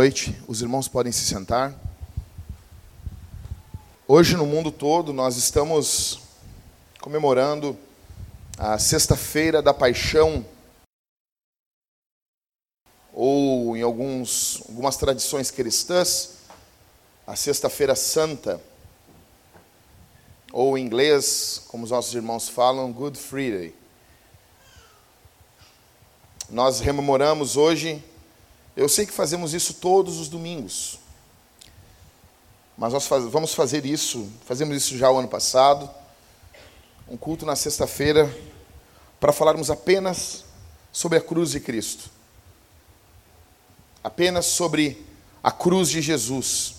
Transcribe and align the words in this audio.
Noite. 0.00 0.34
Os 0.48 0.62
irmãos 0.62 0.88
podem 0.88 1.12
se 1.12 1.26
sentar. 1.26 1.78
Hoje, 4.08 4.34
no 4.34 4.46
mundo 4.46 4.72
todo, 4.72 5.12
nós 5.12 5.36
estamos 5.36 6.20
comemorando 7.02 7.76
a 8.56 8.78
Sexta-feira 8.78 9.60
da 9.60 9.74
Paixão, 9.74 10.42
ou 13.12 13.76
em 13.76 13.82
alguns, 13.82 14.62
algumas 14.70 14.96
tradições 14.96 15.50
cristãs, 15.50 16.36
a 17.26 17.36
Sexta-feira 17.36 17.94
Santa, 17.94 18.58
ou 20.50 20.78
em 20.78 20.82
inglês, 20.82 21.62
como 21.68 21.84
os 21.84 21.90
nossos 21.90 22.14
irmãos 22.14 22.48
falam, 22.48 22.90
Good 22.90 23.18
Friday. 23.18 23.74
Nós 26.48 26.80
rememoramos 26.80 27.58
hoje 27.58 28.02
eu 28.80 28.88
sei 28.88 29.04
que 29.04 29.12
fazemos 29.12 29.52
isso 29.52 29.74
todos 29.74 30.18
os 30.18 30.26
domingos. 30.26 30.98
Mas 32.78 32.94
nós 32.94 33.06
faz, 33.06 33.24
vamos 33.24 33.52
fazer 33.52 33.84
isso, 33.84 34.26
fazemos 34.46 34.74
isso 34.74 34.96
já 34.96 35.10
o 35.10 35.18
ano 35.18 35.28
passado. 35.28 35.90
Um 37.06 37.14
culto 37.14 37.44
na 37.44 37.54
sexta-feira 37.54 38.34
para 39.20 39.34
falarmos 39.34 39.70
apenas 39.70 40.44
sobre 40.90 41.18
a 41.18 41.20
cruz 41.20 41.50
de 41.50 41.60
Cristo. 41.60 42.08
Apenas 44.02 44.46
sobre 44.46 45.06
a 45.42 45.52
cruz 45.52 45.90
de 45.90 46.00
Jesus. 46.00 46.76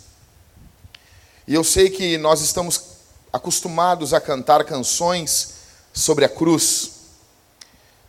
E 1.48 1.54
eu 1.54 1.64
sei 1.64 1.88
que 1.88 2.18
nós 2.18 2.42
estamos 2.42 2.84
acostumados 3.32 4.12
a 4.12 4.20
cantar 4.20 4.64
canções 4.64 5.54
sobre 5.94 6.26
a 6.26 6.30
cruz. 6.30 6.94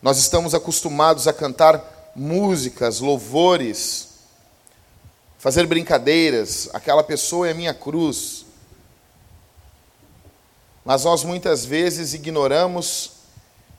Nós 0.01 0.17
estamos 0.17 0.55
acostumados 0.55 1.29
a 1.29 1.33
cantar 1.35 1.92
músicas, 2.15 3.01
louvores, 3.01 4.09
fazer 5.39 5.67
brincadeiras, 5.67 6.69
aquela 6.73 7.03
pessoa 7.03 7.49
é 7.49 7.55
minha 7.55 7.75
cruz. 7.75 8.47
Mas 10.85 11.05
nós 11.05 11.25
muitas 11.25 11.65
vezes 11.65 12.13
ignoramos 12.15 13.13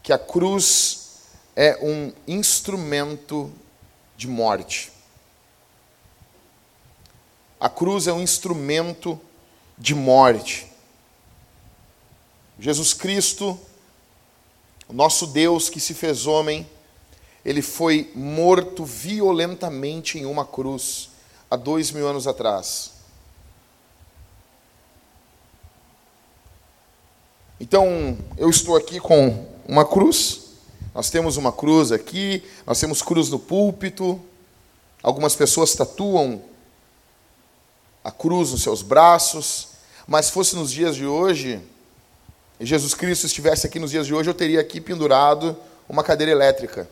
que 0.01 0.11
a 0.11 0.17
cruz 0.17 1.19
é 1.55 1.77
um 1.81 2.11
instrumento 2.27 3.51
de 4.17 4.27
morte. 4.27 4.91
A 7.59 7.69
cruz 7.69 8.07
é 8.07 8.13
um 8.13 8.21
instrumento 8.21 9.19
de 9.77 9.95
morte. 9.95 10.67
Jesus 12.59 12.93
Cristo, 12.93 13.59
o 14.87 14.93
nosso 14.93 15.27
Deus 15.27 15.69
que 15.69 15.79
se 15.79 15.93
fez 15.93 16.25
homem, 16.25 16.67
ele 17.45 17.61
foi 17.61 18.09
morto 18.15 18.85
violentamente 18.85 20.17
em 20.17 20.25
uma 20.25 20.45
cruz 20.45 21.09
há 21.51 21.55
dois 21.55 21.91
mil 21.91 22.07
anos 22.07 22.25
atrás. 22.25 22.93
Então, 27.59 28.17
eu 28.37 28.49
estou 28.49 28.75
aqui 28.75 28.99
com 28.99 29.47
uma 29.67 29.85
cruz. 29.85 30.41
Nós 30.93 31.09
temos 31.09 31.37
uma 31.37 31.51
cruz 31.51 31.91
aqui, 31.91 32.43
nós 32.65 32.79
temos 32.79 33.01
cruz 33.01 33.29
no 33.29 33.39
púlpito. 33.39 34.21
Algumas 35.01 35.35
pessoas 35.35 35.73
tatuam 35.73 36.41
a 38.03 38.11
cruz 38.11 38.51
nos 38.51 38.63
seus 38.63 38.81
braços. 38.81 39.69
Mas 40.07 40.29
fosse 40.29 40.55
nos 40.55 40.71
dias 40.71 40.95
de 40.95 41.05
hoje, 41.05 41.61
e 42.59 42.65
Jesus 42.65 42.93
Cristo 42.93 43.25
estivesse 43.25 43.65
aqui 43.65 43.79
nos 43.79 43.91
dias 43.91 44.05
de 44.05 44.13
hoje, 44.13 44.29
eu 44.29 44.33
teria 44.33 44.59
aqui 44.59 44.81
pendurado 44.81 45.55
uma 45.87 46.03
cadeira 46.03 46.31
elétrica 46.31 46.89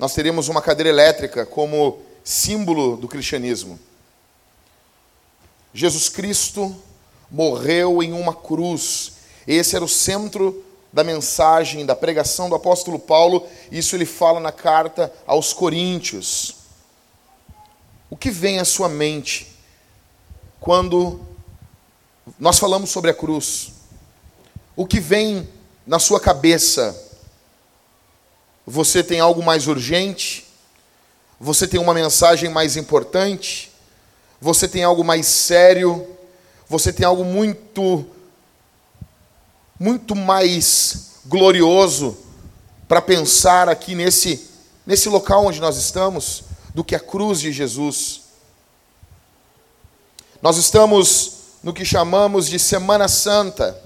nós 0.00 0.14
teríamos 0.14 0.48
uma 0.48 0.62
cadeira 0.62 0.88
elétrica 0.88 1.44
como 1.44 2.00
símbolo 2.24 2.96
do 2.96 3.06
cristianismo. 3.06 3.78
Jesus 5.74 6.08
Cristo 6.08 6.74
morreu 7.30 8.02
em 8.02 8.14
uma 8.14 8.34
cruz. 8.34 9.12
Esse 9.46 9.76
era 9.76 9.84
o 9.84 9.88
centro 9.88 10.64
da 10.90 11.04
mensagem, 11.04 11.84
da 11.84 11.94
pregação 11.94 12.48
do 12.48 12.54
apóstolo 12.54 12.98
Paulo. 12.98 13.46
Isso 13.70 13.94
ele 13.94 14.06
fala 14.06 14.40
na 14.40 14.50
carta 14.50 15.12
aos 15.26 15.52
Coríntios. 15.52 16.54
O 18.08 18.16
que 18.16 18.30
vem 18.30 18.58
à 18.58 18.64
sua 18.64 18.88
mente 18.88 19.54
quando 20.58 21.20
nós 22.38 22.58
falamos 22.58 22.88
sobre 22.88 23.10
a 23.10 23.14
cruz? 23.14 23.72
O 24.74 24.86
que 24.86 24.98
vem 24.98 25.46
na 25.86 25.98
sua 25.98 26.18
cabeça? 26.18 27.09
Você 28.70 29.02
tem 29.02 29.18
algo 29.18 29.42
mais 29.42 29.66
urgente? 29.66 30.46
Você 31.40 31.66
tem 31.66 31.80
uma 31.80 31.92
mensagem 31.92 32.48
mais 32.48 32.76
importante? 32.76 33.68
Você 34.40 34.68
tem 34.68 34.84
algo 34.84 35.02
mais 35.02 35.26
sério? 35.26 36.06
Você 36.68 36.92
tem 36.92 37.04
algo 37.04 37.24
muito 37.24 38.06
muito 39.76 40.14
mais 40.14 41.16
glorioso 41.26 42.16
para 42.86 43.02
pensar 43.02 43.68
aqui 43.68 43.96
nesse 43.96 44.48
nesse 44.86 45.08
local 45.08 45.46
onde 45.46 45.60
nós 45.60 45.76
estamos 45.76 46.44
do 46.72 46.84
que 46.84 46.94
a 46.94 47.00
cruz 47.00 47.40
de 47.40 47.50
Jesus. 47.50 48.20
Nós 50.40 50.58
estamos 50.58 51.38
no 51.60 51.74
que 51.74 51.84
chamamos 51.84 52.46
de 52.46 52.56
Semana 52.56 53.08
Santa. 53.08 53.76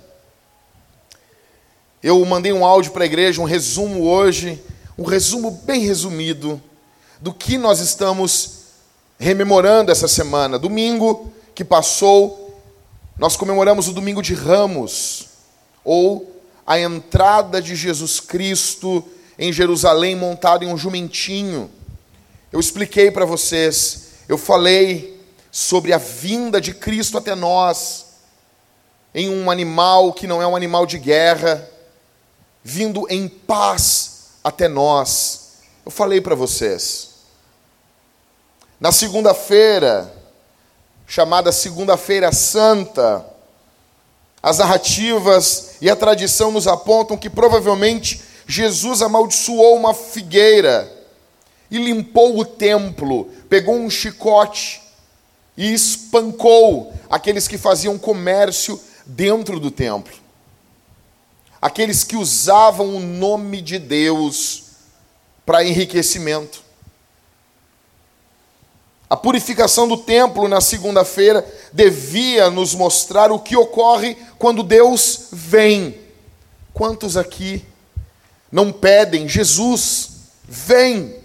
Eu 2.03 2.23
mandei 2.27 2.53
um 2.53 2.67
áudio 2.67 2.93
para 2.93 3.05
a 3.05 3.07
igreja, 3.07 3.41
um 3.41 3.47
resumo 3.47 4.07
hoje 4.07 4.63
um 4.97 5.05
resumo 5.05 5.51
bem 5.51 5.81
resumido 5.81 6.63
do 7.21 7.33
que 7.33 7.59
nós 7.59 7.81
estamos 7.81 8.65
rememorando 9.19 9.91
essa 9.91 10.07
semana. 10.07 10.59
Domingo 10.59 11.33
que 11.55 11.65
passou, 11.65 12.61
nós 13.19 13.37
comemoramos 13.37 13.89
o 13.89 13.93
domingo 13.93 14.23
de 14.23 14.35
Ramos, 14.35 15.29
ou 15.85 16.33
a 16.67 16.79
entrada 16.79 17.61
de 17.61 17.75
Jesus 17.75 18.21
Cristo 18.21 19.05
em 19.39 19.53
Jerusalém 19.53 20.17
montado 20.17 20.65
em 20.65 20.73
um 20.73 20.77
jumentinho. 20.77 21.71
Eu 22.53 22.61
expliquei 22.61 23.11
para 23.11 23.25
vocês, 23.25 24.09
eu 24.29 24.39
falei 24.39 25.21
sobre 25.51 25.93
a 25.93 25.99
vinda 25.99 26.61
de 26.61 26.73
Cristo 26.73 27.19
até 27.19 27.35
nós 27.35 28.07
em 29.15 29.29
um 29.29 29.51
animal 29.51 30.13
que 30.13 30.27
não 30.27 30.43
é 30.43 30.47
um 30.47 30.57
animal 30.57 30.87
de 30.87 30.99
guerra, 30.99 31.69
vindo 32.65 33.07
em 33.09 33.29
paz 33.29 34.14
até 34.45 34.69
nós. 34.69 35.55
Eu 35.85 35.91
falei 35.91 36.21
para 36.21 36.35
vocês. 36.35 37.15
Na 38.79 38.93
segunda-feira, 38.93 40.15
chamada 41.07 41.51
Segunda-feira 41.51 42.31
Santa, 42.31 43.25
as 44.43 44.59
narrativas 44.59 45.77
e 45.81 45.89
a 45.89 45.97
tradição 45.97 46.51
nos 46.51 46.69
apontam 46.69 47.17
que 47.17 47.31
provavelmente 47.31 48.21
Jesus 48.47 49.01
amaldiçoou 49.01 49.77
uma 49.77 49.95
figueira 49.95 50.93
e 51.71 51.79
limpou 51.79 52.39
o 52.39 52.45
templo, 52.45 53.31
pegou 53.49 53.75
um 53.75 53.89
chicote 53.89 54.83
e 55.57 55.73
espancou 55.73 56.93
aqueles 57.09 57.49
que 57.49 57.57
faziam 57.57 57.99
comércio 57.99 58.79
dentro 59.07 59.59
do 59.59 59.71
templo 59.71 60.24
aqueles 61.65 62.05
que 62.05 62.15
usavam 62.15 62.95
o 62.95 63.01
nome 63.01 63.63
de 63.63 63.79
Deus 63.79 64.65
para 65.47 65.65
enriquecimento. 65.65 66.63
A 69.09 69.17
purificação 69.17 69.89
do 69.89 69.97
templo 69.97 70.47
na 70.47 70.61
segunda-feira 70.61 71.43
devia 71.73 72.51
nos 72.51 72.75
mostrar 72.75 73.33
o 73.33 73.39
que 73.39 73.57
ocorre 73.57 74.15
quando 74.39 74.63
Deus 74.63 75.29
vem. 75.33 75.99
Quantos 76.75 77.17
aqui 77.17 77.65
não 78.53 78.71
pedem, 78.71 79.27
Jesus, 79.27 80.11
vem? 80.47 81.17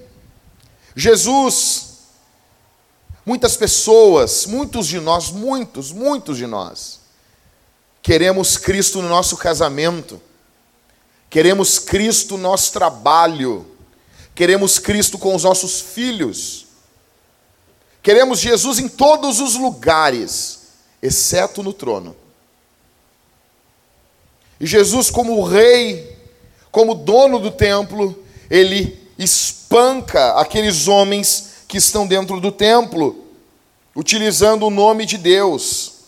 Jesus, 0.95 1.97
muitas 3.25 3.57
pessoas, 3.57 4.45
muitos 4.45 4.87
de 4.87 5.01
nós, 5.01 5.31
muitos, 5.31 5.91
muitos 5.91 6.37
de 6.37 6.47
nós, 6.47 7.01
queremos 8.01 8.55
Cristo 8.55 9.01
no 9.01 9.09
nosso 9.09 9.35
casamento, 9.35 10.28
Queremos 11.29 11.77
Cristo 11.77 12.37
no 12.37 12.43
nosso 12.43 12.73
trabalho. 12.73 13.65
Queremos 14.33 14.79
Cristo 14.79 15.17
com 15.17 15.35
os 15.35 15.43
nossos 15.43 15.79
filhos. 15.79 16.65
Queremos 18.01 18.39
Jesus 18.39 18.79
em 18.79 18.87
todos 18.87 19.39
os 19.39 19.55
lugares, 19.55 20.59
exceto 21.01 21.61
no 21.61 21.73
trono. 21.73 22.15
E 24.59 24.65
Jesus, 24.65 25.09
como 25.09 25.43
rei, 25.43 26.17
como 26.71 26.95
dono 26.95 27.39
do 27.39 27.51
templo, 27.51 28.23
ele 28.49 28.99
espanca 29.17 30.33
aqueles 30.39 30.87
homens 30.87 31.49
que 31.67 31.77
estão 31.77 32.07
dentro 32.07 32.39
do 32.39 32.51
templo, 32.51 33.25
utilizando 33.95 34.65
o 34.65 34.71
nome 34.71 35.05
de 35.05 35.17
Deus. 35.17 35.98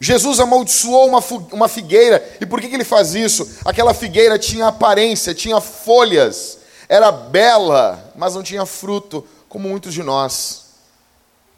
Jesus 0.00 0.40
amaldiçoou 0.40 1.08
uma, 1.08 1.24
uma 1.52 1.68
figueira, 1.68 2.22
e 2.40 2.46
por 2.46 2.60
que, 2.60 2.68
que 2.68 2.74
ele 2.74 2.84
faz 2.84 3.14
isso? 3.14 3.58
Aquela 3.64 3.94
figueira 3.94 4.38
tinha 4.38 4.66
aparência, 4.66 5.34
tinha 5.34 5.60
folhas, 5.60 6.58
Era 6.88 7.10
bela, 7.10 8.12
mas 8.14 8.34
não 8.34 8.42
tinha 8.42 8.64
fruto, 8.64 9.26
como 9.48 9.68
muitos 9.68 9.92
de 9.92 10.02
nós. 10.02 10.66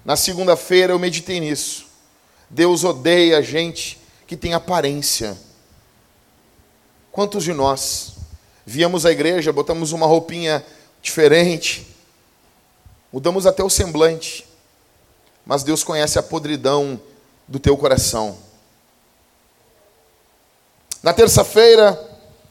Na 0.05 0.17
segunda-feira 0.17 0.93
eu 0.93 0.99
meditei 0.99 1.41
nisso. 1.41 1.87
Deus 2.49 2.85
odeia 2.85 3.43
gente 3.43 4.01
que 4.27 4.37
tem 4.37 4.55
aparência. 4.55 5.37
Quantos 7.13 7.45
de 7.45 7.53
nós 7.53 8.13
viemos 8.65 9.05
à 9.05 9.11
igreja, 9.11 9.53
botamos 9.53 9.93
uma 9.93 10.07
roupinha 10.07 10.65
diferente, 11.03 11.87
mudamos 13.13 13.47
até 13.47 13.63
o 13.63 13.71
semblante, 13.71 14.47
mas 15.45 15.63
Deus 15.63 15.83
conhece 15.83 16.19
a 16.19 16.23
podridão 16.23 17.01
do 17.49 17.59
teu 17.59 17.77
coração. 17.77 18.37
Na 21.03 21.13
terça-feira, 21.13 21.99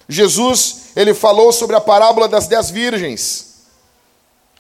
Jesus 0.09 0.88
ele 0.95 1.13
falou 1.13 1.51
sobre 1.51 1.75
a 1.75 1.81
parábola 1.81 2.27
das 2.27 2.47
dez 2.47 2.71
virgens. 2.71 3.45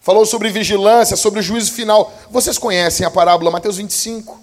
Falou 0.01 0.25
sobre 0.25 0.49
vigilância, 0.49 1.17
sobre 1.17 1.39
o 1.39 1.43
juízo 1.43 1.71
final. 1.73 2.13
Vocês 2.29 2.57
conhecem 2.57 3.05
a 3.05 3.11
parábola, 3.11 3.51
Mateus 3.51 3.77
25. 3.77 4.39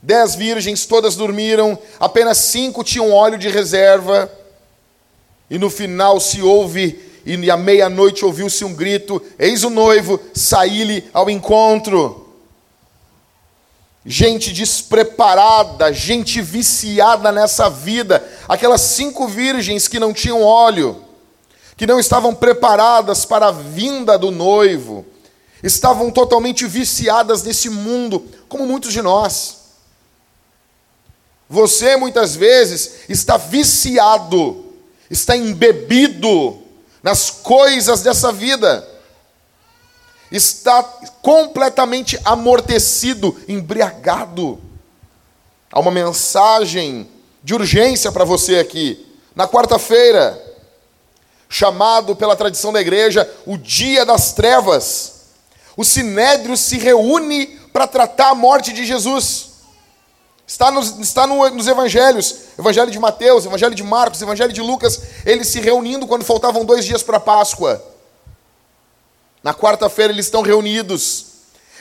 Dez 0.00 0.34
virgens, 0.34 0.86
todas 0.86 1.16
dormiram, 1.16 1.76
apenas 1.98 2.38
cinco 2.38 2.84
tinham 2.84 3.10
óleo 3.10 3.38
de 3.38 3.48
reserva. 3.48 4.30
E 5.50 5.58
no 5.58 5.70
final 5.70 6.20
se 6.20 6.42
ouve, 6.42 7.02
e 7.24 7.50
à 7.50 7.56
meia-noite 7.56 8.24
ouviu-se 8.24 8.64
um 8.64 8.74
grito: 8.74 9.20
Eis 9.38 9.64
o 9.64 9.70
noivo, 9.70 10.20
saí-lhe 10.34 11.08
ao 11.12 11.28
encontro. 11.28 12.27
Gente 14.04 14.52
despreparada, 14.52 15.92
gente 15.92 16.40
viciada 16.40 17.30
nessa 17.32 17.68
vida, 17.68 18.26
aquelas 18.48 18.80
cinco 18.80 19.26
virgens 19.26 19.88
que 19.88 19.98
não 19.98 20.12
tinham 20.12 20.42
óleo, 20.42 21.04
que 21.76 21.86
não 21.86 22.00
estavam 22.00 22.34
preparadas 22.34 23.24
para 23.24 23.48
a 23.48 23.52
vinda 23.52 24.18
do 24.18 24.30
noivo, 24.30 25.04
estavam 25.62 26.10
totalmente 26.10 26.66
viciadas 26.66 27.42
nesse 27.42 27.68
mundo, 27.68 28.26
como 28.48 28.66
muitos 28.66 28.92
de 28.92 29.02
nós. 29.02 29.58
Você 31.48 31.96
muitas 31.96 32.36
vezes 32.36 33.08
está 33.08 33.36
viciado, 33.36 34.66
está 35.10 35.36
embebido 35.36 36.58
nas 37.02 37.30
coisas 37.30 38.02
dessa 38.02 38.30
vida, 38.30 38.86
está 40.30 40.82
completamente 41.22 42.20
amortecido, 42.24 43.36
embriagado. 43.48 44.60
Há 45.70 45.80
uma 45.80 45.90
mensagem 45.90 47.08
de 47.42 47.54
urgência 47.54 48.12
para 48.12 48.24
você 48.24 48.58
aqui. 48.58 49.06
Na 49.34 49.46
quarta-feira, 49.46 50.40
chamado 51.48 52.14
pela 52.14 52.36
tradição 52.36 52.72
da 52.72 52.80
igreja 52.80 53.30
o 53.46 53.56
Dia 53.56 54.04
das 54.04 54.32
Trevas, 54.32 55.18
o 55.76 55.84
Sinédrio 55.84 56.56
se 56.56 56.78
reúne 56.78 57.46
para 57.72 57.86
tratar 57.86 58.30
a 58.30 58.34
morte 58.34 58.72
de 58.72 58.84
Jesus. 58.84 59.48
Está, 60.46 60.70
nos, 60.70 60.98
está 60.98 61.26
no, 61.26 61.48
nos 61.50 61.68
evangelhos, 61.68 62.34
evangelho 62.58 62.90
de 62.90 62.98
Mateus, 62.98 63.44
evangelho 63.44 63.74
de 63.74 63.82
Marcos, 63.82 64.22
evangelho 64.22 64.52
de 64.52 64.62
Lucas, 64.62 65.00
eles 65.24 65.48
se 65.48 65.60
reunindo 65.60 66.06
quando 66.06 66.24
faltavam 66.24 66.64
dois 66.64 66.84
dias 66.84 67.02
para 67.02 67.18
a 67.18 67.20
Páscoa. 67.20 67.84
Na 69.42 69.54
quarta-feira 69.54 70.12
eles 70.12 70.26
estão 70.26 70.42
reunidos. 70.42 71.26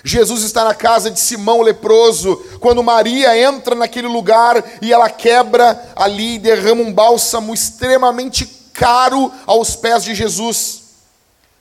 Jesus 0.04 0.44
está 0.44 0.64
na 0.64 0.76
casa 0.76 1.10
de 1.10 1.20
Simão 1.20 1.62
leproso, 1.62 2.38
quando 2.60 2.84
Maria 2.84 3.38
entra 3.38 3.76
naquele 3.76 4.08
lugar 4.08 4.64
e 4.82 4.94
ela 4.94 5.10
quebra 5.10 5.92
ali 5.96 6.36
e 6.36 6.40
derrama 6.40 6.84
um 6.84 6.94
bálsamo 6.94 7.54
extremamente 7.54 8.46
caro 8.74 9.32
aos 9.46 9.76
pés 9.76 10.04
de 10.04 10.14
Jesus. 10.14 10.84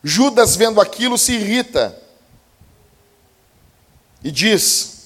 Judas, 0.04 0.54
vendo 0.54 0.80
aquilo, 0.80 1.16
se 1.16 1.32
irrita 1.32 1.96
e 4.22 4.30
diz: 4.30 4.96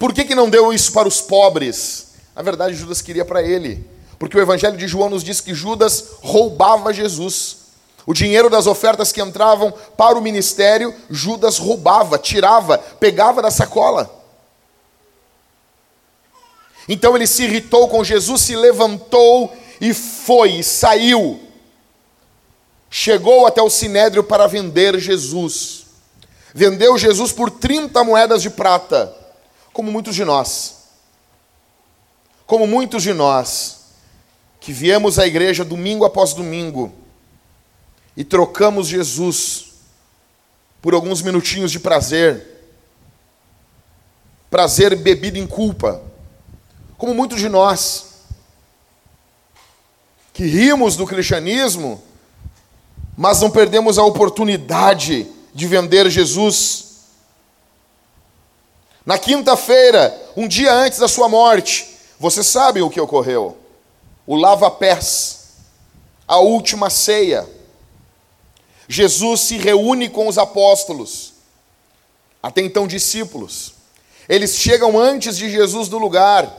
por 0.00 0.14
que, 0.14 0.24
que 0.24 0.34
não 0.34 0.48
deu 0.48 0.72
isso 0.72 0.92
para 0.92 1.06
os 1.06 1.20
pobres? 1.20 2.12
Na 2.34 2.40
verdade, 2.40 2.74
Judas 2.74 3.02
queria 3.02 3.22
para 3.22 3.42
ele. 3.42 3.86
Porque 4.18 4.36
o 4.36 4.40
Evangelho 4.40 4.78
de 4.78 4.88
João 4.88 5.10
nos 5.10 5.22
diz 5.22 5.42
que 5.42 5.54
Judas 5.54 6.04
roubava 6.22 6.90
Jesus. 6.90 7.58
O 8.06 8.14
dinheiro 8.14 8.48
das 8.48 8.66
ofertas 8.66 9.12
que 9.12 9.20
entravam 9.20 9.72
para 9.96 10.18
o 10.18 10.22
ministério, 10.22 10.94
Judas 11.08 11.58
roubava, 11.58 12.18
tirava, 12.18 12.78
pegava 12.78 13.42
da 13.42 13.50
sacola. 13.50 14.10
Então 16.88 17.14
ele 17.14 17.26
se 17.26 17.44
irritou 17.44 17.88
com 17.88 18.02
Jesus, 18.02 18.40
se 18.40 18.56
levantou 18.56 19.54
e 19.80 19.94
foi, 19.94 20.62
saiu. 20.62 21.40
Chegou 22.90 23.46
até 23.46 23.62
o 23.62 23.70
sinédrio 23.70 24.24
para 24.24 24.48
vender 24.48 24.98
Jesus. 24.98 25.86
Vendeu 26.52 26.98
Jesus 26.98 27.30
por 27.30 27.50
30 27.50 28.02
moedas 28.02 28.42
de 28.42 28.50
prata 28.50 29.14
como 29.72 29.92
muitos 29.92 30.14
de 30.16 30.24
nós. 30.24 30.78
Como 32.46 32.66
muitos 32.66 33.02
de 33.02 33.12
nós 33.12 33.78
que 34.58 34.72
viemos 34.72 35.18
à 35.18 35.26
igreja 35.26 35.64
domingo 35.64 36.04
após 36.04 36.34
domingo 36.34 36.92
e 38.16 38.24
trocamos 38.24 38.88
Jesus 38.88 39.66
por 40.82 40.94
alguns 40.94 41.22
minutinhos 41.22 41.70
de 41.70 41.78
prazer, 41.78 42.46
prazer 44.50 44.96
bebido 44.96 45.38
em 45.38 45.46
culpa, 45.46 46.02
como 46.96 47.14
muitos 47.14 47.38
de 47.38 47.48
nós 47.48 48.06
que 50.32 50.44
rimos 50.44 50.96
do 50.96 51.06
cristianismo, 51.06 52.02
mas 53.16 53.40
não 53.40 53.50
perdemos 53.50 53.98
a 53.98 54.04
oportunidade 54.04 55.26
de 55.52 55.66
vender 55.66 56.08
Jesus 56.10 56.90
na 59.04 59.18
quinta-feira, 59.18 60.16
um 60.36 60.46
dia 60.46 60.72
antes 60.72 60.98
da 60.98 61.08
sua 61.08 61.28
morte, 61.28 61.96
você 62.18 62.44
sabe 62.44 62.82
o 62.82 62.90
que 62.90 63.00
ocorreu? 63.00 63.56
O 64.26 64.36
lava-pés, 64.36 65.48
a 66.28 66.38
última 66.38 66.90
ceia. 66.90 67.48
Jesus 68.90 69.42
se 69.42 69.56
reúne 69.56 70.08
com 70.08 70.26
os 70.26 70.36
apóstolos, 70.36 71.34
até 72.42 72.60
então 72.60 72.88
discípulos. 72.88 73.74
Eles 74.28 74.56
chegam 74.56 74.98
antes 74.98 75.36
de 75.36 75.48
Jesus 75.48 75.86
do 75.86 75.96
lugar. 75.96 76.52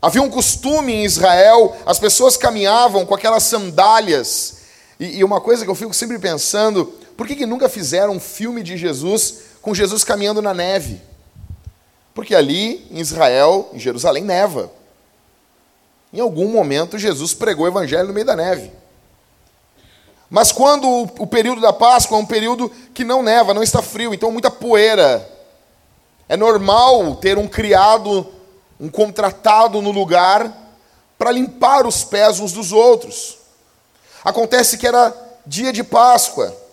Havia 0.00 0.22
um 0.22 0.30
costume 0.30 0.92
em 0.92 1.04
Israel, 1.04 1.76
as 1.84 1.98
pessoas 1.98 2.36
caminhavam 2.36 3.04
com 3.04 3.12
aquelas 3.12 3.42
sandálias. 3.42 4.58
E, 5.00 5.18
e 5.18 5.24
uma 5.24 5.40
coisa 5.40 5.64
que 5.64 5.70
eu 5.70 5.74
fico 5.74 5.92
sempre 5.92 6.16
pensando, 6.16 6.94
por 7.16 7.26
que, 7.26 7.34
que 7.34 7.44
nunca 7.44 7.68
fizeram 7.68 8.12
um 8.12 8.20
filme 8.20 8.62
de 8.62 8.76
Jesus 8.76 9.38
com 9.60 9.74
Jesus 9.74 10.04
caminhando 10.04 10.40
na 10.40 10.54
neve. 10.54 11.02
Porque 12.14 12.36
ali, 12.36 12.86
em 12.88 13.00
Israel, 13.00 13.68
em 13.72 13.80
Jerusalém, 13.80 14.22
neva. 14.22 14.70
Em 16.12 16.20
algum 16.20 16.48
momento, 16.48 16.96
Jesus 16.96 17.34
pregou 17.34 17.64
o 17.64 17.68
evangelho 17.68 18.06
no 18.06 18.14
meio 18.14 18.26
da 18.26 18.36
neve. 18.36 18.70
Mas 20.28 20.50
quando 20.50 20.88
o 21.18 21.26
período 21.26 21.60
da 21.60 21.72
Páscoa 21.72 22.18
é 22.18 22.20
um 22.20 22.26
período 22.26 22.70
que 22.92 23.04
não 23.04 23.22
neva, 23.22 23.54
não 23.54 23.62
está 23.62 23.80
frio, 23.80 24.12
então 24.12 24.32
muita 24.32 24.50
poeira. 24.50 25.28
É 26.28 26.36
normal 26.36 27.14
ter 27.16 27.38
um 27.38 27.46
criado, 27.46 28.26
um 28.80 28.88
contratado 28.88 29.80
no 29.80 29.90
lugar 29.90 30.52
para 31.16 31.30
limpar 31.30 31.86
os 31.86 32.02
pés 32.02 32.40
uns 32.40 32.52
dos 32.52 32.72
outros. 32.72 33.38
Acontece 34.24 34.76
que 34.76 34.86
era 34.86 35.14
dia 35.46 35.72
de 35.72 35.84
Páscoa 35.84 36.66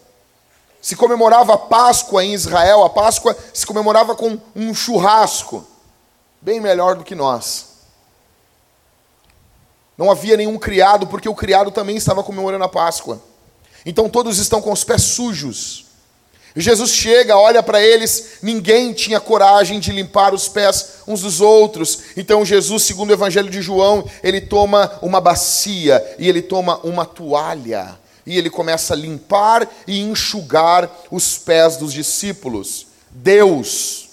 se 0.84 0.98
comemorava 0.98 1.54
a 1.54 1.58
Páscoa 1.58 2.26
em 2.26 2.34
Israel, 2.34 2.84
a 2.84 2.90
Páscoa 2.90 3.38
se 3.54 3.66
comemorava 3.66 4.18
com 4.18 4.38
um 4.54 4.74
churrasco, 4.74 5.66
bem 6.42 6.60
melhor 6.60 6.98
do 6.98 7.06
que 7.06 7.16
nós. 7.16 7.68
Não 9.98 10.12
havia 10.12 10.36
nenhum 10.36 10.60
criado, 10.60 11.08
porque 11.08 11.30
o 11.30 11.34
criado 11.34 11.72
também 11.72 11.96
estava 11.96 12.22
comemorando 12.22 12.66
a 12.66 12.70
Páscoa. 12.70 13.22
Então 13.86 14.10
todos 14.10 14.38
estão 14.38 14.62
com 14.62 14.72
os 14.72 14.84
pés 14.84 15.02
sujos. 15.04 15.86
Jesus 16.56 16.92
chega, 16.92 17.36
olha 17.36 17.64
para 17.64 17.82
eles, 17.82 18.38
ninguém 18.44 18.94
tinha 18.94 19.20
coragem 19.20 19.80
de 19.80 19.92
limpar 19.92 20.34
os 20.34 20.48
pés 20.48 21.00
uns 21.08 21.22
dos 21.22 21.42
outros. 21.42 22.00
Então 22.16 22.46
Jesus, 22.46 22.84
segundo 22.84 23.10
o 23.10 23.14
Evangelho 23.14 23.50
de 23.50 23.62
João, 23.62 24.08
ele 24.22 24.40
toma 24.40 25.00
uma 25.02 25.20
bacia 25.20 26.16
e 26.20 26.30
ele 26.30 26.42
toma 26.42 26.80
uma 26.84 27.06
toalha 27.06 27.98
e 28.26 28.38
ele 28.38 28.50
começa 28.50 28.94
a 28.94 28.98
limpar 28.98 29.68
e 29.88 30.00
enxugar 30.00 30.90
os 31.12 31.38
pés 31.38 31.76
dos 31.78 31.92
discípulos. 31.92 32.88
Deus 33.10 34.10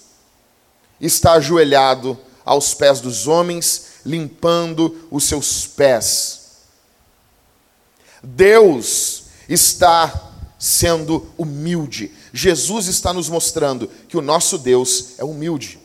está 0.99 1.33
ajoelhado 1.33 2.17
aos 2.43 2.73
pés 2.73 2.99
dos 2.99 3.27
homens, 3.27 3.85
limpando 4.05 5.07
os 5.09 5.23
seus 5.23 5.65
pés. 5.67 6.41
Deus 8.21 9.20
está 9.51 10.29
sendo 10.57 11.27
humilde. 11.37 12.11
Jesus 12.33 12.87
está 12.87 13.13
nos 13.13 13.29
mostrando 13.29 13.89
que 14.07 14.17
o 14.17 14.21
nosso 14.21 14.57
Deus 14.57 15.13
é 15.17 15.23
humilde. 15.23 15.79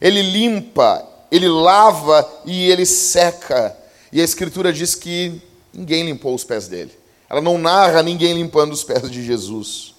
Ele 0.00 0.22
limpa, 0.22 1.06
ele 1.30 1.48
lava 1.48 2.28
e 2.44 2.70
ele 2.70 2.86
seca. 2.86 3.76
E 4.12 4.20
a 4.20 4.24
Escritura 4.24 4.72
diz 4.72 4.94
que 4.94 5.42
Ninguém 5.74 6.04
limpou 6.04 6.34
os 6.34 6.44
pés 6.44 6.68
dele. 6.68 6.92
Ela 7.28 7.40
não 7.40 7.58
narra 7.58 8.02
ninguém 8.02 8.32
limpando 8.32 8.72
os 8.72 8.84
pés 8.84 9.10
de 9.10 9.24
Jesus. 9.24 9.92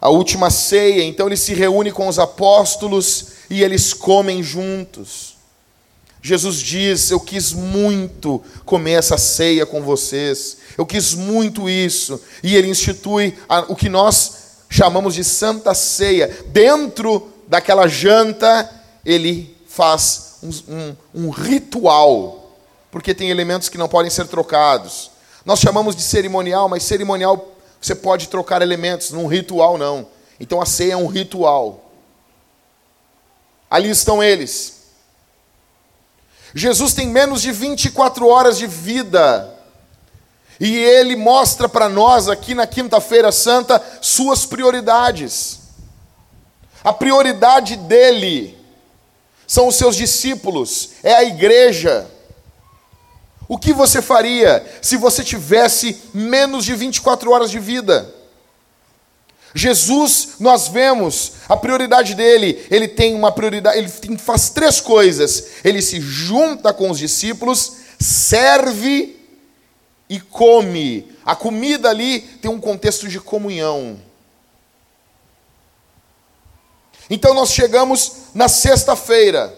A 0.00 0.08
última 0.08 0.50
ceia, 0.50 1.02
então 1.02 1.26
ele 1.26 1.36
se 1.36 1.52
reúne 1.52 1.90
com 1.90 2.06
os 2.06 2.18
apóstolos 2.18 3.28
e 3.50 3.62
eles 3.62 3.92
comem 3.92 4.42
juntos. 4.42 5.35
Jesus 6.26 6.56
diz: 6.56 7.12
Eu 7.12 7.20
quis 7.20 7.52
muito 7.52 8.42
comer 8.64 8.94
essa 8.94 9.16
ceia 9.16 9.64
com 9.64 9.80
vocês, 9.80 10.56
eu 10.76 10.84
quis 10.84 11.14
muito 11.14 11.68
isso. 11.68 12.20
E 12.42 12.56
ele 12.56 12.68
institui 12.68 13.38
o 13.68 13.76
que 13.76 13.88
nós 13.88 14.64
chamamos 14.68 15.14
de 15.14 15.22
Santa 15.22 15.72
Ceia. 15.72 16.44
Dentro 16.48 17.30
daquela 17.46 17.86
janta, 17.86 18.68
ele 19.04 19.56
faz 19.68 20.38
um, 20.42 20.50
um, 20.68 20.96
um 21.26 21.30
ritual, 21.30 22.56
porque 22.90 23.14
tem 23.14 23.30
elementos 23.30 23.68
que 23.68 23.78
não 23.78 23.88
podem 23.88 24.10
ser 24.10 24.26
trocados. 24.26 25.12
Nós 25.44 25.60
chamamos 25.60 25.94
de 25.94 26.02
cerimonial, 26.02 26.68
mas 26.68 26.82
cerimonial 26.82 27.52
você 27.80 27.94
pode 27.94 28.26
trocar 28.26 28.62
elementos, 28.62 29.12
num 29.12 29.28
ritual 29.28 29.78
não. 29.78 30.08
Então 30.40 30.60
a 30.60 30.66
ceia 30.66 30.94
é 30.94 30.96
um 30.96 31.06
ritual. 31.06 31.92
Ali 33.70 33.90
estão 33.90 34.20
eles. 34.20 34.75
Jesus 36.56 36.94
tem 36.94 37.06
menos 37.06 37.42
de 37.42 37.52
24 37.52 38.26
horas 38.26 38.56
de 38.56 38.66
vida. 38.66 39.54
E 40.58 40.74
ele 40.74 41.14
mostra 41.14 41.68
para 41.68 41.86
nós 41.86 42.30
aqui 42.30 42.54
na 42.54 42.66
Quinta-feira 42.66 43.30
Santa 43.30 43.80
suas 44.00 44.46
prioridades. 44.46 45.58
A 46.82 46.94
prioridade 46.94 47.76
dele 47.76 48.58
são 49.46 49.68
os 49.68 49.76
seus 49.76 49.96
discípulos, 49.96 50.92
é 51.02 51.12
a 51.12 51.24
igreja. 51.24 52.10
O 53.46 53.58
que 53.58 53.74
você 53.74 54.00
faria 54.00 54.64
se 54.80 54.96
você 54.96 55.22
tivesse 55.22 56.04
menos 56.14 56.64
de 56.64 56.74
24 56.74 57.30
horas 57.32 57.50
de 57.50 57.58
vida? 57.58 58.14
Jesus, 59.56 60.34
nós 60.38 60.68
vemos 60.68 61.32
a 61.48 61.56
prioridade 61.56 62.14
dele, 62.14 62.62
ele 62.70 62.86
tem 62.86 63.14
uma 63.14 63.32
prioridade, 63.32 63.78
ele 63.78 63.88
tem, 63.88 64.18
faz 64.18 64.50
três 64.50 64.82
coisas. 64.82 65.64
Ele 65.64 65.80
se 65.80 65.98
junta 65.98 66.74
com 66.74 66.90
os 66.90 66.98
discípulos, 66.98 67.72
serve 67.98 69.16
e 70.10 70.20
come. 70.20 71.10
A 71.24 71.34
comida 71.34 71.88
ali 71.88 72.20
tem 72.20 72.50
um 72.50 72.60
contexto 72.60 73.08
de 73.08 73.18
comunhão. 73.18 73.98
Então 77.08 77.32
nós 77.32 77.50
chegamos 77.50 78.12
na 78.34 78.48
sexta-feira. 78.48 79.56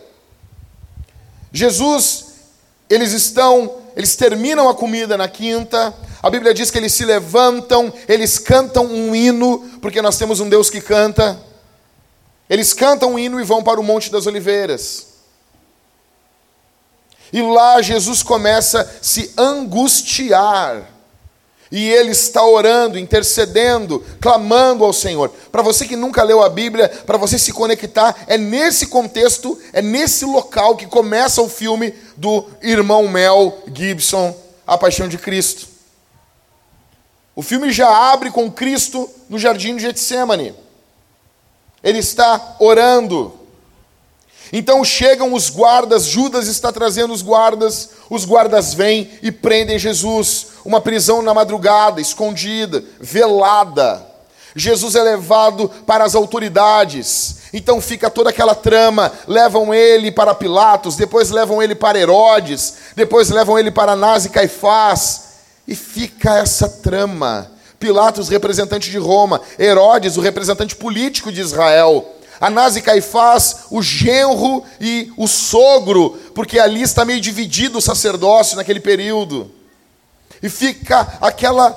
Jesus, 1.52 2.26
eles 2.88 3.10
estão, 3.10 3.78
eles 3.96 4.14
terminam 4.14 4.68
a 4.68 4.74
comida 4.76 5.16
na 5.16 5.26
quinta. 5.26 5.92
A 6.28 6.30
Bíblia 6.30 6.52
diz 6.52 6.70
que 6.70 6.76
eles 6.76 6.92
se 6.92 7.06
levantam, 7.06 7.90
eles 8.06 8.38
cantam 8.38 8.84
um 8.84 9.16
hino, 9.16 9.60
porque 9.80 10.02
nós 10.02 10.18
temos 10.18 10.40
um 10.40 10.48
Deus 10.50 10.68
que 10.68 10.78
canta. 10.78 11.40
Eles 12.50 12.74
cantam 12.74 13.14
um 13.14 13.18
hino 13.18 13.40
e 13.40 13.44
vão 13.44 13.62
para 13.62 13.80
o 13.80 13.82
Monte 13.82 14.12
das 14.12 14.26
Oliveiras. 14.26 15.06
E 17.32 17.40
lá 17.40 17.80
Jesus 17.80 18.22
começa 18.22 18.82
a 18.82 19.02
se 19.02 19.32
angustiar. 19.38 20.90
E 21.72 21.88
ele 21.88 22.10
está 22.10 22.44
orando, 22.44 22.98
intercedendo, 22.98 24.04
clamando 24.20 24.84
ao 24.84 24.92
Senhor. 24.92 25.30
Para 25.50 25.62
você 25.62 25.88
que 25.88 25.96
nunca 25.96 26.22
leu 26.22 26.42
a 26.42 26.50
Bíblia, 26.50 26.90
para 27.06 27.16
você 27.16 27.38
se 27.38 27.54
conectar, 27.54 28.14
é 28.26 28.36
nesse 28.36 28.88
contexto, 28.88 29.58
é 29.72 29.80
nesse 29.80 30.26
local 30.26 30.76
que 30.76 30.84
começa 30.84 31.40
o 31.40 31.48
filme 31.48 31.94
do 32.18 32.44
irmão 32.60 33.08
Mel 33.08 33.62
Gibson, 33.72 34.36
A 34.66 34.76
Paixão 34.76 35.08
de 35.08 35.16
Cristo. 35.16 35.77
O 37.38 37.42
filme 37.42 37.70
já 37.70 37.88
abre 38.12 38.32
com 38.32 38.50
Cristo 38.50 39.08
no 39.28 39.38
jardim 39.38 39.76
de 39.76 39.82
Getsemane. 39.82 40.52
Ele 41.84 42.00
está 42.00 42.56
orando. 42.58 43.32
Então 44.52 44.84
chegam 44.84 45.32
os 45.32 45.48
guardas, 45.48 46.06
Judas 46.06 46.48
está 46.48 46.72
trazendo 46.72 47.14
os 47.14 47.22
guardas, 47.22 47.90
os 48.10 48.24
guardas 48.24 48.74
vêm 48.74 49.08
e 49.22 49.30
prendem 49.30 49.78
Jesus. 49.78 50.48
Uma 50.64 50.80
prisão 50.80 51.22
na 51.22 51.32
madrugada, 51.32 52.00
escondida, 52.00 52.82
velada. 52.98 54.04
Jesus 54.56 54.96
é 54.96 55.02
levado 55.04 55.68
para 55.86 56.02
as 56.02 56.16
autoridades. 56.16 57.36
Então 57.52 57.80
fica 57.80 58.10
toda 58.10 58.30
aquela 58.30 58.56
trama. 58.56 59.12
Levam 59.28 59.72
ele 59.72 60.10
para 60.10 60.34
Pilatos, 60.34 60.96
depois 60.96 61.30
levam 61.30 61.62
ele 61.62 61.76
para 61.76 62.00
Herodes, 62.00 62.74
depois 62.96 63.30
levam 63.30 63.56
ele 63.56 63.70
para 63.70 63.92
Anás 63.92 64.24
e 64.24 64.28
Caifás. 64.28 65.27
E 65.68 65.74
fica 65.76 66.38
essa 66.38 66.66
trama. 66.66 67.52
Pilatos, 67.78 68.30
representante 68.30 68.90
de 68.90 68.96
Roma, 68.96 69.42
Herodes, 69.58 70.16
o 70.16 70.22
representante 70.22 70.74
político 70.74 71.30
de 71.30 71.42
Israel. 71.42 72.16
Anás 72.40 72.74
e 72.74 72.80
Caifás, 72.80 73.66
o 73.70 73.82
genro 73.82 74.64
e 74.80 75.12
o 75.16 75.28
sogro, 75.28 76.18
porque 76.34 76.58
ali 76.58 76.82
está 76.82 77.04
meio 77.04 77.20
dividido 77.20 77.78
o 77.78 77.82
sacerdócio 77.82 78.56
naquele 78.56 78.80
período. 78.80 79.50
E 80.42 80.48
fica 80.48 81.18
aquela, 81.20 81.76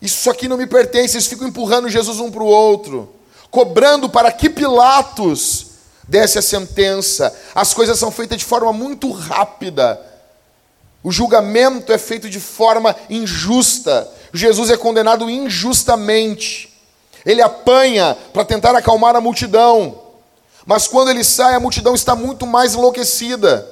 isso 0.00 0.30
aqui 0.30 0.48
não 0.48 0.56
me 0.56 0.66
pertence, 0.66 1.16
eles 1.16 1.26
ficam 1.26 1.46
empurrando 1.46 1.88
Jesus 1.88 2.18
um 2.20 2.30
para 2.30 2.42
o 2.42 2.46
outro, 2.46 3.14
cobrando 3.50 4.08
para 4.08 4.32
que 4.32 4.48
Pilatos 4.48 5.66
desse 6.08 6.38
a 6.38 6.42
sentença. 6.42 7.36
As 7.54 7.74
coisas 7.74 7.98
são 7.98 8.10
feitas 8.10 8.38
de 8.38 8.44
forma 8.44 8.72
muito 8.72 9.10
rápida. 9.10 10.09
O 11.02 11.10
julgamento 11.10 11.92
é 11.92 11.98
feito 11.98 12.28
de 12.28 12.38
forma 12.38 12.94
injusta. 13.08 14.08
Jesus 14.32 14.70
é 14.70 14.76
condenado 14.76 15.30
injustamente. 15.30 16.72
Ele 17.24 17.42
apanha 17.42 18.16
para 18.32 18.44
tentar 18.44 18.74
acalmar 18.76 19.16
a 19.16 19.20
multidão. 19.20 19.98
Mas 20.66 20.86
quando 20.86 21.10
ele 21.10 21.24
sai, 21.24 21.54
a 21.54 21.60
multidão 21.60 21.94
está 21.94 22.14
muito 22.14 22.46
mais 22.46 22.74
enlouquecida. 22.74 23.66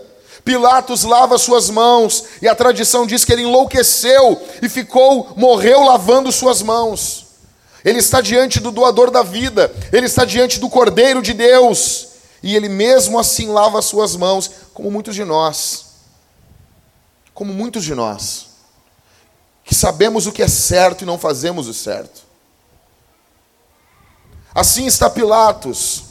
Pilatos 0.44 1.04
lava 1.04 1.36
suas 1.36 1.68
mãos, 1.68 2.24
e 2.40 2.48
a 2.48 2.54
tradição 2.54 3.06
diz 3.06 3.24
que 3.24 3.32
ele 3.32 3.42
enlouqueceu 3.42 4.40
e 4.62 4.68
ficou, 4.68 5.32
morreu 5.36 5.82
lavando 5.82 6.32
suas 6.32 6.62
mãos. 6.62 7.26
Ele 7.84 7.98
está 7.98 8.20
diante 8.20 8.58
do 8.58 8.70
doador 8.70 9.10
da 9.10 9.22
vida, 9.22 9.70
ele 9.92 10.06
está 10.06 10.24
diante 10.24 10.58
do 10.58 10.68
Cordeiro 10.68 11.20
de 11.20 11.34
Deus, 11.34 12.08
e 12.42 12.56
ele 12.56 12.68
mesmo 12.68 13.18
assim 13.18 13.48
lava 13.48 13.82
suas 13.82 14.16
mãos, 14.16 14.50
como 14.72 14.90
muitos 14.90 15.14
de 15.14 15.24
nós. 15.24 15.87
Como 17.38 17.54
muitos 17.54 17.84
de 17.84 17.94
nós, 17.94 18.46
que 19.62 19.72
sabemos 19.72 20.26
o 20.26 20.32
que 20.32 20.42
é 20.42 20.48
certo 20.48 21.02
e 21.02 21.06
não 21.06 21.16
fazemos 21.16 21.68
o 21.68 21.72
certo. 21.72 22.22
Assim 24.52 24.86
está 24.86 25.08
Pilatos. 25.08 26.02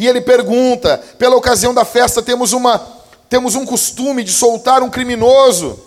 E 0.00 0.08
ele 0.08 0.20
pergunta: 0.20 0.98
pela 1.16 1.36
ocasião 1.36 1.72
da 1.72 1.84
festa, 1.84 2.20
temos, 2.20 2.52
uma, 2.52 2.76
temos 3.28 3.54
um 3.54 3.64
costume 3.64 4.24
de 4.24 4.32
soltar 4.32 4.82
um 4.82 4.90
criminoso. 4.90 5.78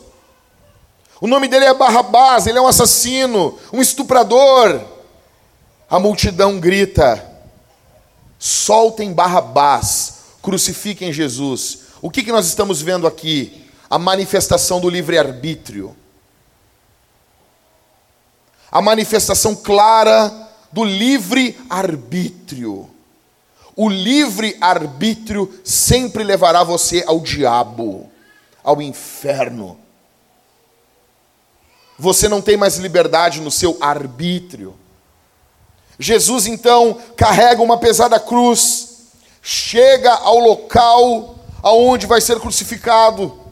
O 1.20 1.28
nome 1.28 1.50
dele 1.50 1.66
é 1.66 1.74
Barrabás, 1.74 2.48
ele 2.48 2.58
é 2.58 2.62
um 2.62 2.68
assassino, 2.68 3.60
um 3.74 3.82
estuprador. 3.82 4.80
A 5.90 6.00
multidão 6.00 6.62
grita: 6.62 7.30
soltem 8.40 9.12
Barrabás, 9.12 10.14
crucifiquem 10.42 11.12
Jesus. 11.12 11.80
O 12.02 12.10
que, 12.10 12.24
que 12.24 12.32
nós 12.32 12.48
estamos 12.48 12.82
vendo 12.82 13.06
aqui? 13.06 13.67
A 13.90 13.98
manifestação 13.98 14.80
do 14.80 14.90
livre-arbítrio. 14.90 15.96
A 18.72 18.82
manifestação 18.82 19.56
clara 19.56 20.48
do 20.72 20.84
livre-arbítrio. 20.84 22.90
O 23.76 23.90
livre-arbítrio 23.90 25.60
sempre 25.64 26.24
levará 26.24 26.64
você 26.64 27.04
ao 27.08 27.20
diabo, 27.20 28.10
ao 28.64 28.80
inferno. 28.82 29.80
Você 31.98 32.28
não 32.28 32.42
tem 32.42 32.58
mais 32.58 32.78
liberdade 32.78 33.42
no 33.42 33.50
seu 33.50 33.78
arbítrio. 33.80 34.76
Jesus 36.00 36.46
então 36.46 37.00
carrega 37.16 37.62
uma 37.62 37.78
pesada 37.78 38.20
cruz, 38.20 39.08
chega 39.42 40.14
ao 40.14 40.38
local 40.38 41.36
aonde 41.64 42.06
vai 42.06 42.22
ser 42.22 42.40
crucificado. 42.40 43.47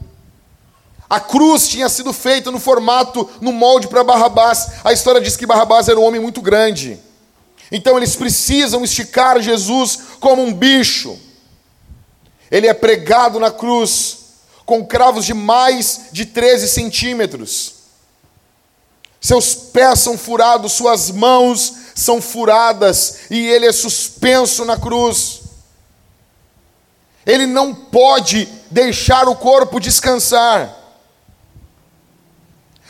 A 1.10 1.20
cruz 1.20 1.68
tinha 1.68 1.88
sido 1.88 2.12
feita 2.12 2.52
no 2.52 2.60
formato, 2.60 3.30
no 3.40 3.52
molde 3.52 3.88
para 3.88 4.04
Barrabás. 4.04 4.68
A 4.84 4.92
história 4.92 5.22
diz 5.22 5.38
que 5.38 5.46
Barrabás 5.46 5.88
era 5.88 6.00
um 6.00 6.04
homem 6.04 6.20
muito 6.20 6.42
grande. 6.42 7.00
Então 7.72 7.98
eles 7.98 8.16
precisam 8.16 8.84
esticar 8.84 9.40
Jesus 9.42 10.00
como 10.20 10.42
um 10.42 10.54
bicho. 10.54 11.18
Ele 12.50 12.68
é 12.68 12.74
pregado 12.74 13.40
na 13.40 13.52
cruz 13.52 14.18
com 14.66 14.86
cravos 14.86 15.26
de 15.26 15.34
mais 15.34 16.08
de 16.12 16.26
13 16.26 16.68
centímetros. 16.68 17.74
Seus 19.22 19.56
pés 19.56 20.00
são 20.00 20.18
furados, 20.18 20.74
suas 20.74 21.10
mãos 21.10 21.74
são 21.96 22.22
furadas 22.22 23.22
e 23.30 23.48
ele 23.48 23.66
é 23.66 23.72
suspenso 23.72 24.66
na 24.66 24.78
cruz. 24.78 25.42
Ele 27.26 27.48
não 27.48 27.74
pode 27.74 28.48
deixar 28.70 29.28
o 29.28 29.36
corpo 29.36 29.80
descansar. 29.80 30.85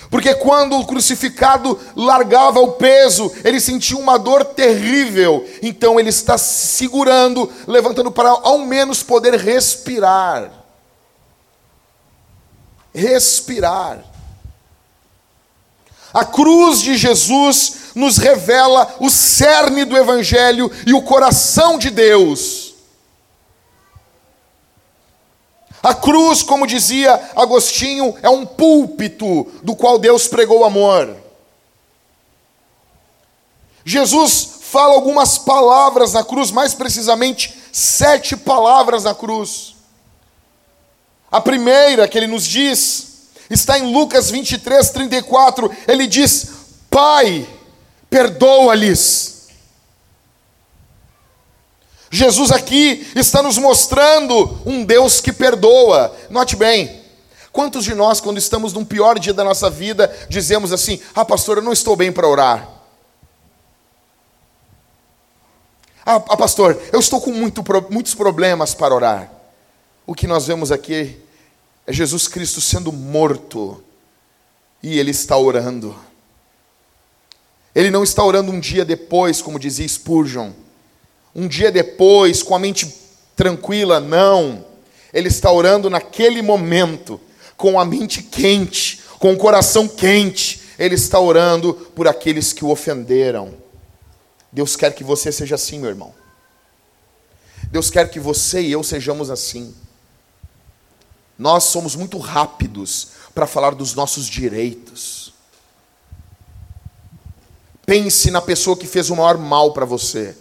Porque 0.10 0.34
quando 0.36 0.78
o 0.78 0.86
crucificado 0.86 1.80
largava 1.96 2.60
o 2.60 2.74
peso, 2.74 3.32
ele 3.44 3.60
sentia 3.60 3.98
uma 3.98 4.18
dor 4.18 4.46
terrível. 4.46 5.46
Então 5.62 6.00
ele 6.00 6.10
está 6.10 6.38
segurando, 6.38 7.52
levantando 7.68 8.12
para 8.12 8.30
ao 8.30 8.60
menos 8.60 9.04
poder 9.04 9.36
respirar. 9.36 10.52
Respirar. 12.94 14.04
A 16.14 16.24
cruz 16.24 16.80
de 16.80 16.96
Jesus 16.96 17.74
nos 17.94 18.18
revela 18.18 18.96
o 19.00 19.10
cerne 19.10 19.84
do 19.84 19.98
Evangelho 19.98 20.72
e 20.88 20.94
o 20.94 21.02
coração 21.02 21.78
de 21.78 21.90
Deus. 21.90 22.65
A 25.86 25.94
cruz, 25.94 26.42
como 26.42 26.65
dizia 26.65 27.13
Agostinho, 27.36 28.15
é 28.24 28.27
um 28.27 28.44
púlpito 28.44 29.46
do 29.62 29.75
qual 29.75 30.00
Deus 30.00 30.27
pregou 30.27 30.65
amor. 30.65 31.15
Jesus 33.86 34.62
fala 34.62 34.96
algumas 34.96 35.38
palavras 35.38 36.12
na 36.12 36.24
cruz, 36.24 36.50
mais 36.50 36.74
precisamente 36.74 37.56
sete 37.72 38.36
palavras 38.36 39.04
na 39.04 39.13
cruz. 39.13 39.75
A 41.32 41.39
primeira 41.39 42.08
que 42.08 42.18
ele 42.18 42.25
nos 42.25 42.48
diz 42.48 43.27
está 43.48 43.77
em 43.77 43.94
Lucas 43.94 44.32
23, 44.32 44.89
34. 44.89 45.72
Ele 45.88 46.08
diz: 46.08 46.48
Pai, 46.89 47.48
perdoa-lhes 48.10 49.35
Jesus 52.12 52.52
aqui 52.52 53.08
está 53.16 53.42
nos 53.42 53.58
mostrando 53.58 54.60
um 54.66 54.86
Deus 54.86 55.20
que 55.20 55.34
perdoa. 55.34 56.16
Note 56.30 56.56
bem, 56.56 57.02
quantos 57.52 57.84
de 57.84 57.94
nós, 57.94 58.22
quando 58.22 58.38
estamos 58.38 58.74
num 58.74 58.86
pior 58.86 59.18
dia 59.20 59.34
da 59.34 59.44
nossa 59.44 59.70
vida, 59.70 60.16
dizemos 60.30 60.72
assim: 60.72 61.00
Ah, 61.16 61.26
pastor, 61.26 61.58
eu 61.58 61.64
não 61.64 61.74
estou 61.74 61.96
bem 61.96 62.12
para 62.12 62.28
orar. 62.28 62.70
Ah, 66.06 66.16
ah, 66.30 66.38
pastor, 66.38 66.80
eu 66.94 67.00
estou 67.00 67.20
com 67.20 67.32
muito, 67.32 67.64
muitos 67.90 68.14
problemas 68.14 68.76
para 68.76 68.94
orar. 68.94 69.32
O 70.06 70.14
que 70.14 70.28
nós 70.28 70.46
vemos 70.46 70.72
aqui 70.72 71.20
é 71.88 71.92
Jesus 71.92 72.28
Cristo 72.28 72.62
sendo 72.62 72.92
morto 72.92 73.84
e 74.84 75.00
ele 75.00 75.10
está 75.10 75.36
orando. 75.36 75.96
Ele 77.74 77.90
não 77.90 78.04
está 78.04 78.24
orando 78.24 78.52
um 78.52 78.60
dia 78.60 78.86
depois, 78.86 79.42
como 79.42 79.60
dizia 79.60 79.88
Spurgeon 79.88 80.52
um 81.36 81.48
dia 81.48 81.70
depois, 81.70 82.42
com 82.42 82.56
a 82.56 82.60
mente 82.60 82.96
tranquila, 83.36 84.00
não. 84.00 84.65
Ele 85.13 85.27
está 85.27 85.51
orando 85.51 85.89
naquele 85.89 86.42
momento, 86.42 87.20
com 87.58 87.77
a 87.80 87.84
mente 87.84 88.24
quente, 88.24 89.01
com 89.20 89.34
o 89.34 89.38
coração 89.38 89.88
quente. 89.88 90.62
Ele 90.80 90.96
está 90.96 91.20
orando 91.20 91.74
por 91.74 92.08
aqueles 92.08 92.54
que 92.54 92.63
o 92.63 92.70
ofenderam. 92.70 93.54
Deus 94.51 94.77
quer 94.77 94.94
que 94.96 95.04
você 95.04 95.32
seja 95.32 95.56
assim, 95.56 95.80
meu 95.80 95.89
irmão. 95.89 96.13
Deus 97.70 97.89
quer 97.89 98.10
que 98.10 98.20
você 98.20 98.62
e 98.62 98.72
eu 98.72 98.84
sejamos 98.84 99.30
assim. 99.30 99.75
Nós 101.38 101.65
somos 101.65 101.96
muito 101.96 102.18
rápidos 102.18 103.10
para 103.34 103.46
falar 103.46 103.75
dos 103.75 103.94
nossos 103.94 104.27
direitos. 104.27 105.34
Pense 107.86 108.31
na 108.31 108.42
pessoa 108.42 108.77
que 108.77 108.88
fez 108.88 109.10
o 109.10 109.16
maior 109.18 109.38
mal 109.38 109.74
para 109.74 109.86
você. 109.86 110.36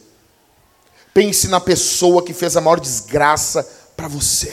Pense 1.14 1.46
na 1.46 1.60
pessoa 1.60 2.24
que 2.24 2.34
fez 2.34 2.56
a 2.56 2.60
maior 2.60 2.80
desgraça 2.80 3.62
para 3.96 4.08
você. 4.08 4.52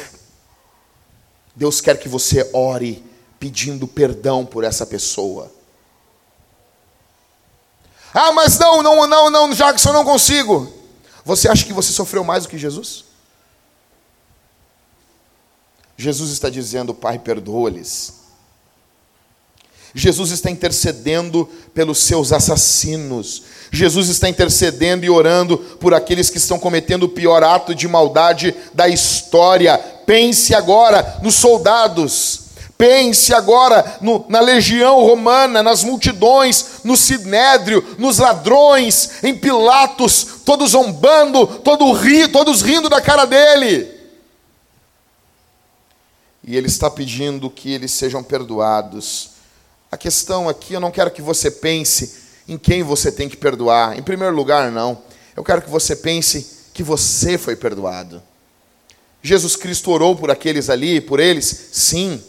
Deus 1.55 1.81
quer 1.81 1.99
que 1.99 2.07
você 2.07 2.47
ore 2.53 3.03
pedindo 3.39 3.87
perdão 3.87 4.45
por 4.45 4.63
essa 4.63 4.85
pessoa. 4.85 5.51
Ah, 8.13 8.31
mas 8.31 8.59
não, 8.59 8.83
não, 8.83 9.07
não, 9.07 9.29
não, 9.31 9.53
Jackson, 9.53 9.89
eu 9.89 9.93
não 9.93 10.05
consigo. 10.05 10.71
Você 11.25 11.49
acha 11.49 11.65
que 11.65 11.73
você 11.73 11.91
sofreu 11.91 12.23
mais 12.23 12.43
do 12.43 12.49
que 12.49 12.57
Jesus? 12.57 13.05
Jesus 15.97 16.31
está 16.31 16.49
dizendo, 16.49 16.93
Pai, 16.93 17.17
perdoa-lhes. 17.17 18.20
Jesus 19.93 20.31
está 20.31 20.49
intercedendo 20.49 21.49
pelos 21.73 21.99
seus 21.99 22.31
assassinos. 22.31 23.43
Jesus 23.71 24.09
está 24.09 24.29
intercedendo 24.29 25.05
e 25.05 25.09
orando 25.09 25.57
por 25.57 25.93
aqueles 25.93 26.29
que 26.29 26.37
estão 26.37 26.59
cometendo 26.59 27.03
o 27.03 27.09
pior 27.09 27.43
ato 27.43 27.75
de 27.75 27.87
maldade 27.87 28.55
da 28.73 28.87
história. 28.87 29.77
Pense 30.05 30.53
agora 30.53 31.19
nos 31.21 31.35
soldados. 31.35 32.41
Pense 32.77 33.31
agora 33.31 33.99
no, 34.01 34.25
na 34.27 34.39
legião 34.39 35.05
romana, 35.05 35.61
nas 35.61 35.83
multidões, 35.83 36.79
no 36.83 36.97
sinédrio, 36.97 37.95
nos 37.99 38.17
ladrões, 38.17 39.23
em 39.23 39.37
Pilatos, 39.37 40.39
todos 40.43 40.71
zombando, 40.71 41.45
todo 41.45 41.91
ri, 41.91 42.27
todos 42.27 42.63
rindo 42.63 42.89
da 42.89 42.99
cara 42.99 43.25
dele. 43.25 43.87
E 46.43 46.57
ele 46.57 46.67
está 46.67 46.89
pedindo 46.89 47.49
que 47.51 47.71
eles 47.71 47.91
sejam 47.91 48.23
perdoados. 48.23 49.30
A 49.91 49.97
questão 49.97 50.47
aqui, 50.47 50.73
eu 50.73 50.79
não 50.79 50.89
quero 50.89 51.11
que 51.11 51.21
você 51.21 51.51
pense 51.51 52.21
em 52.47 52.57
quem 52.57 52.81
você 52.81 53.11
tem 53.11 53.27
que 53.27 53.35
perdoar. 53.35 53.99
Em 53.99 54.01
primeiro 54.01 54.33
lugar, 54.33 54.71
não. 54.71 55.03
Eu 55.35 55.43
quero 55.43 55.61
que 55.61 55.69
você 55.69 55.95
pense 55.95 56.69
que 56.73 56.81
você 56.81 57.37
foi 57.37 57.55
perdoado. 57.57 58.23
Jesus 59.21 59.55
Cristo 59.55 59.91
orou 59.91 60.15
por 60.15 60.31
aqueles 60.31 60.69
ali, 60.69 61.01
por 61.01 61.19
eles? 61.19 61.69
Sim. 61.73 62.23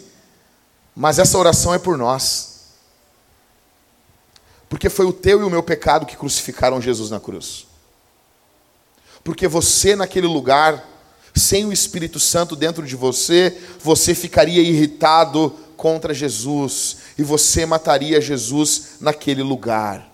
Mas 0.95 1.19
essa 1.19 1.39
oração 1.39 1.73
é 1.73 1.79
por 1.79 1.97
nós. 1.97 2.53
Porque 4.69 4.89
foi 4.89 5.07
o 5.07 5.13
teu 5.13 5.41
e 5.41 5.45
o 5.45 5.51
meu 5.51 5.63
pecado 5.63 6.05
que 6.05 6.17
crucificaram 6.17 6.81
Jesus 6.81 7.11
na 7.11 7.21
cruz. 7.21 7.67
Porque 9.23 9.47
você, 9.47 9.95
naquele 9.95 10.27
lugar, 10.27 10.85
sem 11.35 11.65
o 11.65 11.73
Espírito 11.73 12.19
Santo 12.19 12.57
dentro 12.57 12.87
de 12.87 12.97
você, 12.97 13.57
você 13.81 14.15
ficaria 14.15 14.61
irritado 14.61 15.55
contra 15.83 16.15
Jesus 16.15 16.99
e 17.19 17.25
você 17.25 17.67
mataria 17.67 18.21
Jesus 18.21 18.99
naquele 19.01 19.43
lugar. 19.43 20.09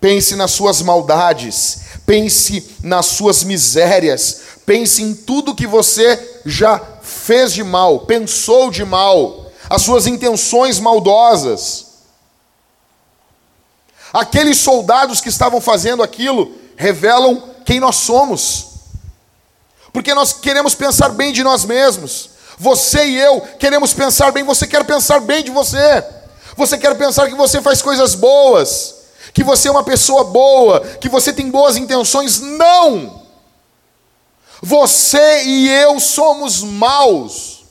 Pense 0.00 0.34
nas 0.34 0.50
suas 0.50 0.82
maldades, 0.82 1.78
pense 2.04 2.76
nas 2.82 3.06
suas 3.06 3.44
misérias, 3.44 4.40
pense 4.66 5.00
em 5.04 5.14
tudo 5.14 5.54
que 5.54 5.64
você 5.64 6.40
já 6.44 6.80
fez 7.02 7.52
de 7.52 7.62
mal, 7.62 8.00
pensou 8.00 8.68
de 8.68 8.84
mal, 8.84 9.48
as 9.68 9.82
suas 9.82 10.08
intenções 10.08 10.80
maldosas. 10.80 11.86
Aqueles 14.12 14.58
soldados 14.58 15.20
que 15.20 15.28
estavam 15.28 15.60
fazendo 15.60 16.02
aquilo 16.02 16.52
revelam 16.76 17.48
quem 17.64 17.78
nós 17.78 17.94
somos, 17.94 18.70
porque 19.92 20.12
nós 20.14 20.32
queremos 20.32 20.74
pensar 20.74 21.10
bem 21.10 21.32
de 21.32 21.44
nós 21.44 21.64
mesmos, 21.64 22.39
você 22.60 23.06
e 23.06 23.16
eu 23.16 23.40
queremos 23.58 23.94
pensar 23.94 24.30
bem, 24.32 24.44
você 24.44 24.66
quer 24.66 24.84
pensar 24.84 25.18
bem 25.20 25.42
de 25.42 25.50
você. 25.50 26.04
Você 26.54 26.76
quer 26.76 26.94
pensar 26.94 27.26
que 27.26 27.34
você 27.34 27.62
faz 27.62 27.80
coisas 27.80 28.14
boas, 28.14 28.96
que 29.32 29.42
você 29.42 29.68
é 29.68 29.70
uma 29.70 29.82
pessoa 29.82 30.24
boa, 30.24 30.80
que 30.80 31.08
você 31.08 31.32
tem 31.32 31.50
boas 31.50 31.78
intenções. 31.78 32.38
Não! 32.38 33.22
Você 34.60 35.44
e 35.44 35.70
eu 35.70 35.98
somos 35.98 36.62
maus. 36.62 37.64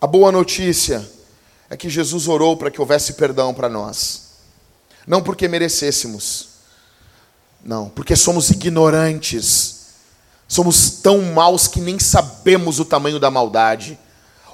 A 0.00 0.06
boa 0.06 0.32
notícia 0.32 1.06
é 1.68 1.76
que 1.76 1.90
Jesus 1.90 2.26
orou 2.26 2.56
para 2.56 2.70
que 2.70 2.80
houvesse 2.80 3.12
perdão 3.12 3.52
para 3.52 3.68
nós, 3.68 4.38
não 5.06 5.22
porque 5.22 5.46
merecêssemos, 5.46 6.55
não, 7.66 7.88
porque 7.88 8.14
somos 8.14 8.50
ignorantes. 8.50 9.76
Somos 10.46 10.90
tão 11.02 11.20
maus 11.32 11.66
que 11.66 11.80
nem 11.80 11.98
sabemos 11.98 12.78
o 12.78 12.84
tamanho 12.84 13.18
da 13.18 13.30
maldade. 13.30 13.98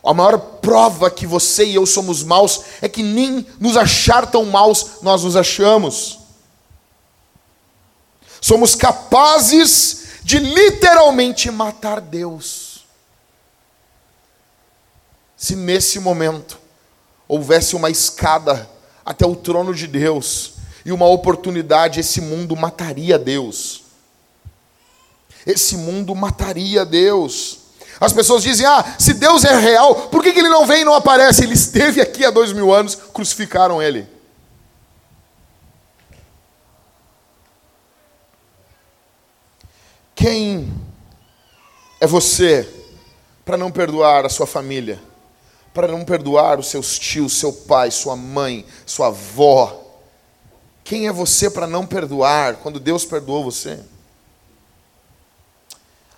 A 0.02 0.14
maior 0.14 0.38
prova 0.38 1.10
que 1.10 1.26
você 1.26 1.66
e 1.66 1.74
eu 1.74 1.84
somos 1.84 2.24
maus 2.24 2.62
é 2.80 2.88
que 2.88 3.02
nem 3.02 3.46
nos 3.60 3.76
achar 3.76 4.30
tão 4.30 4.46
maus 4.46 5.02
nós 5.02 5.24
nos 5.24 5.36
achamos. 5.36 6.20
Somos 8.40 8.74
capazes 8.74 10.04
de 10.24 10.38
literalmente 10.38 11.50
matar 11.50 12.00
Deus. 12.00 12.86
Se 15.36 15.54
nesse 15.54 16.00
momento 16.00 16.58
houvesse 17.28 17.76
uma 17.76 17.90
escada 17.90 18.68
até 19.04 19.26
o 19.26 19.36
trono 19.36 19.74
de 19.74 19.86
Deus, 19.86 20.54
e 20.84 20.92
uma 20.92 21.06
oportunidade, 21.06 22.00
esse 22.00 22.20
mundo 22.20 22.56
mataria 22.56 23.18
Deus. 23.18 23.82
Esse 25.46 25.76
mundo 25.76 26.14
mataria 26.14 26.84
Deus. 26.84 27.58
As 28.00 28.12
pessoas 28.12 28.42
dizem: 28.42 28.66
ah, 28.66 28.96
se 28.98 29.14
Deus 29.14 29.44
é 29.44 29.56
real, 29.58 30.08
por 30.08 30.22
que, 30.22 30.32
que 30.32 30.40
ele 30.40 30.48
não 30.48 30.66
vem 30.66 30.82
e 30.82 30.84
não 30.84 30.94
aparece? 30.94 31.44
Ele 31.44 31.54
esteve 31.54 32.00
aqui 32.00 32.24
há 32.24 32.30
dois 32.30 32.52
mil 32.52 32.72
anos, 32.72 32.94
crucificaram 32.94 33.80
ele. 33.82 34.06
Quem 40.14 40.72
é 42.00 42.06
você 42.06 42.68
para 43.44 43.56
não 43.56 43.70
perdoar 43.72 44.24
a 44.24 44.28
sua 44.28 44.46
família, 44.46 45.00
para 45.74 45.88
não 45.88 46.04
perdoar 46.04 46.60
os 46.60 46.68
seus 46.68 46.98
tios, 46.98 47.38
seu 47.38 47.52
pai, 47.52 47.90
sua 47.90 48.14
mãe, 48.14 48.64
sua 48.86 49.08
avó? 49.08 49.81
Quem 50.84 51.06
é 51.06 51.12
você 51.12 51.48
para 51.48 51.66
não 51.66 51.86
perdoar 51.86 52.56
quando 52.56 52.80
Deus 52.80 53.04
perdoou 53.04 53.44
você? 53.44 53.78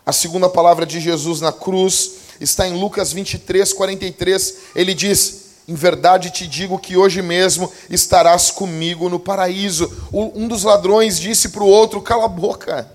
A 0.06 0.12
segunda 0.12 0.48
palavra 0.48 0.84
de 0.84 1.00
Jesus 1.00 1.40
na 1.40 1.52
cruz 1.52 2.12
está 2.40 2.68
em 2.68 2.78
Lucas 2.78 3.12
23, 3.12 3.72
43. 3.72 4.56
Ele 4.74 4.92
diz: 4.92 5.44
Em 5.66 5.74
verdade 5.74 6.30
te 6.30 6.46
digo 6.46 6.78
que 6.78 6.96
hoje 6.96 7.22
mesmo 7.22 7.72
estarás 7.88 8.50
comigo 8.50 9.08
no 9.08 9.18
paraíso. 9.18 9.90
Um 10.12 10.46
dos 10.46 10.62
ladrões 10.62 11.18
disse 11.18 11.50
para 11.50 11.62
o 11.62 11.68
outro: 11.68 12.02
Cala 12.02 12.26
a 12.26 12.28
boca. 12.28 12.90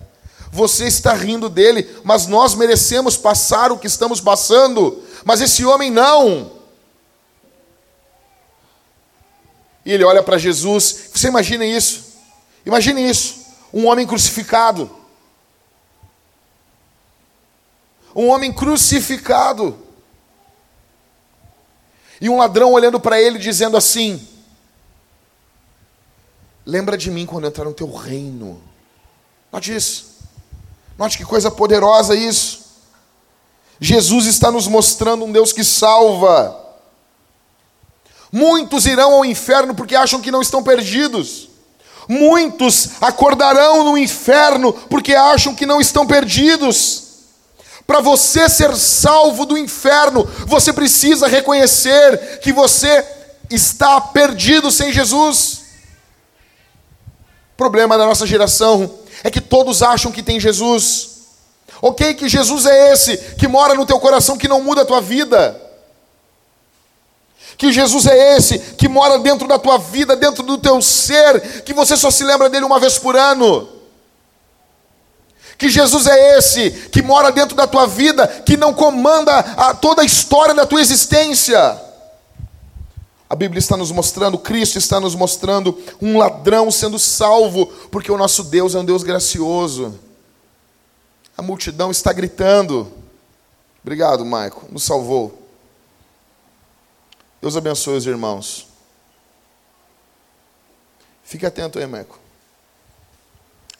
Você 0.51 0.85
está 0.85 1.13
rindo 1.13 1.47
dele, 1.47 1.87
mas 2.03 2.25
nós 2.25 2.55
merecemos 2.55 3.15
passar 3.15 3.71
o 3.71 3.77
que 3.77 3.85
estamos 3.85 4.19
passando, 4.19 5.03
mas 5.23 5.41
esse 5.41 5.63
homem 5.63 5.91
não. 5.91 6.51
E 9.85 9.91
ele 9.91 10.03
olha 10.03 10.21
para 10.21 10.37
Jesus. 10.37 11.08
Você 11.19 11.27
imagina 11.27 11.65
isso? 11.65 12.13
Imagine 12.65 13.09
isso. 13.09 13.45
Um 13.73 13.87
homem 13.87 14.07
crucificado. 14.07 14.89
Um 18.15 18.29
homem 18.29 18.53
crucificado. 18.53 19.77
E 22.21 22.29
um 22.29 22.37
ladrão 22.37 22.71
olhando 22.71 23.01
para 23.01 23.21
ele 23.21 23.37
dizendo 23.37 23.75
assim: 23.75 24.25
Lembra 26.65 26.97
de 26.97 27.11
mim 27.11 27.25
quando 27.25 27.47
entrar 27.47 27.65
no 27.65 27.73
teu 27.73 27.93
reino. 27.93 28.63
Note 29.51 29.75
isso. 29.75 30.19
Note 30.97 31.17
que 31.17 31.25
coisa 31.25 31.51
poderosa 31.51 32.15
isso. 32.15 32.65
Jesus 33.77 34.25
está 34.25 34.49
nos 34.49 34.67
mostrando 34.67 35.25
um 35.25 35.31
Deus 35.33 35.51
que 35.51 35.65
salva. 35.65 36.68
Muitos 38.31 38.85
irão 38.85 39.13
ao 39.13 39.25
inferno 39.25 39.73
porque 39.73 39.95
acham 39.95 40.21
que 40.21 40.31
não 40.31 40.41
estão 40.41 40.63
perdidos. 40.63 41.49
Muitos 42.07 42.89
acordarão 43.01 43.83
no 43.83 43.97
inferno 43.97 44.73
porque 44.73 45.13
acham 45.15 45.53
que 45.55 45.65
não 45.65 45.79
estão 45.79 46.05
perdidos. 46.07 47.03
Para 47.85 48.01
você 48.01 48.47
ser 48.47 48.75
salvo 48.75 49.45
do 49.45 49.57
inferno, 49.57 50.23
você 50.45 50.71
precisa 50.71 51.27
reconhecer 51.27 52.39
que 52.39 52.53
você 52.53 53.05
está 53.49 53.99
perdido 53.99 54.71
sem 54.71 54.91
Jesus. 54.91 55.61
O 57.53 57.57
problema 57.57 57.97
da 57.97 58.05
nossa 58.05 58.27
geração 58.27 58.99
é 59.23 59.31
que 59.31 59.41
todos 59.41 59.81
acham 59.81 60.11
que 60.11 60.23
tem 60.23 60.39
Jesus. 60.39 61.09
Ok, 61.81 62.13
que 62.13 62.29
Jesus 62.29 62.65
é 62.65 62.91
esse 62.93 63.17
que 63.35 63.47
mora 63.47 63.73
no 63.73 63.85
teu 63.85 63.99
coração, 63.99 64.37
que 64.37 64.47
não 64.47 64.61
muda 64.61 64.81
a 64.81 64.85
tua 64.85 65.01
vida. 65.01 65.68
Que 67.59 67.73
Jesus 67.73 68.05
é 68.05 68.37
esse 68.37 68.57
que 68.57 68.87
mora 68.87 69.19
dentro 69.19 69.45
da 69.45 69.59
tua 69.59 69.77
vida, 69.77 70.15
dentro 70.15 70.43
do 70.43 70.57
teu 70.57 70.81
ser, 70.81 71.61
que 71.63 71.73
você 71.73 71.97
só 71.97 72.09
se 72.09 72.23
lembra 72.23 72.49
dele 72.49 72.63
uma 72.63 72.79
vez 72.79 72.97
por 72.97 73.17
ano. 73.17 73.67
Que 75.57 75.67
Jesus 75.67 76.07
é 76.07 76.37
esse 76.37 76.71
que 76.89 77.01
mora 77.01 77.33
dentro 77.33 77.57
da 77.57 77.67
tua 77.67 77.85
vida, 77.85 78.25
que 78.45 78.55
não 78.55 78.73
comanda 78.73 79.37
a, 79.39 79.73
toda 79.73 80.03
a 80.03 80.05
história 80.05 80.55
da 80.55 80.65
tua 80.65 80.79
existência. 80.79 81.77
A 83.29 83.35
Bíblia 83.35 83.59
está 83.59 83.75
nos 83.75 83.91
mostrando, 83.91 84.37
Cristo 84.37 84.77
está 84.77 84.97
nos 85.01 85.13
mostrando 85.13 85.77
um 86.01 86.17
ladrão 86.17 86.71
sendo 86.71 86.97
salvo, 86.97 87.65
porque 87.91 88.09
o 88.09 88.17
nosso 88.17 88.45
Deus 88.45 88.73
é 88.73 88.79
um 88.79 88.85
Deus 88.85 89.03
gracioso. 89.03 89.99
A 91.37 91.41
multidão 91.41 91.91
está 91.91 92.13
gritando. 92.13 92.89
Obrigado, 93.83 94.23
Maico, 94.23 94.65
nos 94.71 94.83
salvou. 94.83 95.48
Deus 97.41 97.55
abençoe 97.55 97.97
os 97.97 98.05
irmãos. 98.05 98.67
Fique 101.23 101.45
atento 101.45 101.79
aí, 101.79 101.85
Maico. 101.85 102.19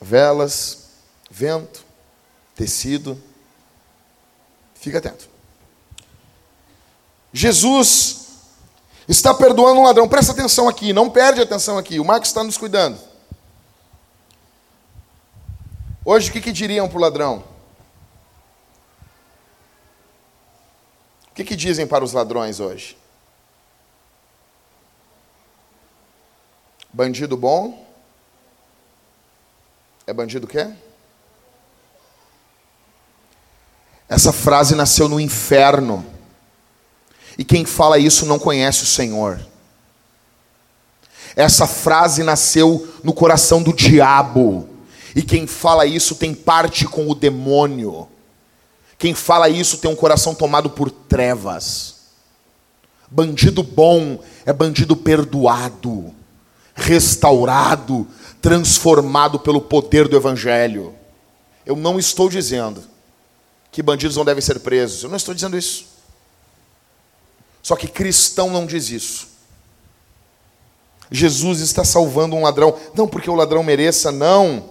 Velas, 0.00 0.90
vento, 1.30 1.84
tecido. 2.54 3.20
Fique 4.74 4.96
atento. 4.96 5.28
Jesus 7.32 8.28
está 9.06 9.34
perdoando 9.34 9.80
um 9.80 9.84
ladrão. 9.84 10.08
Presta 10.08 10.32
atenção 10.32 10.68
aqui, 10.68 10.92
não 10.92 11.10
perde 11.10 11.40
atenção 11.40 11.76
aqui. 11.76 12.00
O 12.00 12.04
Marcos 12.04 12.30
está 12.30 12.42
nos 12.42 12.56
cuidando. 12.56 12.98
Hoje, 16.04 16.30
o 16.30 16.32
que, 16.32 16.40
que 16.40 16.52
diriam 16.52 16.88
para 16.88 16.98
o 16.98 17.00
ladrão? 17.00 17.44
O 21.30 21.34
que, 21.34 21.44
que 21.44 21.56
dizem 21.56 21.86
para 21.86 22.04
os 22.04 22.12
ladrões 22.12 22.58
hoje? 22.58 22.99
Bandido 26.92 27.36
bom? 27.36 27.86
É 30.06 30.12
bandido 30.12 30.46
quê? 30.46 30.68
Essa 34.08 34.32
frase 34.32 34.74
nasceu 34.74 35.08
no 35.08 35.20
inferno. 35.20 36.04
E 37.38 37.44
quem 37.44 37.64
fala 37.64 37.96
isso 37.96 38.26
não 38.26 38.40
conhece 38.40 38.82
o 38.82 38.86
Senhor. 38.86 39.40
Essa 41.36 41.66
frase 41.66 42.24
nasceu 42.24 42.92
no 43.04 43.12
coração 43.12 43.62
do 43.62 43.72
diabo. 43.72 44.68
E 45.14 45.22
quem 45.22 45.46
fala 45.46 45.86
isso 45.86 46.16
tem 46.16 46.34
parte 46.34 46.86
com 46.86 47.08
o 47.08 47.14
demônio. 47.14 48.08
Quem 48.98 49.14
fala 49.14 49.48
isso 49.48 49.78
tem 49.78 49.90
um 49.90 49.96
coração 49.96 50.34
tomado 50.34 50.70
por 50.70 50.90
trevas. 50.90 52.00
Bandido 53.08 53.62
bom 53.62 54.22
é 54.44 54.52
bandido 54.52 54.96
perdoado, 54.96 56.14
restaurado, 56.74 58.06
transformado 58.40 59.38
pelo 59.38 59.60
poder 59.60 60.08
do 60.08 60.16
Evangelho. 60.16 60.94
Eu 61.64 61.76
não 61.76 61.98
estou 61.98 62.28
dizendo 62.28 62.82
que 63.70 63.82
bandidos 63.82 64.16
não 64.16 64.24
devem 64.24 64.42
ser 64.42 64.60
presos. 64.60 65.02
Eu 65.02 65.08
não 65.08 65.16
estou 65.16 65.34
dizendo 65.34 65.56
isso. 65.56 65.86
Só 67.62 67.76
que 67.76 67.86
cristão 67.86 68.50
não 68.50 68.66
diz 68.66 68.90
isso. 68.90 69.28
Jesus 71.10 71.60
está 71.60 71.84
salvando 71.84 72.36
um 72.36 72.42
ladrão, 72.42 72.74
não 72.94 73.06
porque 73.06 73.28
o 73.28 73.34
ladrão 73.34 73.62
mereça, 73.62 74.12
não. 74.12 74.70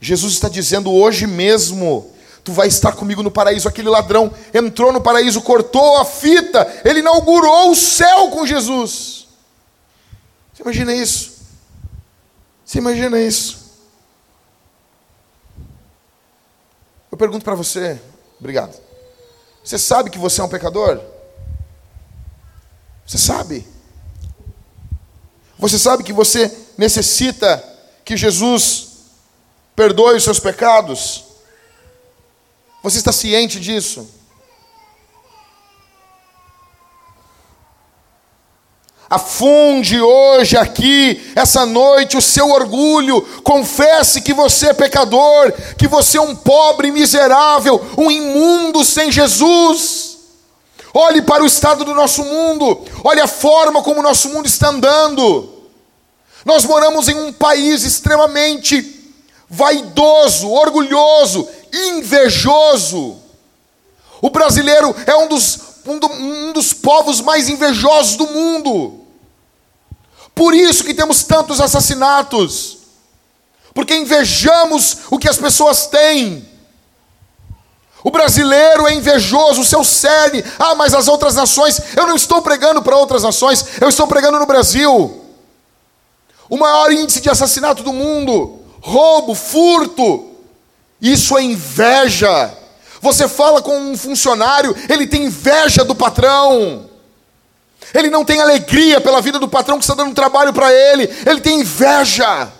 Jesus 0.00 0.32
está 0.32 0.48
dizendo 0.48 0.90
hoje 0.92 1.26
mesmo, 1.26 2.10
tu 2.42 2.52
vai 2.52 2.66
estar 2.66 2.92
comigo 2.92 3.22
no 3.22 3.30
paraíso. 3.30 3.68
Aquele 3.68 3.88
ladrão 3.88 4.32
entrou 4.52 4.92
no 4.92 5.00
paraíso, 5.00 5.42
cortou 5.42 5.98
a 5.98 6.04
fita, 6.04 6.80
ele 6.84 7.00
inaugurou 7.00 7.70
o 7.70 7.76
céu 7.76 8.28
com 8.28 8.46
Jesus. 8.46 9.19
Você 10.60 10.62
imagina 10.62 10.94
isso? 10.94 11.32
Você 12.66 12.78
imagina 12.78 13.18
isso? 13.18 13.58
Eu 17.10 17.16
pergunto 17.16 17.42
para 17.42 17.54
você, 17.54 17.98
obrigado. 18.38 18.78
Você 19.64 19.78
sabe 19.78 20.10
que 20.10 20.18
você 20.18 20.42
é 20.42 20.44
um 20.44 20.50
pecador? 20.50 21.00
Você 23.06 23.16
sabe? 23.16 23.66
Você 25.58 25.78
sabe 25.78 26.04
que 26.04 26.12
você 26.12 26.54
necessita 26.76 27.64
que 28.04 28.14
Jesus 28.14 28.88
perdoe 29.74 30.16
os 30.16 30.24
seus 30.24 30.38
pecados? 30.38 31.24
Você 32.82 32.98
está 32.98 33.12
ciente 33.12 33.58
disso? 33.58 34.06
Afunde 39.10 40.00
hoje 40.00 40.56
aqui, 40.56 41.32
essa 41.34 41.66
noite, 41.66 42.16
o 42.16 42.22
seu 42.22 42.48
orgulho. 42.50 43.20
Confesse 43.42 44.20
que 44.20 44.32
você 44.32 44.68
é 44.68 44.72
pecador, 44.72 45.52
que 45.76 45.88
você 45.88 46.16
é 46.16 46.20
um 46.20 46.36
pobre, 46.36 46.92
miserável, 46.92 47.84
um 47.98 48.08
imundo 48.08 48.84
sem 48.84 49.10
Jesus. 49.10 50.18
Olhe 50.94 51.22
para 51.22 51.42
o 51.42 51.46
estado 51.46 51.84
do 51.84 51.92
nosso 51.92 52.22
mundo, 52.22 52.84
olhe 53.02 53.20
a 53.20 53.26
forma 53.26 53.82
como 53.82 53.98
o 53.98 54.02
nosso 54.02 54.28
mundo 54.28 54.46
está 54.46 54.68
andando. 54.68 55.54
Nós 56.44 56.64
moramos 56.64 57.08
em 57.08 57.16
um 57.16 57.32
país 57.32 57.82
extremamente 57.82 59.12
vaidoso, 59.48 60.48
orgulhoso, 60.48 61.48
invejoso. 61.72 63.16
O 64.22 64.30
brasileiro 64.30 64.94
é 65.04 65.16
um 65.16 65.26
dos, 65.26 65.58
um, 65.84 65.98
do, 65.98 66.06
um 66.12 66.52
dos 66.52 66.72
povos 66.72 67.20
mais 67.20 67.48
invejosos 67.48 68.14
do 68.14 68.28
mundo. 68.28 68.99
Por 70.34 70.54
isso 70.54 70.84
que 70.84 70.94
temos 70.94 71.22
tantos 71.22 71.60
assassinatos, 71.60 72.78
porque 73.74 73.94
invejamos 73.94 74.98
o 75.10 75.18
que 75.18 75.28
as 75.28 75.36
pessoas 75.36 75.86
têm. 75.86 76.48
O 78.02 78.10
brasileiro 78.10 78.86
é 78.86 78.94
invejoso, 78.94 79.60
o 79.60 79.64
seu 79.64 79.84
cerne. 79.84 80.42
Ah, 80.58 80.74
mas 80.74 80.94
as 80.94 81.06
outras 81.06 81.34
nações, 81.34 81.80
eu 81.96 82.06
não 82.06 82.16
estou 82.16 82.40
pregando 82.40 82.82
para 82.82 82.96
outras 82.96 83.22
nações, 83.22 83.64
eu 83.80 83.88
estou 83.88 84.06
pregando 84.06 84.38
no 84.38 84.46
Brasil. 84.46 85.24
O 86.48 86.56
maior 86.56 86.90
índice 86.90 87.20
de 87.20 87.30
assassinato 87.30 87.82
do 87.82 87.92
mundo, 87.92 88.60
roubo, 88.80 89.34
furto. 89.34 90.30
Isso 91.00 91.36
é 91.36 91.42
inveja. 91.42 92.52
Você 93.00 93.28
fala 93.28 93.62
com 93.62 93.76
um 93.78 93.96
funcionário, 93.96 94.76
ele 94.88 95.06
tem 95.06 95.24
inveja 95.24 95.84
do 95.84 95.94
patrão. 95.94 96.89
Ele 97.94 98.10
não 98.10 98.24
tem 98.24 98.40
alegria 98.40 99.00
pela 99.00 99.20
vida 99.20 99.38
do 99.38 99.48
patrão 99.48 99.78
que 99.78 99.84
está 99.84 99.94
dando 99.94 100.14
trabalho 100.14 100.52
para 100.52 100.72
ele. 100.72 101.04
Ele 101.26 101.40
tem 101.40 101.60
inveja. 101.60 102.50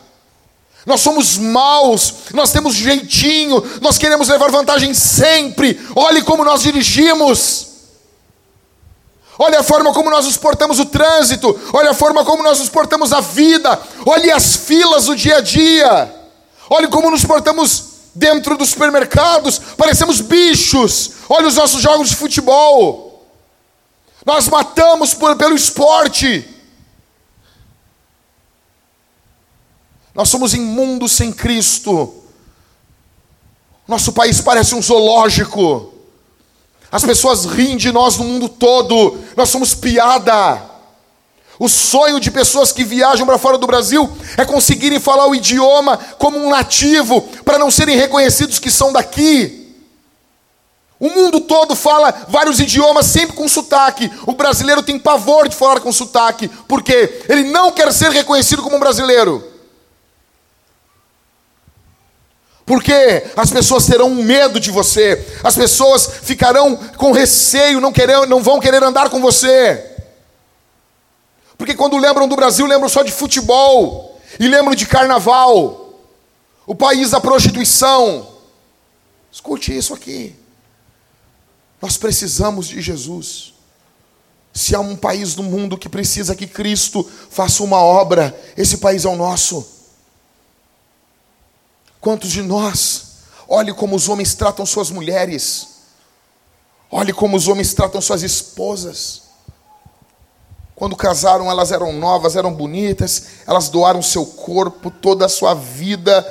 Nós 0.87 1.01
somos 1.01 1.37
maus, 1.37 2.15
nós 2.33 2.53
temos 2.53 2.75
jeitinho, 2.75 3.63
nós 3.81 3.99
queremos 3.99 4.29
levar 4.29 4.51
vantagem 4.51 4.95
sempre. 4.95 5.81
Olhe 5.95 6.23
como 6.23 6.45
nós 6.45 6.63
dirigimos. 6.63 7.69
Olhe 9.39 9.57
a 9.57 9.63
forma 9.63 9.93
como 9.95 10.11
nós 10.11 10.27
nos 10.27 10.37
portamos 10.37 10.79
o 10.79 10.85
trânsito, 10.85 11.59
olhe 11.73 11.89
a 11.89 11.95
forma 11.95 12.23
como 12.27 12.43
nós 12.43 12.59
nos 12.59 12.69
portamos 12.69 13.11
a 13.11 13.23
vida, 13.23 13.81
olhe 14.05 14.31
as 14.31 14.55
filas 14.55 15.07
do 15.07 15.17
dia 15.17 15.39
a 15.39 15.41
dia, 15.41 16.15
olhe 16.69 16.89
como 16.89 17.11
nos 17.11 17.25
portamos 17.25 17.85
dentro 18.15 18.55
dos 18.59 18.69
supermercados, 18.69 19.59
parecemos 19.79 20.21
bichos, 20.21 21.13
olhe 21.27 21.47
os 21.47 21.55
nossos 21.55 21.81
jogos 21.81 22.11
de 22.11 22.17
futebol, 22.17 23.10
nós 24.25 24.49
matamos 24.49 25.15
por, 25.15 25.37
pelo 25.37 25.55
esporte, 25.55 26.47
nós 30.15 30.29
somos 30.29 30.55
imundos 30.55 31.13
sem 31.13 31.33
Cristo, 31.33 32.21
nosso 33.91 34.13
país 34.13 34.41
parece 34.41 34.75
um 34.75 34.81
zoológico. 34.81 35.93
As 36.93 37.05
pessoas 37.05 37.45
riem 37.45 37.77
de 37.77 37.91
nós 37.91 38.17
no 38.17 38.25
mundo 38.25 38.49
todo. 38.49 39.19
Nós 39.37 39.49
somos 39.49 39.75
piada. 39.75 40.63
O 41.59 41.69
sonho 41.69 42.21
de 42.21 42.31
pessoas 42.31 42.71
que 42.71 42.85
viajam 42.85 43.27
para 43.27 43.37
fora 43.37 43.59
do 43.59 43.67
Brasil 43.67 44.09
é 44.37 44.45
conseguirem 44.45 45.01
falar 45.01 45.27
o 45.27 45.35
idioma 45.35 45.99
como 46.19 46.39
um 46.39 46.51
nativo, 46.51 47.21
para 47.45 47.59
não 47.59 47.71
serem 47.71 47.97
reconhecidos 47.97 48.61
que 48.61 48.71
são 48.71 48.93
daqui. 48.93 49.60
O 51.01 51.09
mundo 51.09 51.41
todo 51.41 51.75
fala 51.75 52.27
vários 52.29 52.61
idiomas, 52.61 53.07
sempre 53.07 53.35
com 53.35 53.49
sotaque. 53.49 54.13
O 54.27 54.33
brasileiro 54.33 54.83
tem 54.83 54.99
pavor 54.99 55.49
de 55.49 55.57
falar 55.57 55.81
com 55.81 55.91
sotaque, 55.91 56.47
porque 56.69 57.23
ele 57.27 57.45
não 57.45 57.73
quer 57.73 57.91
ser 57.91 58.11
reconhecido 58.11 58.63
como 58.63 58.77
um 58.77 58.81
brasileiro. 58.81 59.43
Porque 62.67 63.25
as 63.35 63.51
pessoas 63.51 63.87
terão 63.87 64.11
medo 64.11 64.61
de 64.61 64.71
você, 64.71 65.27
as 65.43 65.57
pessoas 65.57 66.07
ficarão 66.23 66.77
com 66.99 67.13
receio, 67.13 67.81
não, 67.81 67.93
querer, 67.93 68.27
não 68.27 68.43
vão 68.43 68.61
querer 68.61 68.83
andar 68.83 69.09
com 69.09 69.23
você. 69.23 69.87
Porque 71.57 71.75
quando 71.75 71.97
lembram 71.97 72.29
do 72.29 72.37
Brasil, 72.37 72.67
lembram 72.67 72.91
só 72.91 73.03
de 73.03 73.11
futebol 73.11 74.21
e 74.39 74.47
lembram 74.47 74.75
de 74.75 74.87
carnaval, 74.87 75.95
o 76.67 76.75
país 76.75 77.11
da 77.11 77.21
prostituição. 77.21 78.29
Escute 79.33 79.77
isso 79.77 79.95
aqui. 79.95 80.40
Nós 81.81 81.97
precisamos 81.97 82.69
de 82.69 82.81
Jesus. 82.81 83.55
Se 84.53 84.75
há 84.75 84.81
um 84.81 84.97
país 84.97 85.37
no 85.37 85.43
mundo 85.43 85.79
que 85.79 85.89
precisa 85.89 86.35
que 86.35 86.47
Cristo 86.47 87.09
faça 87.31 87.63
uma 87.63 87.79
obra, 87.79 88.39
esse 88.57 88.79
país 88.79 89.05
é 89.05 89.09
o 89.09 89.17
nosso. 89.17 89.67
Quantos 92.01 92.31
de 92.31 92.43
nós, 92.43 93.19
olhe 93.47 93.73
como 93.73 93.95
os 93.95 94.09
homens 94.09 94.35
tratam 94.35 94.67
suas 94.67 94.91
mulheres, 94.91 95.69
olhe 96.91 97.13
como 97.13 97.37
os 97.37 97.47
homens 97.47 97.73
tratam 97.75 98.01
suas 98.01 98.23
esposas. 98.23 99.23
Quando 100.75 100.97
casaram, 100.97 101.51
elas 101.51 101.73
eram 101.73 101.93
novas, 101.93 102.37
eram 102.37 102.55
bonitas, 102.55 103.27
elas 103.47 103.69
doaram 103.69 104.01
seu 104.01 104.25
corpo, 104.25 104.91
toda 104.91 105.27
a 105.27 105.29
sua 105.29 105.55
vida. 105.55 106.27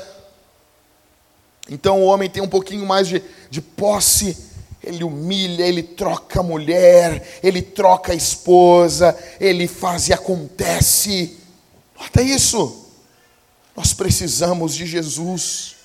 Então 1.70 2.02
o 2.02 2.06
homem 2.06 2.30
tem 2.30 2.42
um 2.42 2.50
pouquinho 2.50 2.86
mais 2.86 3.08
de, 3.08 3.24
de 3.50 3.62
posse, 3.62 4.49
ele 4.84 5.04
humilha, 5.04 5.64
ele 5.64 5.84
troca 5.84 6.40
a 6.40 6.44
mulher, 6.44 7.40
ele 7.44 7.62
troca 7.62 8.14
a 8.14 8.16
esposa, 8.16 9.18
ele 9.40 9.68
faz 9.68 10.08
e 10.08 10.14
acontece. 10.14 11.38
Nota 12.00 12.22
isso. 12.22 12.86
Nós 13.76 13.94
precisamos 13.94 14.74
de 14.74 14.86
Jesus. 14.86 15.76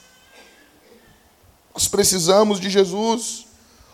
Nós 1.74 1.88
precisamos 1.88 2.60
de 2.60 2.70
Jesus. 2.70 3.46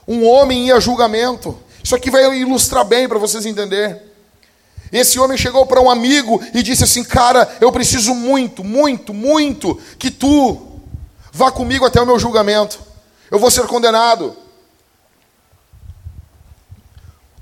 Um 0.07 0.27
homem 0.27 0.67
ia 0.67 0.81
julgamento. 0.81 1.59
Isso 1.83 1.97
aqui 1.97 2.11
vai 2.11 2.39
ilustrar 2.39 2.85
bem 2.85 3.09
para 3.09 3.19
vocês 3.19 3.47
entenderem. 3.47 4.01
Esse 4.93 5.19
homem 5.19 5.39
chegou 5.39 5.65
para 5.67 5.81
um 5.81 5.89
amigo 5.89 6.43
e 6.53 6.63
disse 6.63 6.85
assim: 6.85 7.05
Cara, 7.05 7.57
eu 7.61 7.73
preciso 7.73 8.15
muito, 8.15 8.63
muito, 8.63 9.15
muito 9.15 9.81
que 9.99 10.11
tu 10.11 10.81
vá 11.33 11.51
comigo 11.51 11.87
até 11.87 12.01
o 12.03 12.07
meu 12.07 12.19
julgamento. 12.19 12.81
Eu 13.31 13.39
vou 13.39 13.51
ser 13.51 13.67
condenado. 13.67 14.37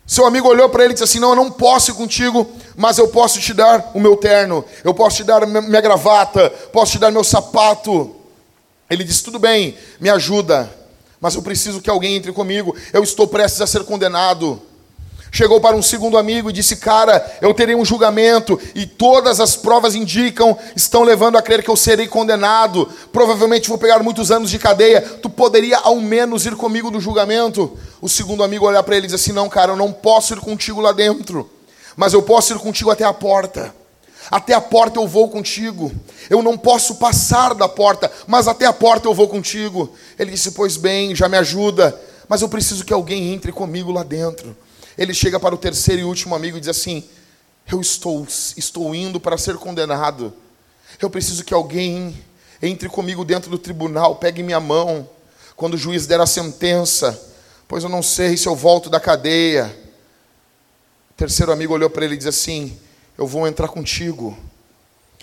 Seu 0.08 0.24
amigo 0.24 0.48
olhou 0.48 0.70
para 0.70 0.84
ele 0.84 0.92
e 0.92 0.94
disse 0.94 1.04
assim: 1.04 1.20
Não, 1.20 1.28
eu 1.30 1.36
não 1.36 1.50
posso 1.50 1.90
ir 1.90 1.94
contigo, 1.94 2.50
mas 2.74 2.96
eu 2.96 3.08
posso 3.08 3.38
te 3.40 3.52
dar 3.52 3.90
o 3.92 4.00
meu 4.00 4.16
terno, 4.16 4.64
eu 4.82 4.94
posso 4.94 5.16
te 5.16 5.24
dar 5.24 5.46
minha 5.46 5.82
gravata, 5.82 6.48
posso 6.72 6.92
te 6.92 6.98
dar 6.98 7.12
meu 7.12 7.22
sapato. 7.22 8.16
Ele 8.88 9.04
disse: 9.04 9.22
Tudo 9.22 9.38
bem, 9.38 9.76
me 10.00 10.08
ajuda, 10.08 10.74
mas 11.20 11.34
eu 11.34 11.42
preciso 11.42 11.82
que 11.82 11.90
alguém 11.90 12.16
entre 12.16 12.32
comigo, 12.32 12.74
eu 12.90 13.02
estou 13.02 13.28
prestes 13.28 13.60
a 13.60 13.66
ser 13.66 13.84
condenado. 13.84 14.62
Chegou 15.30 15.60
para 15.60 15.76
um 15.76 15.82
segundo 15.82 16.16
amigo 16.16 16.48
e 16.48 16.52
disse: 16.52 16.76
Cara, 16.76 17.24
eu 17.40 17.52
terei 17.52 17.74
um 17.74 17.84
julgamento 17.84 18.58
e 18.74 18.86
todas 18.86 19.40
as 19.40 19.56
provas 19.56 19.94
indicam, 19.94 20.56
estão 20.74 21.02
levando 21.02 21.36
a 21.36 21.42
crer 21.42 21.62
que 21.62 21.70
eu 21.70 21.76
serei 21.76 22.08
condenado. 22.08 22.88
Provavelmente 23.12 23.68
vou 23.68 23.78
pegar 23.78 24.02
muitos 24.02 24.30
anos 24.30 24.50
de 24.50 24.58
cadeia. 24.58 25.00
Tu 25.00 25.28
poderia 25.28 25.78
ao 25.78 25.96
menos 25.96 26.46
ir 26.46 26.56
comigo 26.56 26.90
no 26.90 27.00
julgamento? 27.00 27.76
O 28.00 28.08
segundo 28.08 28.42
amigo 28.42 28.66
olhar 28.66 28.82
para 28.82 28.96
ele 28.96 29.06
e 29.06 29.08
diz 29.08 29.20
assim: 29.20 29.32
Não, 29.32 29.48
cara, 29.48 29.72
eu 29.72 29.76
não 29.76 29.92
posso 29.92 30.32
ir 30.32 30.40
contigo 30.40 30.80
lá 30.80 30.92
dentro, 30.92 31.48
mas 31.94 32.12
eu 32.14 32.22
posso 32.22 32.54
ir 32.54 32.58
contigo 32.58 32.90
até 32.90 33.04
a 33.04 33.12
porta. 33.12 33.74
Até 34.30 34.52
a 34.52 34.60
porta 34.60 34.98
eu 34.98 35.06
vou 35.06 35.28
contigo. 35.28 35.90
Eu 36.28 36.42
não 36.42 36.56
posso 36.56 36.96
passar 36.96 37.54
da 37.54 37.68
porta, 37.68 38.10
mas 38.26 38.46
até 38.46 38.66
a 38.66 38.72
porta 38.72 39.08
eu 39.08 39.14
vou 39.14 39.28
contigo. 39.28 39.92
Ele 40.18 40.30
disse: 40.30 40.52
Pois 40.52 40.78
bem, 40.78 41.14
já 41.14 41.28
me 41.28 41.36
ajuda, 41.36 41.98
mas 42.26 42.40
eu 42.40 42.48
preciso 42.48 42.84
que 42.84 42.94
alguém 42.94 43.34
entre 43.34 43.52
comigo 43.52 43.92
lá 43.92 44.02
dentro 44.02 44.56
ele 44.98 45.14
chega 45.14 45.38
para 45.38 45.54
o 45.54 45.58
terceiro 45.58 46.02
e 46.02 46.04
último 46.04 46.34
amigo 46.34 46.56
e 46.56 46.60
diz 46.60 46.68
assim: 46.68 47.04
Eu 47.70 47.80
estou, 47.80 48.26
estou 48.56 48.92
indo 48.94 49.20
para 49.20 49.38
ser 49.38 49.56
condenado. 49.56 50.34
Eu 51.00 51.08
preciso 51.08 51.44
que 51.44 51.54
alguém 51.54 52.14
entre 52.60 52.88
comigo 52.88 53.24
dentro 53.24 53.50
do 53.50 53.58
tribunal, 53.58 54.16
pegue 54.16 54.42
minha 54.42 54.58
mão 54.58 55.08
quando 55.54 55.74
o 55.74 55.78
juiz 55.78 56.06
der 56.06 56.20
a 56.20 56.26
sentença, 56.26 57.20
pois 57.66 57.84
eu 57.84 57.88
não 57.88 58.02
sei 58.02 58.36
se 58.36 58.48
eu 58.48 58.56
volto 58.56 58.90
da 58.90 58.98
cadeia. 58.98 59.74
O 61.10 61.14
terceiro 61.14 61.52
amigo 61.52 61.74
olhou 61.74 61.88
para 61.88 62.04
ele 62.04 62.14
e 62.14 62.18
disse 62.18 62.28
assim: 62.28 62.76
Eu 63.16 63.26
vou 63.26 63.46
entrar 63.46 63.68
contigo, 63.68 64.36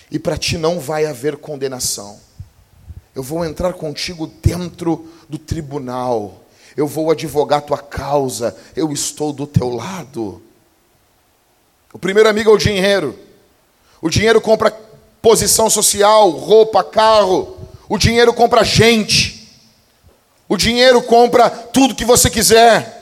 e 0.09 0.17
para 0.17 0.37
ti 0.37 0.57
não 0.57 0.79
vai 0.79 1.05
haver 1.05 1.37
condenação. 1.37 2.19
Eu 3.13 3.23
vou 3.23 3.45
entrar 3.45 3.73
contigo 3.73 4.27
dentro 4.41 5.09
do 5.29 5.37
tribunal 5.37 6.44
eu 6.75 6.87
vou 6.87 7.09
advogar 7.11 7.61
tua 7.61 7.77
causa, 7.77 8.55
eu 8.75 8.91
estou 8.91 9.31
do 9.31 9.47
teu 9.47 9.69
lado. 9.69 10.41
O 11.93 11.97
primeiro 11.99 12.27
amigo 12.27 12.49
é 12.49 12.53
o 12.53 12.57
dinheiro. 12.57 13.17
O 14.01 14.09
dinheiro 14.09 14.41
compra 14.41 14.75
posição 15.21 15.69
social, 15.69 16.29
roupa, 16.29 16.83
carro. 16.83 17.57
O 17.87 17.97
dinheiro 17.97 18.33
compra 18.33 18.63
gente. 18.63 19.57
O 20.47 20.57
dinheiro 20.57 21.01
compra 21.01 21.49
tudo 21.49 21.95
que 21.95 22.03
você 22.03 22.29
quiser. 22.29 22.95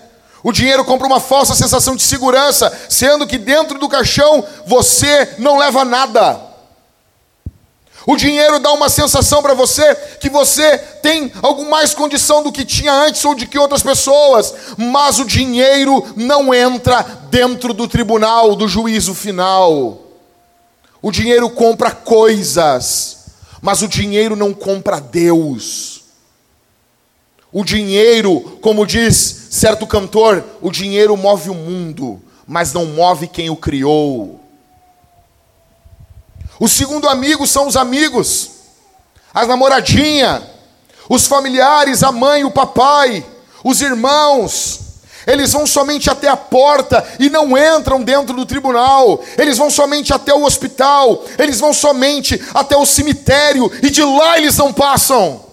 O 0.43 0.51
dinheiro 0.51 0.85
compra 0.85 1.07
uma 1.07 1.19
falsa 1.19 1.55
sensação 1.55 1.95
de 1.95 2.03
segurança, 2.03 2.71
sendo 2.89 3.25
que 3.25 3.37
dentro 3.37 3.79
do 3.79 3.89
caixão 3.89 4.45
você 4.67 5.35
não 5.39 5.57
leva 5.57 5.83
nada. 5.83 6.52
O 8.05 8.17
dinheiro 8.17 8.59
dá 8.59 8.71
uma 8.73 8.89
sensação 8.89 9.41
para 9.41 9.53
você 9.53 9.95
que 10.19 10.29
você 10.29 10.77
tem 10.77 11.31
alguma 11.41 11.69
mais 11.69 11.93
condição 11.93 12.43
do 12.43 12.51
que 12.51 12.65
tinha 12.65 12.93
antes 12.93 13.23
ou 13.23 13.33
de 13.33 13.47
que 13.47 13.57
outras 13.57 13.81
pessoas, 13.81 14.53
mas 14.77 15.19
o 15.19 15.25
dinheiro 15.25 16.05
não 16.15 16.53
entra 16.53 17.01
dentro 17.29 17.73
do 17.73 17.87
tribunal, 17.87 18.55
do 18.55 18.67
juízo 18.67 19.13
final. 19.13 19.99
O 21.01 21.11
dinheiro 21.11 21.49
compra 21.49 21.91
coisas, 21.91 23.25
mas 23.61 23.81
o 23.81 23.87
dinheiro 23.87 24.35
não 24.35 24.53
compra 24.53 24.99
Deus. 24.99 26.03
O 27.51 27.63
dinheiro, 27.63 28.57
como 28.61 28.85
diz 28.85 29.47
certo 29.51 29.87
cantor, 29.87 30.43
o 30.61 30.71
dinheiro 30.71 31.15
move 31.15 31.49
o 31.49 31.55
mundo, 31.55 32.21
mas 32.45 32.73
não 32.73 32.85
move 32.85 33.27
quem 33.27 33.49
o 33.49 33.55
criou. 33.55 34.42
O 36.63 36.67
segundo 36.69 37.09
amigo 37.09 37.45
são 37.45 37.67
os 37.67 37.75
amigos, 37.75 38.51
a 39.33 39.45
namoradinha, 39.45 40.41
os 41.09 41.27
familiares, 41.27 42.03
a 42.03 42.09
mãe, 42.09 42.45
o 42.45 42.51
papai, 42.51 43.21
os 43.65 43.81
irmãos. 43.81 44.79
Eles 45.27 45.51
vão 45.51 45.67
somente 45.67 46.09
até 46.09 46.29
a 46.29 46.37
porta 46.37 47.05
e 47.19 47.29
não 47.29 47.57
entram 47.57 48.01
dentro 48.01 48.33
do 48.33 48.45
tribunal. 48.45 49.21
Eles 49.37 49.57
vão 49.57 49.69
somente 49.69 50.13
até 50.13 50.33
o 50.33 50.45
hospital. 50.45 51.25
Eles 51.37 51.59
vão 51.59 51.73
somente 51.73 52.41
até 52.53 52.77
o 52.77 52.85
cemitério 52.85 53.69
e 53.81 53.89
de 53.89 54.01
lá 54.01 54.37
eles 54.37 54.55
não 54.55 54.71
passam. 54.71 55.43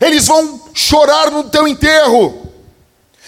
Eles 0.00 0.26
vão 0.26 0.62
chorar 0.74 1.30
no 1.30 1.44
teu 1.44 1.68
enterro. 1.68 2.50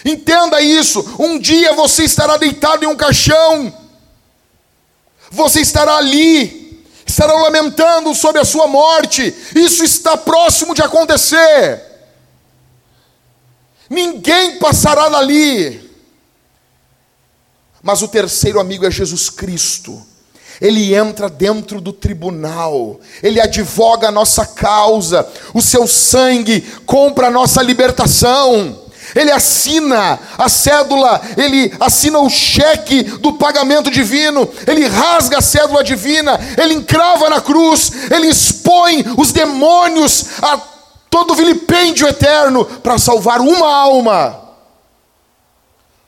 Entenda 0.05 0.61
isso. 0.61 1.09
Um 1.21 1.39
dia 1.39 1.73
você 1.75 2.03
estará 2.03 2.37
deitado 2.37 2.85
em 2.85 2.89
um 2.89 2.97
caixão. 2.97 3.82
Você 5.33 5.61
estará 5.61 5.97
ali, 5.97 6.85
estará 7.07 7.33
lamentando 7.33 8.15
sobre 8.15 8.41
a 8.41 8.45
sua 8.45 8.67
morte. 8.67 9.35
Isso 9.57 9.83
está 9.83 10.15
próximo 10.15 10.75
de 10.75 10.83
acontecer. 10.83 11.83
Ninguém 13.89 14.59
passará 14.59 15.09
dali. 15.09 15.91
Mas 17.83 18.03
o 18.03 18.09
terceiro 18.09 18.61
amigo 18.61 18.87
é 18.87 18.91
Jesus 18.91 19.31
Cristo. 19.31 20.01
Ele 20.61 20.95
entra 20.95 21.31
dentro 21.31 21.81
do 21.81 21.93
tribunal, 21.93 23.01
ele 23.21 23.41
advoga 23.41 24.09
a 24.09 24.13
nossa 24.13 24.47
causa, 24.47 25.27
o 25.53 25.61
seu 25.61 25.89
sangue 25.89 26.61
compra 26.87 27.27
a 27.27 27.31
nossa 27.31 27.61
libertação. 27.63 28.82
Ele 29.15 29.31
assina 29.31 30.19
a 30.39 30.49
cédula, 30.49 31.21
ele 31.37 31.75
assina 31.81 32.19
o 32.19 32.31
cheque 32.31 33.03
do 33.03 33.35
pagamento 33.35 33.91
divino, 33.91 34.49
ele 34.67 34.87
rasga 34.87 35.39
a 35.39 35.43
cédula 35.43 35.85
divina, 35.85 36.39
ele 36.61 36.75
encrava 36.75 37.29
na 37.29 37.41
cruz, 37.41 37.93
ele 38.11 38.29
expõe 38.29 39.05
os 39.17 39.33
demônios 39.33 40.27
a 40.43 40.59
todo 41.11 41.35
vilipêndio 41.35 42.09
eterno 42.09 42.65
para 42.65 42.99
salvar 42.99 43.41
uma 43.41 43.75
alma, 43.75 44.41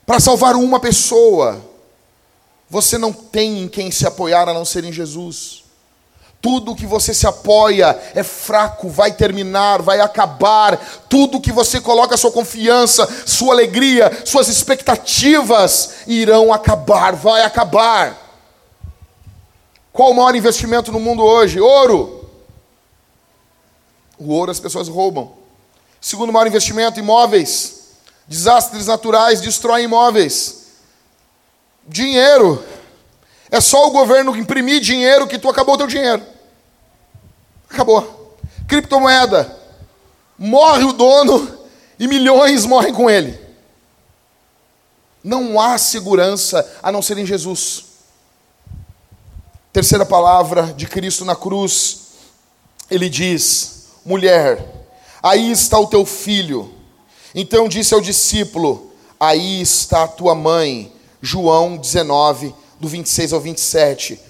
para 0.07 0.21
salvar 0.21 0.57
uma 0.57 0.81
pessoa. 0.81 1.61
Você 2.71 2.97
não 2.97 3.13
tem 3.13 3.63
em 3.63 3.69
quem 3.69 3.91
se 3.91 4.07
apoiar 4.07 4.49
a 4.49 4.55
não 4.55 4.65
ser 4.65 4.85
em 4.85 4.93
Jesus. 4.93 5.64
Tudo 6.45 6.77
que 6.77 6.85
você 6.85 7.15
se 7.15 7.27
apoia 7.27 7.99
é 8.15 8.23
fraco, 8.23 8.91
vai 8.91 9.11
terminar, 9.11 9.81
vai 9.81 9.99
acabar. 10.01 10.77
Tudo 11.09 11.41
que 11.41 11.51
você 11.51 11.81
coloca 11.81 12.19
sua 12.19 12.31
confiança, 12.31 13.09
sua 13.25 13.55
alegria, 13.55 14.13
suas 14.27 14.49
expectativas 14.49 16.03
irão 16.07 16.53
acabar, 16.53 17.15
vai 17.15 17.41
acabar. 17.41 18.15
Qual 19.91 20.11
o 20.11 20.15
maior 20.15 20.35
investimento 20.35 20.93
no 20.93 21.01
mundo 21.01 21.23
hoje? 21.23 21.59
Ouro. 21.59 22.29
O 24.19 24.31
ouro 24.31 24.51
as 24.51 24.61
pessoas 24.61 24.87
roubam. 24.87 25.33
Segundo 25.99 26.31
maior 26.31 26.47
investimento, 26.47 27.01
imóveis. 27.01 27.85
Desastres 28.29 28.87
naturais 28.87 29.41
destroem 29.41 29.87
imóveis. 29.87 30.67
Dinheiro. 31.89 32.63
É 33.51 33.63
só 33.63 33.87
o 33.87 33.93
governo 33.93 34.37
imprimir 34.37 34.83
dinheiro 34.83 35.27
que 35.27 35.39
tu 35.39 35.49
acabou 35.49 35.77
o 35.77 35.79
teu 35.79 35.87
dinheiro. 35.87 36.34
Acabou. 37.75 38.39
Criptomoeda. 38.69 39.59
Morre 40.39 40.85
o 40.85 40.93
dono 40.93 41.59
e 41.99 42.07
milhões 42.07 42.65
morrem 42.65 42.95
com 42.95 43.11
ele. 43.11 43.37
Não 45.25 45.61
há 45.61 45.77
segurança 45.77 46.65
a 46.81 46.93
não 46.93 47.03
ser 47.03 47.19
em 47.19 47.27
Jesus. 47.27 47.87
Terceira 49.73 50.07
palavra 50.07 50.73
de 50.73 50.87
Cristo 50.87 51.25
na 51.25 51.35
cruz, 51.35 52.13
ele 52.89 53.09
diz: 53.09 53.87
mulher, 54.05 54.87
aí 55.21 55.51
está 55.51 55.77
o 55.77 55.89
teu 55.89 56.07
filho. 56.07 56.73
Então 57.35 57.69
disse 57.69 57.93
ao 57.93 58.01
discípulo: 58.01 58.93
aí 59.19 59.61
está 59.61 60.05
a 60.05 60.09
tua 60.09 60.35
mãe. 60.35 60.93
João 61.21 61.77
19, 61.77 62.55
do 62.79 62.87
26 62.87 63.33
ao 63.33 63.41
27. 63.41 64.21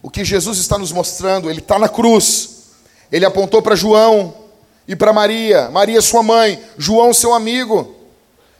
O 0.00 0.10
que 0.10 0.24
Jesus 0.24 0.58
está 0.58 0.78
nos 0.78 0.92
mostrando, 0.92 1.50
ele 1.50 1.60
está 1.60 1.76
na 1.76 1.88
cruz. 1.88 2.53
Ele 3.10 3.24
apontou 3.24 3.62
para 3.62 3.74
João 3.74 4.34
e 4.86 4.94
para 4.94 5.12
Maria, 5.12 5.70
Maria, 5.70 6.00
sua 6.02 6.22
mãe, 6.22 6.62
João, 6.76 7.14
seu 7.14 7.32
amigo. 7.32 7.94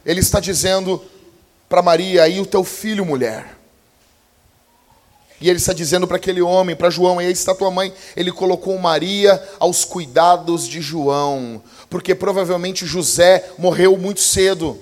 Ele 0.04 0.20
está 0.20 0.40
dizendo 0.40 1.02
para 1.68 1.82
Maria: 1.82 2.22
aí 2.22 2.40
o 2.40 2.46
teu 2.46 2.64
filho, 2.64 3.04
mulher. 3.04 3.54
E 5.40 5.50
ele 5.50 5.58
está 5.58 5.72
dizendo 5.72 6.06
para 6.06 6.16
aquele 6.16 6.40
homem, 6.40 6.76
para 6.76 6.88
João, 6.88 7.18
aí 7.18 7.30
está 7.30 7.54
tua 7.54 7.70
mãe. 7.70 7.92
Ele 8.16 8.32
colocou 8.32 8.78
Maria 8.78 9.42
aos 9.58 9.84
cuidados 9.84 10.66
de 10.66 10.80
João, 10.80 11.62
porque 11.90 12.14
provavelmente 12.14 12.86
José 12.86 13.50
morreu 13.58 13.96
muito 13.98 14.20
cedo. 14.20 14.78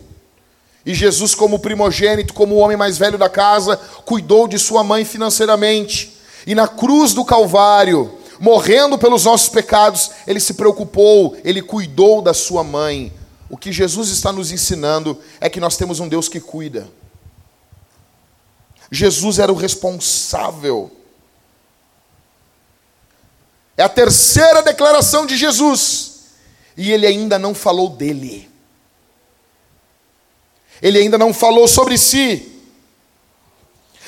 E 0.84 0.94
Jesus, 0.94 1.34
como 1.34 1.58
primogênito, 1.58 2.34
como 2.34 2.54
o 2.54 2.58
homem 2.58 2.76
mais 2.76 2.98
velho 2.98 3.16
da 3.16 3.28
casa, 3.28 3.76
cuidou 4.04 4.46
de 4.46 4.58
sua 4.58 4.84
mãe 4.84 5.04
financeiramente. 5.04 6.16
E 6.46 6.54
na 6.54 6.68
cruz 6.68 7.14
do 7.14 7.24
Calvário, 7.24 8.18
morrendo 8.42 8.98
pelos 8.98 9.24
nossos 9.24 9.48
pecados, 9.48 10.10
ele 10.26 10.40
se 10.40 10.54
preocupou, 10.54 11.36
ele 11.44 11.62
cuidou 11.62 12.20
da 12.20 12.34
sua 12.34 12.64
mãe. 12.64 13.12
O 13.48 13.56
que 13.56 13.70
Jesus 13.70 14.08
está 14.08 14.32
nos 14.32 14.50
ensinando 14.50 15.16
é 15.40 15.48
que 15.48 15.60
nós 15.60 15.76
temos 15.76 16.00
um 16.00 16.08
Deus 16.08 16.28
que 16.28 16.40
cuida. 16.40 16.88
Jesus 18.90 19.38
era 19.38 19.52
o 19.52 19.54
responsável. 19.54 20.90
É 23.76 23.84
a 23.84 23.88
terceira 23.88 24.60
declaração 24.60 25.24
de 25.24 25.36
Jesus. 25.36 26.22
E 26.76 26.90
ele 26.90 27.06
ainda 27.06 27.38
não 27.38 27.54
falou 27.54 27.90
dele. 27.90 28.50
Ele 30.82 30.98
ainda 30.98 31.16
não 31.16 31.32
falou 31.32 31.68
sobre 31.68 31.96
si. 31.96 32.51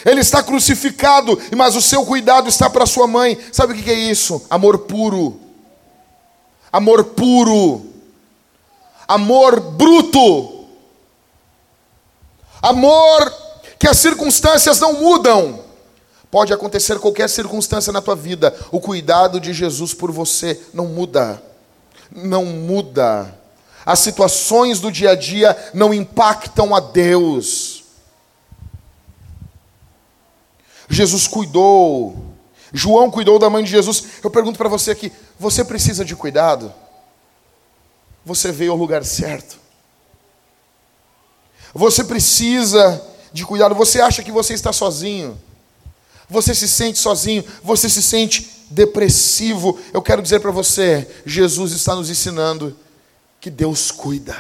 Ele 0.04 0.20
está 0.20 0.42
crucificado, 0.42 1.40
mas 1.56 1.74
o 1.74 1.82
seu 1.82 2.04
cuidado 2.04 2.48
está 2.48 2.68
para 2.68 2.84
sua 2.84 3.06
mãe. 3.06 3.38
Sabe 3.52 3.72
o 3.72 3.76
que 3.76 3.90
é 3.90 3.94
isso? 3.94 4.44
Amor 4.50 4.78
puro. 4.80 5.40
Amor 6.70 7.04
puro. 7.04 7.86
Amor 9.08 9.60
bruto. 9.60 10.66
Amor 12.60 13.32
que 13.78 13.88
as 13.88 13.98
circunstâncias 13.98 14.78
não 14.80 14.94
mudam. 14.94 15.60
Pode 16.30 16.52
acontecer 16.52 16.98
qualquer 16.98 17.28
circunstância 17.30 17.92
na 17.92 18.02
tua 18.02 18.16
vida, 18.16 18.52
o 18.72 18.80
cuidado 18.80 19.38
de 19.38 19.52
Jesus 19.52 19.94
por 19.94 20.10
você 20.10 20.60
não 20.72 20.86
muda. 20.86 21.40
Não 22.10 22.44
muda. 22.44 23.38
As 23.86 24.00
situações 24.00 24.80
do 24.80 24.90
dia 24.90 25.10
a 25.10 25.14
dia 25.14 25.56
não 25.72 25.94
impactam 25.94 26.74
a 26.74 26.80
Deus. 26.80 27.83
Jesus 30.88 31.26
cuidou. 31.26 32.34
João 32.72 33.10
cuidou 33.10 33.38
da 33.38 33.48
mãe 33.48 33.62
de 33.62 33.70
Jesus. 33.70 34.04
Eu 34.22 34.30
pergunto 34.30 34.58
para 34.58 34.68
você 34.68 34.90
aqui: 34.90 35.12
você 35.38 35.64
precisa 35.64 36.04
de 36.04 36.16
cuidado? 36.16 36.72
Você 38.24 38.50
veio 38.50 38.72
ao 38.72 38.78
lugar 38.78 39.04
certo. 39.04 39.58
Você 41.72 42.04
precisa 42.04 43.02
de 43.32 43.44
cuidado. 43.44 43.74
Você 43.74 44.00
acha 44.00 44.22
que 44.22 44.32
você 44.32 44.54
está 44.54 44.72
sozinho? 44.72 45.40
Você 46.28 46.54
se 46.54 46.68
sente 46.68 46.98
sozinho? 46.98 47.44
Você 47.62 47.88
se 47.88 48.02
sente 48.02 48.64
depressivo? 48.70 49.78
Eu 49.92 50.02
quero 50.02 50.22
dizer 50.22 50.40
para 50.40 50.50
você: 50.50 51.08
Jesus 51.24 51.72
está 51.72 51.94
nos 51.94 52.10
ensinando 52.10 52.76
que 53.40 53.50
Deus 53.50 53.90
cuida. 53.90 54.36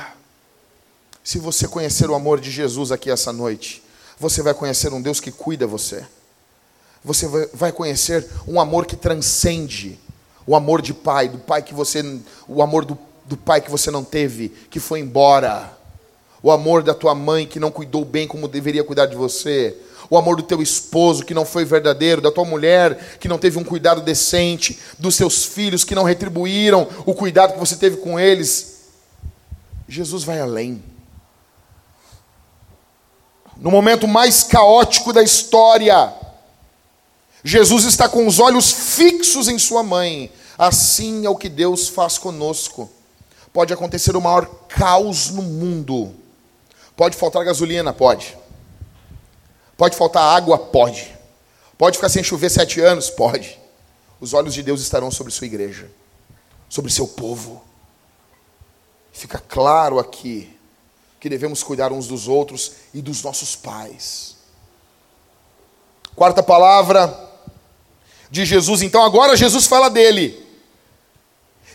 Se 1.22 1.38
você 1.38 1.66
conhecer 1.68 2.10
o 2.10 2.14
amor 2.14 2.40
de 2.40 2.50
Jesus 2.50 2.90
aqui 2.92 3.10
essa 3.10 3.32
noite, 3.32 3.82
você 4.18 4.42
vai 4.42 4.52
conhecer 4.54 4.92
um 4.92 5.00
Deus 5.00 5.20
que 5.20 5.30
cuida 5.30 5.66
você 5.66 6.04
você 7.04 7.28
vai 7.52 7.70
conhecer 7.70 8.26
um 8.48 8.58
amor 8.58 8.86
que 8.86 8.96
transcende 8.96 10.00
o 10.46 10.56
amor 10.56 10.80
de 10.82 10.92
pai, 10.92 11.28
do 11.28 11.38
pai 11.38 11.62
que 11.62 11.74
você, 11.74 12.02
o 12.48 12.62
amor 12.62 12.84
do, 12.84 12.98
do 13.24 13.36
pai 13.36 13.60
que 13.60 13.70
você 13.70 13.90
não 13.90 14.04
teve, 14.04 14.48
que 14.70 14.80
foi 14.80 15.00
embora, 15.00 15.72
o 16.42 16.50
amor 16.50 16.82
da 16.82 16.94
tua 16.94 17.14
mãe 17.14 17.46
que 17.46 17.60
não 17.60 17.70
cuidou 17.70 18.04
bem 18.04 18.26
como 18.26 18.48
deveria 18.48 18.84
cuidar 18.84 19.06
de 19.06 19.16
você, 19.16 19.76
o 20.10 20.18
amor 20.18 20.36
do 20.36 20.42
teu 20.42 20.60
esposo 20.60 21.24
que 21.24 21.32
não 21.32 21.46
foi 21.46 21.64
verdadeiro, 21.64 22.20
da 22.20 22.30
tua 22.30 22.44
mulher 22.44 23.16
que 23.18 23.28
não 23.28 23.38
teve 23.38 23.58
um 23.58 23.64
cuidado 23.64 24.02
decente, 24.02 24.78
dos 24.98 25.14
seus 25.14 25.44
filhos 25.44 25.84
que 25.84 25.94
não 25.94 26.04
retribuíram 26.04 26.86
o 27.06 27.14
cuidado 27.14 27.54
que 27.54 27.58
você 27.58 27.76
teve 27.76 27.96
com 27.98 28.20
eles. 28.20 28.74
Jesus 29.88 30.24
vai 30.24 30.40
além. 30.40 30.82
No 33.56 33.70
momento 33.70 34.06
mais 34.06 34.42
caótico 34.42 35.12
da 35.12 35.22
história, 35.22 36.12
Jesus 37.44 37.84
está 37.84 38.08
com 38.08 38.26
os 38.26 38.40
olhos 38.40 38.72
fixos 38.72 39.48
em 39.48 39.58
sua 39.58 39.82
mãe. 39.82 40.32
Assim 40.56 41.26
é 41.26 41.28
o 41.28 41.36
que 41.36 41.50
Deus 41.50 41.88
faz 41.88 42.16
conosco. 42.16 42.90
Pode 43.52 43.72
acontecer 43.72 44.16
o 44.16 44.20
maior 44.20 44.46
caos 44.66 45.28
no 45.28 45.42
mundo. 45.42 46.14
Pode 46.96 47.16
faltar 47.16 47.44
gasolina? 47.44 47.92
Pode. 47.92 48.36
Pode 49.76 49.94
faltar 49.94 50.22
água? 50.22 50.56
Pode. 50.56 51.14
Pode 51.76 51.98
ficar 51.98 52.08
sem 52.08 52.24
chover 52.24 52.50
sete 52.50 52.80
anos? 52.80 53.10
Pode. 53.10 53.60
Os 54.18 54.32
olhos 54.32 54.54
de 54.54 54.62
Deus 54.62 54.80
estarão 54.80 55.10
sobre 55.10 55.30
sua 55.30 55.46
igreja, 55.46 55.90
sobre 56.68 56.90
seu 56.90 57.06
povo. 57.06 57.62
Fica 59.12 59.38
claro 59.38 59.98
aqui 59.98 60.50
que 61.20 61.28
devemos 61.28 61.62
cuidar 61.62 61.92
uns 61.92 62.06
dos 62.06 62.26
outros 62.26 62.72
e 62.94 63.02
dos 63.02 63.22
nossos 63.22 63.54
pais. 63.54 64.36
Quarta 66.14 66.42
palavra, 66.42 67.08
de 68.34 68.44
Jesus. 68.44 68.82
Então 68.82 69.02
agora 69.04 69.36
Jesus 69.36 69.66
fala 69.66 69.88
dele. 69.88 70.44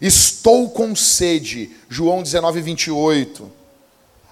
Estou 0.02 0.70
com 0.70 0.94
sede. 0.94 1.72
João 1.88 2.22
19, 2.22 2.62
28. 2.62 3.50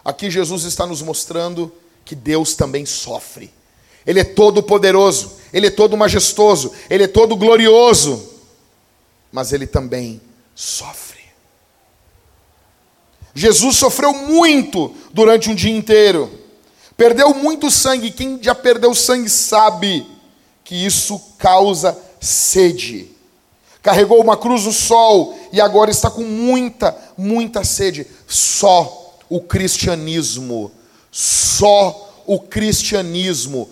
Aqui 0.04 0.30
Jesus 0.30 0.66
está 0.66 0.86
nos 0.86 1.02
mostrando 1.02 1.72
que 2.04 2.16
Deus 2.16 2.54
também 2.54 2.86
sofre. 2.86 3.50
Ele 4.06 4.20
é 4.20 4.24
todo 4.26 4.62
poderoso, 4.62 5.38
ele 5.52 5.68
é 5.68 5.70
todo 5.70 5.98
majestoso, 5.98 6.72
ele 6.90 7.04
é 7.04 7.08
todo 7.08 7.36
glorioso, 7.36 8.30
mas 9.32 9.52
ele 9.52 9.68
também 9.68 10.22
sofre. 10.56 11.20
Jesus 13.34 13.76
sofreu 13.76 14.14
muito 14.14 14.96
durante 15.14 15.50
um 15.50 15.56
dia 15.56 15.76
inteiro, 15.76 16.32
perdeu 16.96 17.34
muito 17.34 17.70
sangue. 17.70 18.12
Quem 18.12 18.42
já 18.42 18.56
perdeu 18.56 18.94
sangue 18.94 19.30
sabe 19.30 20.06
que 20.64 20.76
isso 20.86 21.20
causa 21.38 21.98
sede. 22.28 23.12
Carregou 23.82 24.22
uma 24.22 24.36
cruz 24.36 24.66
no 24.66 24.74
sol 24.74 25.38
e 25.52 25.62
agora 25.62 25.90
está 25.90 26.10
com 26.10 26.24
muita, 26.24 26.96
muita 27.18 27.64
sede. 27.64 28.06
Só 28.28 29.16
o 29.30 29.42
cristianismo, 29.42 30.72
só 31.12 32.24
o 32.26 32.40
cristianismo 32.40 33.70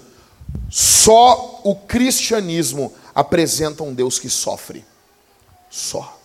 só 0.69 1.61
o 1.63 1.75
cristianismo 1.75 2.93
apresenta 3.13 3.83
um 3.83 3.93
Deus 3.93 4.19
que 4.19 4.29
sofre. 4.29 4.83
Só. 5.69 6.17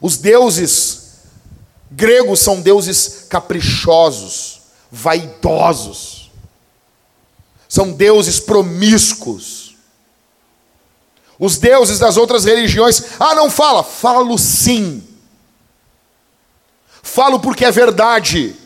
Os 0.00 0.16
deuses 0.16 1.08
gregos 1.90 2.40
são 2.40 2.60
deuses 2.60 3.26
caprichosos, 3.28 4.60
vaidosos. 4.90 6.30
São 7.68 7.92
deuses 7.92 8.40
promíscuos. 8.40 9.67
Os 11.38 11.56
deuses 11.56 11.98
das 11.98 12.16
outras 12.16 12.44
religiões, 12.44 13.02
ah, 13.20 13.34
não 13.34 13.48
fala, 13.48 13.84
falo 13.84 14.36
sim. 14.36 15.06
Falo 17.02 17.38
porque 17.38 17.64
é 17.64 17.70
verdade. 17.70 18.56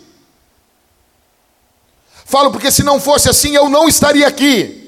Falo 2.24 2.50
porque 2.50 2.70
se 2.70 2.82
não 2.82 2.98
fosse 2.98 3.28
assim 3.28 3.54
eu 3.54 3.68
não 3.68 3.86
estaria 3.86 4.26
aqui. 4.26 4.78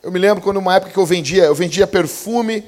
Eu 0.00 0.12
me 0.12 0.20
lembro 0.20 0.40
quando 0.40 0.58
uma 0.58 0.76
época 0.76 0.92
que 0.92 0.98
eu 0.98 1.04
vendia, 1.04 1.44
eu 1.44 1.54
vendia 1.54 1.86
perfume. 1.88 2.64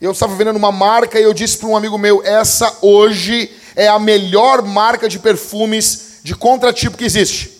Eu 0.00 0.10
estava 0.10 0.34
vendendo 0.34 0.56
uma 0.56 0.72
marca 0.72 1.20
e 1.20 1.22
eu 1.22 1.32
disse 1.32 1.56
para 1.56 1.68
um 1.68 1.76
amigo 1.76 1.96
meu: 1.96 2.20
essa 2.24 2.76
hoje 2.82 3.56
é 3.76 3.86
a 3.86 3.98
melhor 3.98 4.62
marca 4.62 5.08
de 5.08 5.20
perfumes 5.20 6.18
de 6.24 6.34
contratipo 6.34 6.98
que 6.98 7.04
existe. 7.04 7.55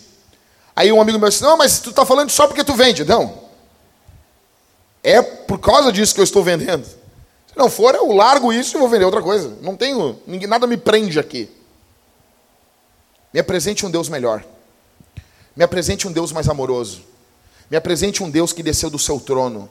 Aí 0.77 0.93
um 0.93 1.01
amigo 1.01 1.19
meu 1.19 1.27
disse: 1.27 1.43
não, 1.43 1.57
mas 1.57 1.79
tu 1.79 1.89
está 1.89 2.05
falando 2.05 2.29
só 2.29 2.47
porque 2.47 2.63
tu 2.63 2.73
vende. 2.73 3.03
Não. 3.03 3.47
É 5.03 5.21
por 5.21 5.59
causa 5.59 5.91
disso 5.91 6.13
que 6.15 6.21
eu 6.21 6.23
estou 6.23 6.41
vendendo 6.41 6.87
não 7.57 7.69
for, 7.69 7.95
eu 7.95 8.11
largo 8.11 8.53
isso 8.53 8.77
e 8.77 8.79
vou 8.79 8.87
vender 8.87 9.03
outra 9.03 9.21
coisa. 9.21 9.57
Não 9.61 9.75
tenho, 9.75 10.17
ninguém, 10.27 10.47
nada 10.47 10.67
me 10.67 10.77
prende 10.77 11.19
aqui. 11.19 11.49
Me 13.33 13.39
apresente 13.39 13.85
um 13.85 13.89
Deus 13.89 14.07
melhor. 14.07 14.45
Me 15.55 15.63
apresente 15.63 16.07
um 16.07 16.11
Deus 16.11 16.31
mais 16.31 16.47
amoroso. 16.47 17.01
Me 17.69 17.75
apresente 17.75 18.23
um 18.23 18.29
Deus 18.29 18.53
que 18.53 18.61
desceu 18.61 18.89
do 18.89 18.99
seu 18.99 19.19
trono. 19.19 19.67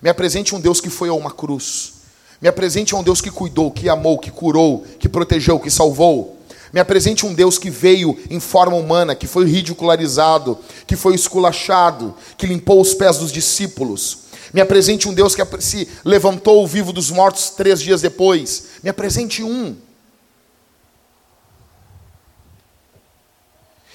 Me 0.00 0.08
apresente 0.08 0.54
um 0.54 0.60
Deus 0.60 0.80
que 0.80 0.88
foi 0.88 1.10
a 1.10 1.12
uma 1.12 1.30
cruz. 1.30 1.92
Me 2.40 2.48
apresente 2.48 2.94
um 2.94 3.02
Deus 3.02 3.20
que 3.20 3.30
cuidou, 3.30 3.70
que 3.70 3.88
amou, 3.88 4.18
que 4.18 4.30
curou, 4.30 4.84
que 4.98 5.08
protegeu, 5.08 5.60
que 5.60 5.70
salvou. 5.70 6.35
Me 6.76 6.80
apresente 6.80 7.24
um 7.24 7.32
Deus 7.32 7.56
que 7.56 7.70
veio 7.70 8.18
em 8.28 8.38
forma 8.38 8.76
humana, 8.76 9.14
que 9.14 9.26
foi 9.26 9.46
ridicularizado, 9.46 10.58
que 10.86 10.94
foi 10.94 11.14
esculachado, 11.14 12.14
que 12.36 12.46
limpou 12.46 12.78
os 12.78 12.92
pés 12.92 13.16
dos 13.16 13.32
discípulos, 13.32 14.26
me 14.52 14.60
apresente 14.60 15.08
um 15.08 15.14
Deus 15.14 15.34
que 15.34 15.42
se 15.62 15.88
levantou 16.04 16.66
vivo 16.66 16.92
dos 16.92 17.10
mortos 17.10 17.48
três 17.48 17.80
dias 17.80 18.02
depois. 18.02 18.64
Me 18.82 18.90
apresente 18.90 19.42
um. 19.42 19.74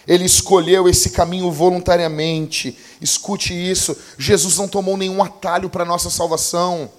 Ele 0.08 0.26
escolheu 0.26 0.90
esse 0.90 1.12
caminho 1.12 1.52
voluntariamente. 1.52 2.76
Escute 3.00 3.54
isso. 3.54 3.96
Jesus 4.18 4.58
não 4.58 4.68
tomou 4.68 4.98
nenhum 4.98 5.22
atalho 5.22 5.70
para 5.70 5.84
a 5.84 5.88
nossa 5.88 6.10
salvação. 6.10 6.90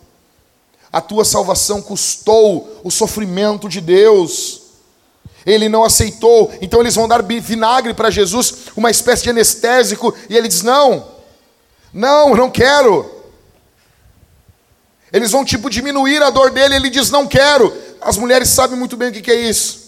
A 0.93 1.01
tua 1.01 1.25
salvação 1.25 1.83
custou 1.83 2.81
o 2.85 2.91
sofrimento 2.91 3.69
de 3.69 3.81
Deus. 3.81 4.62
Ele 5.45 5.69
não 5.69 5.85
aceitou. 5.85 6.53
Então 6.61 6.81
eles 6.81 6.95
vão 6.95 7.09
dar 7.09 7.23
vinagre 7.23 7.95
para 7.95 8.11
Jesus, 8.11 8.67
uma 8.77 8.91
espécie 8.91 9.25
de 9.25 9.31
anestésico, 9.31 10.15
e 10.29 10.37
ele 10.37 10.49
diz: 10.49 10.63
Não, 10.63 11.07
não, 11.93 12.35
não 12.35 12.51
quero. 12.51 13.23
Eles 15.13 15.31
vão 15.31 15.45
tipo 15.45 15.69
diminuir 15.69 16.23
a 16.23 16.31
dor 16.31 16.51
dele, 16.51 16.77
ele 16.77 16.91
diz: 16.91 17.11
Não 17.11 17.27
quero. 17.27 17.73
As 18.01 18.17
mulheres 18.17 18.49
sabem 18.49 18.79
muito 18.79 18.97
bem 18.97 19.11
o 19.11 19.13
que 19.13 19.31
é 19.31 19.49
isso. 19.49 19.83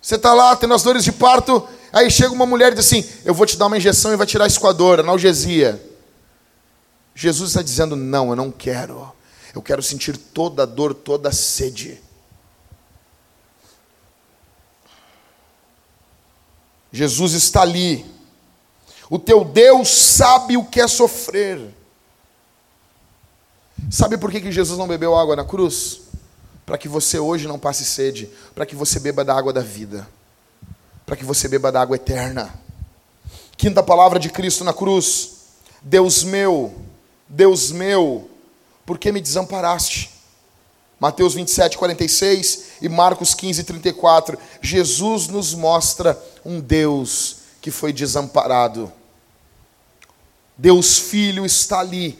Você 0.00 0.14
está 0.14 0.32
lá 0.34 0.54
tendo 0.54 0.74
as 0.74 0.82
dores 0.82 1.02
de 1.02 1.12
parto, 1.12 1.66
aí 1.92 2.10
chega 2.10 2.32
uma 2.32 2.46
mulher 2.46 2.72
e 2.72 2.76
diz 2.76 2.84
assim: 2.84 3.04
Eu 3.24 3.34
vou 3.34 3.46
te 3.46 3.56
dar 3.56 3.66
uma 3.66 3.76
injeção 3.76 4.12
e 4.12 4.16
vai 4.16 4.26
tirar 4.26 4.46
isso 4.46 4.60
com 4.60 4.68
a 4.68 4.72
dor, 4.72 5.00
analgesia. 5.00 5.82
Jesus 7.14 7.50
está 7.50 7.62
dizendo: 7.62 7.96
Não, 7.96 8.30
eu 8.30 8.36
não 8.36 8.50
quero. 8.50 9.10
Eu 9.54 9.62
quero 9.62 9.82
sentir 9.82 10.16
toda 10.16 10.64
a 10.64 10.66
dor, 10.66 10.94
toda 10.94 11.30
a 11.30 11.32
sede. 11.32 12.00
Jesus 16.92 17.32
está 17.32 17.62
ali. 17.62 18.04
O 19.10 19.18
teu 19.18 19.44
Deus 19.44 19.88
sabe 19.88 20.56
o 20.56 20.64
que 20.64 20.80
é 20.80 20.88
sofrer. 20.88 21.74
Sabe 23.90 24.18
por 24.18 24.30
que, 24.30 24.40
que 24.40 24.52
Jesus 24.52 24.78
não 24.78 24.88
bebeu 24.88 25.16
água 25.16 25.36
na 25.36 25.44
cruz? 25.44 26.00
Para 26.66 26.76
que 26.76 26.88
você 26.88 27.18
hoje 27.18 27.46
não 27.46 27.58
passe 27.58 27.84
sede, 27.84 28.28
para 28.54 28.66
que 28.66 28.76
você 28.76 29.00
beba 29.00 29.24
da 29.24 29.34
água 29.34 29.52
da 29.52 29.62
vida, 29.62 30.06
para 31.06 31.16
que 31.16 31.24
você 31.24 31.48
beba 31.48 31.72
da 31.72 31.80
água 31.80 31.96
eterna. 31.96 32.52
Quinta 33.56 33.82
palavra 33.82 34.18
de 34.18 34.28
Cristo 34.28 34.64
na 34.64 34.74
cruz: 34.74 35.30
Deus 35.82 36.22
meu, 36.22 36.74
Deus 37.26 37.70
meu, 37.70 38.28
por 38.84 38.98
que 38.98 39.10
me 39.10 39.20
desamparaste? 39.20 40.18
Mateus 41.00 41.34
27, 41.34 41.78
46 41.78 42.64
e 42.82 42.88
Marcos 42.88 43.32
15, 43.32 43.62
34. 43.62 44.36
Jesus 44.60 45.28
nos 45.28 45.54
mostra 45.54 46.20
um 46.48 46.60
Deus 46.60 47.36
que 47.60 47.70
foi 47.70 47.92
desamparado. 47.92 48.92
Deus 50.56 50.98
Filho 50.98 51.44
está 51.44 51.80
ali 51.80 52.18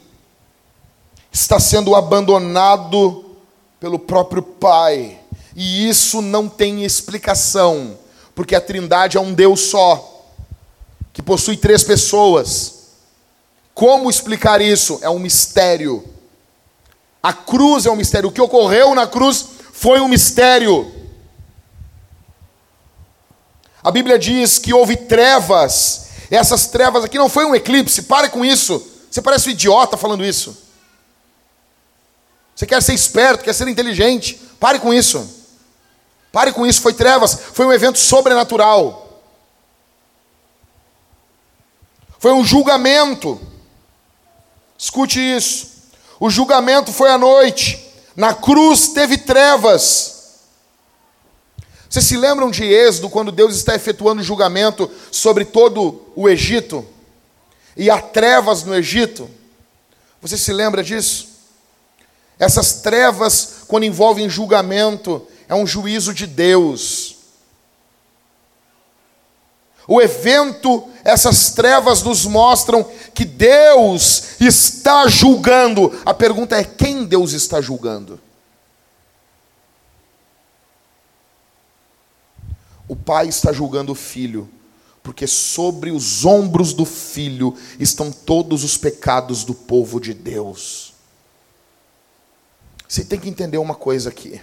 está 1.31 1.59
sendo 1.59 1.95
abandonado 1.95 3.35
pelo 3.79 3.99
próprio 3.99 4.41
Pai. 4.41 5.19
E 5.55 5.87
isso 5.87 6.21
não 6.21 6.47
tem 6.47 6.83
explicação, 6.83 7.97
porque 8.33 8.55
a 8.55 8.61
Trindade 8.61 9.17
é 9.17 9.21
um 9.21 9.33
Deus 9.33 9.61
só, 9.61 10.25
que 11.11 11.21
possui 11.21 11.57
três 11.57 11.83
pessoas. 11.83 12.79
Como 13.73 14.09
explicar 14.09 14.61
isso? 14.61 14.99
É 15.01 15.09
um 15.09 15.19
mistério. 15.19 16.03
A 17.21 17.33
cruz 17.33 17.85
é 17.85 17.91
um 17.91 17.95
mistério. 17.95 18.29
O 18.29 18.31
que 18.31 18.41
ocorreu 18.41 18.93
na 18.95 19.07
cruz 19.07 19.45
foi 19.73 19.99
um 19.99 20.07
mistério. 20.07 20.98
A 23.89 23.91
Bíblia 23.91 24.19
diz 24.19 24.59
que 24.59 24.71
houve 24.71 24.95
trevas. 24.95 26.09
Essas 26.29 26.67
trevas 26.67 27.03
aqui 27.03 27.17
não 27.17 27.27
foi 27.27 27.43
um 27.43 27.55
eclipse. 27.55 28.03
Pare 28.03 28.29
com 28.29 28.45
isso. 28.45 28.87
Você 29.09 29.19
parece 29.19 29.49
um 29.49 29.51
idiota 29.51 29.97
falando 29.97 30.23
isso. 30.23 30.55
Você 32.55 32.67
quer 32.67 32.83
ser 32.83 32.93
esperto, 32.93 33.43
quer 33.43 33.51
ser 33.51 33.67
inteligente. 33.67 34.39
Pare 34.59 34.77
com 34.77 34.93
isso. 34.93 35.27
Pare 36.31 36.53
com 36.53 36.67
isso. 36.67 36.81
Foi 36.81 36.93
trevas. 36.93 37.33
Foi 37.51 37.65
um 37.65 37.73
evento 37.73 37.97
sobrenatural. 37.97 39.23
Foi 42.19 42.31
um 42.31 42.45
julgamento. 42.45 43.41
Escute 44.77 45.19
isso. 45.19 45.67
O 46.19 46.29
julgamento 46.29 46.93
foi 46.93 47.09
à 47.09 47.17
noite. 47.17 47.91
Na 48.15 48.35
cruz 48.35 48.89
teve 48.89 49.17
trevas. 49.17 50.18
Vocês 51.89 52.05
se 52.05 52.15
lembram 52.15 52.51
de 52.51 52.63
Êxodo, 52.63 53.09
quando 53.09 53.31
Deus 53.31 53.55
está 53.55 53.73
efetuando 53.73 54.21
julgamento 54.21 54.89
sobre 55.11 55.43
todo 55.43 56.03
o 56.15 56.29
Egito? 56.29 56.85
E 57.75 57.89
há 57.89 57.99
trevas 57.99 58.63
no 58.63 58.75
Egito? 58.75 59.27
Você 60.21 60.37
se 60.37 60.53
lembra 60.53 60.83
disso? 60.83 61.27
Essas 62.37 62.73
trevas, 62.81 63.63
quando 63.67 63.85
envolvem 63.85 64.29
julgamento, 64.29 65.25
é 65.47 65.55
um 65.55 65.65
juízo 65.65 66.13
de 66.13 66.27
Deus. 66.27 67.15
O 69.87 69.99
evento, 69.99 70.87
essas 71.03 71.49
trevas 71.49 72.03
nos 72.03 72.23
mostram 72.23 72.85
que 73.15 73.25
Deus 73.25 74.39
está 74.39 75.07
julgando. 75.07 75.99
A 76.05 76.13
pergunta 76.13 76.55
é: 76.55 76.63
quem 76.63 77.03
Deus 77.03 77.33
está 77.33 77.59
julgando? 77.59 78.19
O 82.89 82.95
pai 82.95 83.27
está 83.27 83.53
julgando 83.53 83.91
o 83.91 83.95
filho, 83.95 84.49
porque 85.03 85.27
sobre 85.27 85.91
os 85.91 86.25
ombros 86.25 86.73
do 86.73 86.85
filho 86.85 87.55
estão 87.79 88.11
todos 88.11 88.63
os 88.63 88.77
pecados 88.77 89.43
do 89.43 89.53
povo 89.53 89.99
de 89.99 90.11
Deus. 90.11 90.91
Você 92.87 93.05
tem 93.05 93.19
que 93.19 93.29
entender 93.29 93.59
uma 93.59 93.75
coisa 93.75 94.09
aqui. 94.09 94.41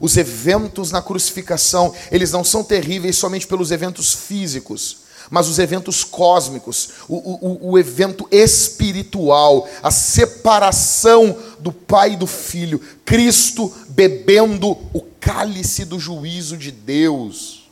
Os 0.00 0.16
eventos 0.16 0.90
na 0.90 1.00
crucificação, 1.00 1.94
eles 2.10 2.32
não 2.32 2.42
são 2.42 2.64
terríveis 2.64 3.16
somente 3.16 3.46
pelos 3.46 3.70
eventos 3.70 4.12
físicos, 4.12 4.98
mas 5.30 5.48
os 5.48 5.60
eventos 5.60 6.02
cósmicos, 6.02 6.90
o, 7.08 7.14
o, 7.14 7.70
o 7.70 7.78
evento 7.78 8.26
espiritual, 8.32 9.68
a 9.80 9.92
separação 9.92 11.38
do 11.60 11.70
Pai 11.70 12.14
e 12.14 12.16
do 12.16 12.26
Filho, 12.26 12.80
Cristo 13.04 13.72
bebendo 13.88 14.76
o 14.92 15.00
cálice 15.26 15.84
do 15.84 15.98
juízo 15.98 16.56
de 16.56 16.70
Deus. 16.70 17.68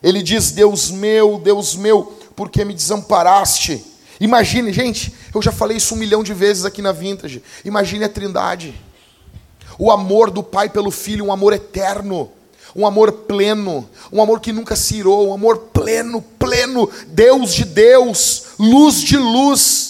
Ele 0.00 0.22
diz: 0.22 0.52
Deus 0.52 0.88
meu, 0.88 1.40
Deus 1.42 1.74
meu, 1.74 2.04
por 2.36 2.48
que 2.48 2.64
me 2.64 2.72
desamparaste? 2.72 3.84
Imagine, 4.20 4.72
gente, 4.72 5.12
eu 5.34 5.42
já 5.42 5.50
falei 5.50 5.78
isso 5.78 5.94
um 5.94 5.98
milhão 5.98 6.22
de 6.22 6.32
vezes 6.32 6.64
aqui 6.64 6.80
na 6.80 6.92
Vintage. 6.92 7.42
Imagine 7.64 8.04
a 8.04 8.08
Trindade. 8.08 8.80
O 9.76 9.90
amor 9.90 10.30
do 10.30 10.42
Pai 10.42 10.68
pelo 10.68 10.92
Filho, 10.92 11.24
um 11.24 11.32
amor 11.32 11.52
eterno, 11.52 12.30
um 12.76 12.86
amor 12.86 13.10
pleno, 13.10 13.88
um 14.12 14.22
amor 14.22 14.38
que 14.38 14.52
nunca 14.52 14.76
se 14.76 14.96
irou, 14.96 15.30
um 15.30 15.34
amor 15.34 15.58
pleno, 15.72 16.22
pleno, 16.38 16.88
Deus 17.08 17.52
de 17.52 17.64
Deus, 17.64 18.44
luz 18.56 19.00
de 19.00 19.16
luz. 19.16 19.89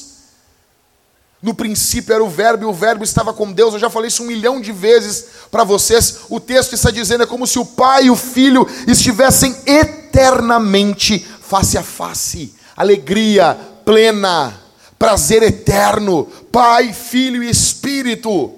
No 1.42 1.54
princípio 1.54 2.14
era 2.14 2.22
o 2.22 2.28
Verbo 2.28 2.64
e 2.64 2.66
o 2.66 2.72
Verbo 2.72 3.02
estava 3.02 3.32
com 3.32 3.50
Deus. 3.50 3.72
Eu 3.72 3.80
já 3.80 3.88
falei 3.88 4.08
isso 4.08 4.22
um 4.22 4.26
milhão 4.26 4.60
de 4.60 4.72
vezes 4.72 5.26
para 5.50 5.64
vocês. 5.64 6.20
O 6.28 6.38
texto 6.38 6.74
está 6.74 6.90
dizendo 6.90 7.22
é 7.22 7.26
como 7.26 7.46
se 7.46 7.58
o 7.58 7.64
Pai 7.64 8.04
e 8.04 8.10
o 8.10 8.16
Filho 8.16 8.66
estivessem 8.86 9.56
eternamente 9.66 11.18
face 11.40 11.78
a 11.78 11.82
face. 11.82 12.54
Alegria 12.76 13.58
plena, 13.84 14.54
prazer 14.98 15.42
eterno, 15.42 16.24
Pai, 16.52 16.92
Filho 16.92 17.42
e 17.42 17.48
Espírito. 17.48 18.54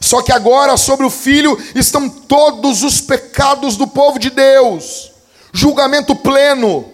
Só 0.00 0.22
que 0.22 0.32
agora 0.32 0.76
sobre 0.76 1.04
o 1.06 1.10
filho 1.10 1.58
estão 1.74 2.08
todos 2.08 2.82
os 2.82 3.00
pecados 3.00 3.76
do 3.76 3.86
povo 3.86 4.18
de 4.18 4.30
Deus, 4.30 5.12
julgamento 5.52 6.16
pleno, 6.16 6.90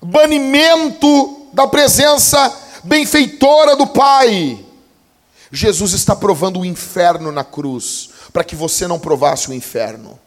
banimento 0.00 1.45
da 1.56 1.66
presença 1.66 2.54
benfeitora 2.84 3.74
do 3.74 3.86
Pai. 3.86 4.62
Jesus 5.50 5.94
está 5.94 6.14
provando 6.14 6.60
o 6.60 6.66
inferno 6.66 7.32
na 7.32 7.42
cruz, 7.42 8.10
para 8.30 8.44
que 8.44 8.54
você 8.54 8.86
não 8.86 8.98
provasse 8.98 9.48
o 9.48 9.54
inferno. 9.54 10.18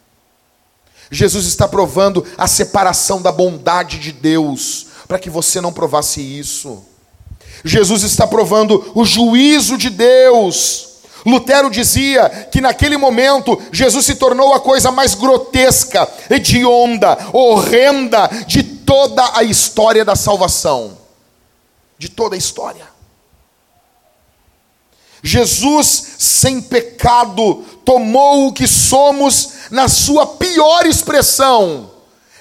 Jesus 1.12 1.46
está 1.46 1.68
provando 1.68 2.26
a 2.36 2.48
separação 2.48 3.22
da 3.22 3.32
bondade 3.32 4.00
de 4.00 4.12
Deus, 4.12 4.88
para 5.08 5.20
que 5.20 5.30
você 5.30 5.62
não 5.62 5.72
provasse 5.72 6.20
isso. 6.20 6.84
Jesus 7.64 8.02
está 8.02 8.26
provando 8.26 8.92
o 8.96 9.06
juízo 9.06 9.78
de 9.78 9.92
Deus 9.92 10.90
Lutero 11.26 11.70
dizia 11.70 12.30
que 12.52 12.62
naquele 12.62 12.98
momento 12.98 13.62
Jesus 13.72 14.06
se 14.06 14.16
tornou 14.16 14.54
a 14.54 14.60
coisa 14.60 14.92
mais 14.92 15.16
grotesca, 15.16 16.08
hedionda, 16.30 17.18
horrenda 17.34 18.30
de 18.48 18.64
toda 18.64 19.38
a 19.38 19.44
história 19.44 20.06
da 20.06 20.16
salvação. 20.16 20.98
De 22.00 22.10
toda 22.10 22.34
a 22.34 22.38
história. 22.38 22.88
Jesus, 25.22 26.16
sem 26.18 26.62
pecado, 26.62 27.64
tomou 27.86 28.48
o 28.48 28.54
que 28.54 28.66
somos 28.66 29.70
na 29.70 29.88
sua 29.88 30.26
pior 30.26 30.88
expressão 30.88 31.92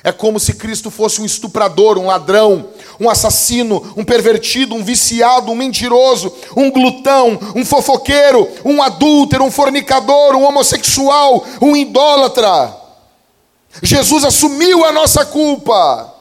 é 0.09 0.13
como 0.13 0.39
se 0.39 0.55
Cristo 0.55 0.91
fosse 0.91 1.21
um 1.21 1.25
estuprador, 1.25 1.99
um 1.99 2.07
ladrão, 2.07 2.71
um 3.01 3.11
assassino, 3.11 3.93
um 3.97 4.05
pervertido, 4.05 4.75
um 4.75 4.83
viciado, 4.83 5.51
um 5.51 5.57
mentiroso, 5.57 6.33
um 6.57 6.71
glutão, 6.71 7.39
um 7.55 7.65
fofoqueiro, 7.65 8.49
um 8.65 8.83
adúltero, 8.83 9.45
um 9.45 9.51
fornicador, 9.51 10.37
um 10.37 10.45
homossexual, 10.45 11.45
um 11.61 11.77
idólatra. 11.77 12.75
Jesus 13.83 14.25
assumiu 14.25 14.85
a 14.85 14.93
nossa 14.93 15.27
culpa. 15.27 16.15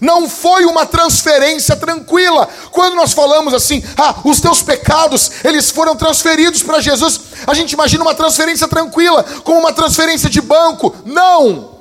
Não 0.00 0.28
foi 0.28 0.64
uma 0.64 0.86
transferência 0.86 1.76
tranquila. 1.76 2.48
Quando 2.70 2.94
nós 2.94 3.12
falamos 3.12 3.52
assim, 3.52 3.84
ah, 3.96 4.16
os 4.24 4.40
teus 4.40 4.62
pecados, 4.62 5.30
eles 5.44 5.70
foram 5.70 5.94
transferidos 5.94 6.62
para 6.62 6.80
Jesus, 6.80 7.20
a 7.46 7.54
gente 7.54 7.72
imagina 7.72 8.02
uma 8.02 8.14
transferência 8.14 8.66
tranquila, 8.66 9.24
como 9.44 9.60
uma 9.60 9.72
transferência 9.72 10.30
de 10.30 10.40
banco. 10.40 10.94
Não! 11.04 11.80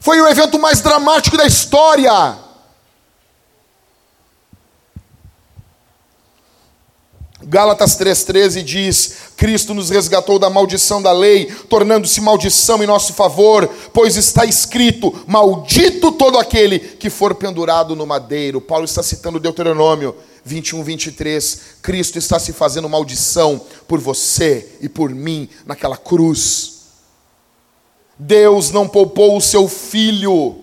Foi 0.00 0.20
o 0.20 0.28
evento 0.28 0.58
mais 0.58 0.80
dramático 0.80 1.36
da 1.36 1.46
história. 1.46 2.47
Gálatas 7.48 7.98
3,13 7.98 8.62
diz: 8.62 9.14
Cristo 9.34 9.72
nos 9.72 9.88
resgatou 9.88 10.38
da 10.38 10.50
maldição 10.50 11.00
da 11.00 11.12
lei, 11.12 11.46
tornando-se 11.46 12.20
maldição 12.20 12.82
em 12.82 12.86
nosso 12.86 13.14
favor, 13.14 13.66
pois 13.90 14.16
está 14.16 14.44
escrito: 14.44 15.24
Maldito 15.26 16.12
todo 16.12 16.38
aquele 16.38 16.78
que 16.78 17.08
for 17.08 17.34
pendurado 17.34 17.96
no 17.96 18.06
madeiro. 18.06 18.60
Paulo 18.60 18.84
está 18.84 19.02
citando 19.02 19.40
Deuteronômio 19.40 20.14
21, 20.44 20.82
23. 20.82 21.60
Cristo 21.80 22.18
está 22.18 22.38
se 22.38 22.52
fazendo 22.52 22.86
maldição 22.86 23.58
por 23.86 23.98
você 23.98 24.76
e 24.82 24.88
por 24.88 25.08
mim 25.08 25.48
naquela 25.64 25.96
cruz. 25.96 26.74
Deus 28.18 28.70
não 28.70 28.86
poupou 28.86 29.34
o 29.34 29.40
seu 29.40 29.66
filho. 29.68 30.56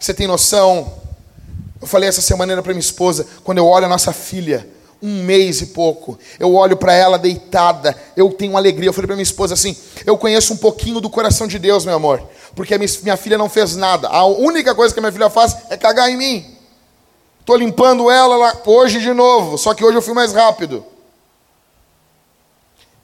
Você 0.00 0.14
tem 0.14 0.26
noção? 0.26 0.94
Eu 1.78 1.86
falei 1.86 2.08
essa 2.08 2.22
semana 2.22 2.62
para 2.62 2.72
minha 2.72 2.80
esposa, 2.80 3.26
quando 3.44 3.58
eu 3.58 3.66
olho 3.66 3.84
a 3.84 3.88
nossa 3.88 4.14
filha, 4.14 4.66
um 5.02 5.24
mês 5.24 5.60
e 5.60 5.66
pouco. 5.66 6.18
Eu 6.38 6.54
olho 6.54 6.76
para 6.76 6.92
ela 6.94 7.18
deitada, 7.18 7.96
eu 8.16 8.30
tenho 8.30 8.56
alegria. 8.56 8.88
Eu 8.88 8.92
falei 8.92 9.06
para 9.06 9.16
minha 9.16 9.24
esposa 9.24 9.54
assim: 9.54 9.76
eu 10.06 10.16
conheço 10.16 10.54
um 10.54 10.56
pouquinho 10.56 11.00
do 11.00 11.10
coração 11.10 11.46
de 11.46 11.58
Deus, 11.58 11.84
meu 11.84 11.96
amor, 11.96 12.22
porque 12.54 12.76
minha, 12.78 13.16
filha 13.16 13.36
não 13.36 13.48
fez 13.48 13.74
nada. 13.74 14.08
A 14.08 14.24
única 14.24 14.74
coisa 14.74 14.94
que 14.94 15.00
minha 15.00 15.12
filha 15.12 15.28
faz 15.28 15.56
é 15.68 15.76
cagar 15.76 16.08
em 16.08 16.16
mim. 16.16 16.56
Estou 17.40 17.56
limpando 17.56 18.08
ela 18.08 18.36
lá, 18.36 18.62
hoje 18.64 19.00
de 19.00 19.12
novo, 19.12 19.58
só 19.58 19.74
que 19.74 19.84
hoje 19.84 19.98
eu 19.98 20.02
fui 20.02 20.14
mais 20.14 20.32
rápido. 20.32 20.86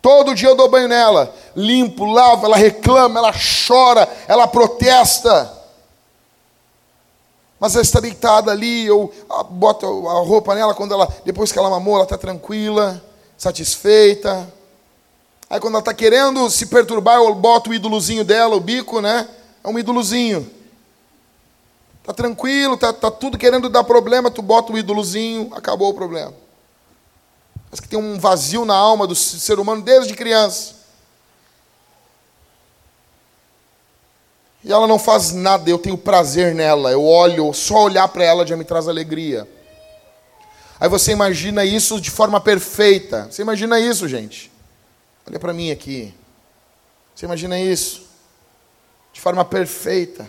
Todo 0.01 0.35
dia 0.35 0.49
eu 0.49 0.55
dou 0.55 0.71
banho 0.71 0.87
nela, 0.87 1.35
limpo, 1.57 2.05
lavo, 2.05 2.47
ela 2.47 2.57
reclama, 2.57 3.19
ela 3.19 3.33
chora, 3.67 4.09
ela 4.29 4.47
protesta. 4.47 5.58
Mas 7.61 7.75
ela 7.75 7.83
está 7.83 7.99
deitada 7.99 8.53
ali, 8.53 8.87
eu 8.87 9.13
boto 9.51 9.87
a 10.09 10.21
roupa 10.21 10.55
nela 10.55 10.75
quando 10.75 10.95
ela, 10.95 11.09
depois 11.25 11.51
que 11.51 11.59
ela 11.59 11.69
mamou, 11.69 11.97
ela 11.97 12.05
está 12.05 12.17
tranquila, 12.17 13.03
satisfeita. 13.37 14.53
Aí 15.51 15.59
quando 15.59 15.75
ela 15.75 15.81
está 15.81 15.93
querendo 15.93 16.49
se 16.51 16.67
perturbar, 16.67 17.17
eu 17.17 17.35
boto 17.35 17.71
o 17.71 17.75
ídolozinho 17.75 18.25
dela, 18.25 18.55
o 18.55 18.61
bico, 18.61 19.01
né? 19.01 19.29
É 19.65 19.69
um 19.69 19.79
ídolozinho. 19.79 20.49
Está 22.01 22.15
tranquilo, 22.15 22.75
está 22.75 22.93
tá 22.93 23.11
tudo 23.11 23.37
querendo 23.37 23.69
dar 23.69 23.83
problema, 23.83 24.31
tu 24.31 24.41
bota 24.41 24.73
o 24.73 24.79
ídolozinho, 24.79 25.51
acabou 25.53 25.91
o 25.91 25.95
problema. 25.95 26.33
Mas 27.71 27.81
que 27.81 27.89
tem 27.89 27.99
um 27.99 28.19
vazio 28.19 28.65
na 28.65 28.75
alma 28.75 29.07
do 29.07 29.15
ser 29.15 29.59
humano 29.59 29.83
desde 29.83 30.15
criança. 30.15 30.78
E 34.65 34.73
ela 34.73 34.87
não 34.87 34.99
faz 34.99 35.33
nada, 35.33 35.71
eu 35.71 35.79
tenho 35.79 35.97
prazer 35.97 36.55
nela. 36.55 36.91
Eu 36.91 37.05
olho, 37.05 37.53
só 37.53 37.85
olhar 37.85 38.09
para 38.09 38.25
ela 38.25 38.47
já 38.47 38.57
me 38.57 38.65
traz 38.65 38.89
alegria. 38.89 39.49
Aí 40.81 40.89
você 40.89 41.13
imagina 41.13 41.65
isso 41.65 42.01
de 42.01 42.11
forma 42.11 42.41
perfeita. 42.41 43.29
Você 43.31 43.43
imagina 43.43 43.79
isso, 43.79 44.09
gente? 44.09 44.51
Olha 45.27 45.39
para 45.39 45.53
mim 45.53 45.71
aqui. 45.71 46.15
Você 47.15 47.27
imagina 47.27 47.59
isso? 47.59 48.07
De 49.13 49.21
forma 49.21 49.45
perfeita. 49.45 50.29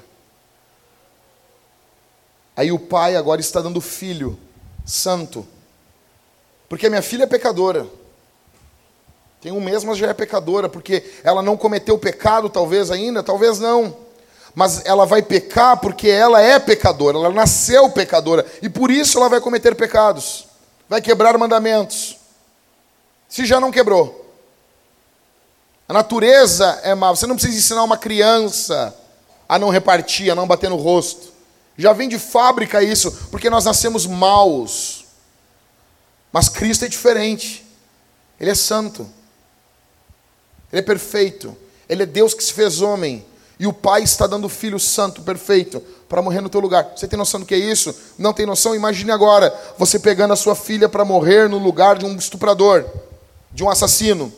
Aí 2.56 2.72
o 2.72 2.80
pai 2.80 3.16
agora 3.16 3.42
está 3.42 3.62
dando 3.62 3.80
filho 3.80 4.38
santo. 4.86 5.48
Porque 6.68 6.88
a 6.88 6.90
minha 6.90 7.02
filha 7.02 7.24
é 7.24 7.28
pecadora. 7.28 7.88
Tem 9.42 9.52
um 9.52 9.62
mês, 9.62 9.84
mas 9.84 9.98
já 9.98 10.08
é 10.08 10.14
pecadora, 10.14 10.68
porque 10.68 11.04
ela 11.24 11.42
não 11.42 11.56
cometeu 11.56 11.98
pecado, 11.98 12.50
talvez 12.50 12.92
ainda, 12.92 13.24
talvez 13.24 13.58
não 13.58 14.09
mas 14.60 14.82
ela 14.84 15.06
vai 15.06 15.22
pecar 15.22 15.78
porque 15.78 16.10
ela 16.10 16.42
é 16.42 16.60
pecadora, 16.60 17.18
ela 17.18 17.30
nasceu 17.30 17.90
pecadora 17.92 18.46
e 18.62 18.68
por 18.68 18.92
isso 18.92 19.18
ela 19.18 19.30
vai 19.30 19.40
cometer 19.40 19.74
pecados, 19.74 20.50
vai 20.90 21.02
quebrar 21.02 21.38
mandamentos. 21.38 22.18
Se 23.30 23.46
já 23.46 23.58
não 23.58 23.72
quebrou. 23.72 24.36
A 25.88 25.94
natureza 25.94 26.78
é 26.84 26.94
má. 26.94 27.10
Você 27.10 27.26
não 27.26 27.36
precisa 27.38 27.58
ensinar 27.58 27.84
uma 27.86 27.98
criança 27.98 28.94
a 29.48 29.58
não 29.58 29.70
repartir, 29.70 30.30
a 30.30 30.36
não 30.36 30.46
bater 30.46 30.70
no 30.70 30.76
rosto. 30.76 31.32
Já 31.78 31.94
vem 31.94 32.10
de 32.10 32.20
fábrica 32.20 32.84
isso, 32.84 33.14
porque 33.32 33.50
nós 33.50 33.64
nascemos 33.64 34.06
maus. 34.06 35.06
Mas 36.34 36.50
Cristo 36.50 36.84
é 36.84 36.90
diferente. 36.90 37.66
Ele 38.38 38.52
é 38.52 38.56
santo. 38.56 39.10
Ele 40.70 40.82
é 40.82 40.84
perfeito. 40.84 41.56
Ele 41.88 42.04
é 42.04 42.06
Deus 42.06 42.34
que 42.34 42.44
se 42.44 42.52
fez 42.52 42.82
homem. 42.82 43.26
E 43.60 43.68
o 43.68 43.74
Pai 43.74 44.04
está 44.04 44.26
dando 44.26 44.46
o 44.46 44.50
Filho 44.50 44.80
Santo, 44.80 45.22
perfeito, 45.22 45.82
para 46.08 46.22
morrer 46.22 46.40
no 46.40 46.48
teu 46.48 46.62
lugar. 46.62 46.94
Você 46.96 47.06
tem 47.10 47.20
noção 47.20 47.42
do 47.42 47.46
que 47.46 47.54
é 47.54 47.58
isso? 47.58 47.94
Não 48.18 48.32
tem 48.32 48.46
noção? 48.46 48.74
Imagine 48.74 49.12
agora 49.12 49.54
você 49.78 50.00
pegando 50.00 50.32
a 50.32 50.38
sua 50.38 50.56
filha 50.56 50.88
para 50.88 51.04
morrer 51.04 51.50
no 51.50 51.58
lugar 51.58 51.98
de 51.98 52.06
um 52.06 52.16
estuprador, 52.16 52.86
de 53.52 53.62
um 53.62 53.70
assassino, 53.70 54.34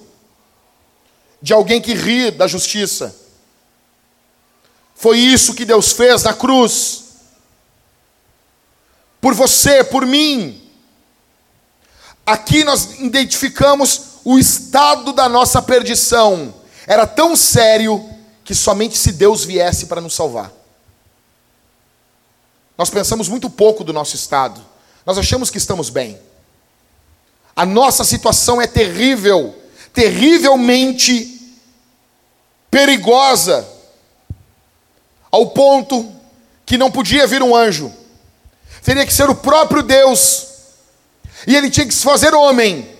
de 1.39 1.53
alguém 1.53 1.79
que 1.79 1.93
ri 1.93 2.31
da 2.31 2.47
justiça. 2.47 3.15
Foi 4.95 5.19
isso 5.19 5.53
que 5.53 5.65
Deus 5.65 5.91
fez 5.91 6.23
na 6.23 6.33
cruz. 6.33 7.03
Por 9.19 9.35
você, 9.35 9.83
por 9.83 10.03
mim. 10.03 10.67
Aqui 12.25 12.63
nós 12.63 12.99
identificamos 12.99 14.01
o 14.23 14.39
estado 14.39 15.13
da 15.13 15.29
nossa 15.29 15.61
perdição. 15.61 16.53
Era 16.87 17.05
tão 17.05 17.35
sério 17.35 18.03
que 18.51 18.55
somente 18.55 18.97
se 18.97 19.13
Deus 19.13 19.45
viesse 19.45 19.85
para 19.85 20.01
nos 20.01 20.13
salvar. 20.13 20.51
Nós 22.77 22.89
pensamos 22.89 23.29
muito 23.29 23.49
pouco 23.49 23.81
do 23.81 23.93
nosso 23.93 24.13
estado. 24.13 24.61
Nós 25.05 25.17
achamos 25.17 25.49
que 25.49 25.57
estamos 25.57 25.89
bem. 25.89 26.19
A 27.55 27.65
nossa 27.65 28.03
situação 28.03 28.61
é 28.61 28.67
terrível, 28.67 29.55
terrivelmente 29.93 31.55
perigosa, 32.69 33.65
ao 35.31 35.51
ponto 35.51 36.13
que 36.65 36.77
não 36.77 36.91
podia 36.91 37.25
vir 37.25 37.41
um 37.41 37.55
anjo, 37.55 37.89
teria 38.83 39.05
que 39.05 39.13
ser 39.13 39.29
o 39.29 39.35
próprio 39.35 39.81
Deus, 39.81 40.47
e 41.47 41.55
ele 41.55 41.71
tinha 41.71 41.87
que 41.87 41.93
se 41.93 42.03
fazer 42.03 42.33
homem. 42.33 42.97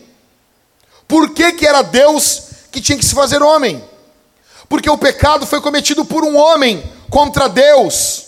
Por 1.10 1.32
que, 1.32 1.52
que 1.52 1.68
era 1.68 1.82
Deus 1.82 2.43
que 2.72 2.80
tinha 2.80 2.97
que 2.97 3.04
se 3.04 3.14
fazer 3.14 3.43
homem? 3.43 3.91
Porque 4.72 4.89
o 4.89 4.97
pecado 4.97 5.45
foi 5.45 5.59
cometido 5.59 6.05
por 6.05 6.24
um 6.24 6.38
homem 6.38 6.82
contra 7.09 7.49
Deus. 7.49 8.28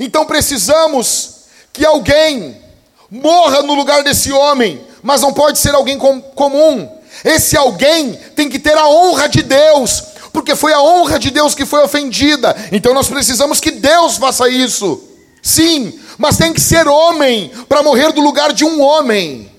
Então 0.00 0.24
precisamos 0.24 1.42
que 1.70 1.84
alguém 1.84 2.62
morra 3.10 3.60
no 3.60 3.74
lugar 3.74 4.02
desse 4.02 4.32
homem, 4.32 4.82
mas 5.02 5.20
não 5.20 5.34
pode 5.34 5.58
ser 5.58 5.74
alguém 5.74 5.98
com, 5.98 6.18
comum. 6.18 6.90
Esse 7.22 7.58
alguém 7.58 8.14
tem 8.34 8.48
que 8.48 8.58
ter 8.58 8.74
a 8.74 8.88
honra 8.88 9.28
de 9.28 9.42
Deus, 9.42 10.04
porque 10.32 10.56
foi 10.56 10.72
a 10.72 10.80
honra 10.80 11.18
de 11.18 11.30
Deus 11.30 11.54
que 11.54 11.66
foi 11.66 11.82
ofendida. 11.82 12.56
Então 12.72 12.94
nós 12.94 13.08
precisamos 13.08 13.60
que 13.60 13.70
Deus 13.70 14.16
faça 14.16 14.48
isso. 14.48 15.06
Sim, 15.42 16.00
mas 16.16 16.38
tem 16.38 16.54
que 16.54 16.60
ser 16.60 16.88
homem 16.88 17.52
para 17.68 17.82
morrer 17.82 18.14
do 18.14 18.22
lugar 18.22 18.50
de 18.50 18.64
um 18.64 18.80
homem. 18.80 19.52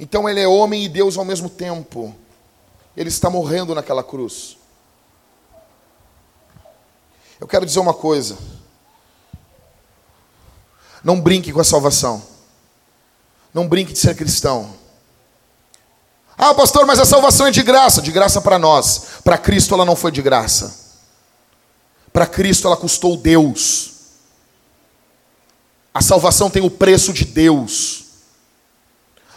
Então 0.00 0.28
ele 0.28 0.40
é 0.40 0.48
homem 0.48 0.84
e 0.84 0.88
Deus 0.88 1.16
ao 1.16 1.24
mesmo 1.24 1.48
tempo. 1.48 2.12
Ele 2.96 3.08
está 3.08 3.30
morrendo 3.30 3.72
naquela 3.72 4.02
cruz. 4.02 4.55
Eu 7.40 7.46
quero 7.46 7.66
dizer 7.66 7.78
uma 7.78 7.94
coisa. 7.94 8.36
Não 11.04 11.20
brinque 11.20 11.52
com 11.52 11.60
a 11.60 11.64
salvação. 11.64 12.22
Não 13.52 13.68
brinque 13.68 13.92
de 13.92 13.98
ser 13.98 14.16
cristão. 14.16 14.74
Ah, 16.36 16.52
pastor, 16.54 16.84
mas 16.86 16.98
a 16.98 17.04
salvação 17.04 17.46
é 17.46 17.50
de 17.50 17.62
graça. 17.62 18.02
De 18.02 18.10
graça 18.10 18.40
para 18.40 18.58
nós. 18.58 19.20
Para 19.22 19.38
Cristo 19.38 19.74
ela 19.74 19.84
não 19.84 19.96
foi 19.96 20.10
de 20.10 20.20
graça. 20.20 20.86
Para 22.12 22.26
Cristo 22.26 22.66
ela 22.66 22.76
custou 22.76 23.16
Deus. 23.16 23.92
A 25.92 26.02
salvação 26.02 26.50
tem 26.50 26.62
o 26.62 26.70
preço 26.70 27.12
de 27.12 27.24
Deus. 27.24 28.04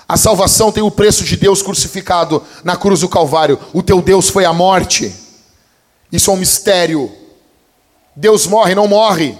A 0.08 0.18
salvação 0.18 0.72
tem 0.72 0.82
o 0.82 0.90
preço 0.90 1.24
de 1.24 1.38
Deus 1.38 1.62
crucificado 1.62 2.44
na 2.64 2.76
cruz 2.76 3.02
do 3.02 3.08
Calvário. 3.08 3.60
O 3.74 3.84
teu 3.84 4.02
Deus 4.02 4.28
foi 4.28 4.44
a 4.44 4.52
morte. 4.52 5.16
Isso 6.12 6.32
é 6.32 6.34
um 6.34 6.38
mistério. 6.38 7.29
Deus 8.16 8.46
morre, 8.48 8.76
não 8.76 8.88
morre. 8.88 9.38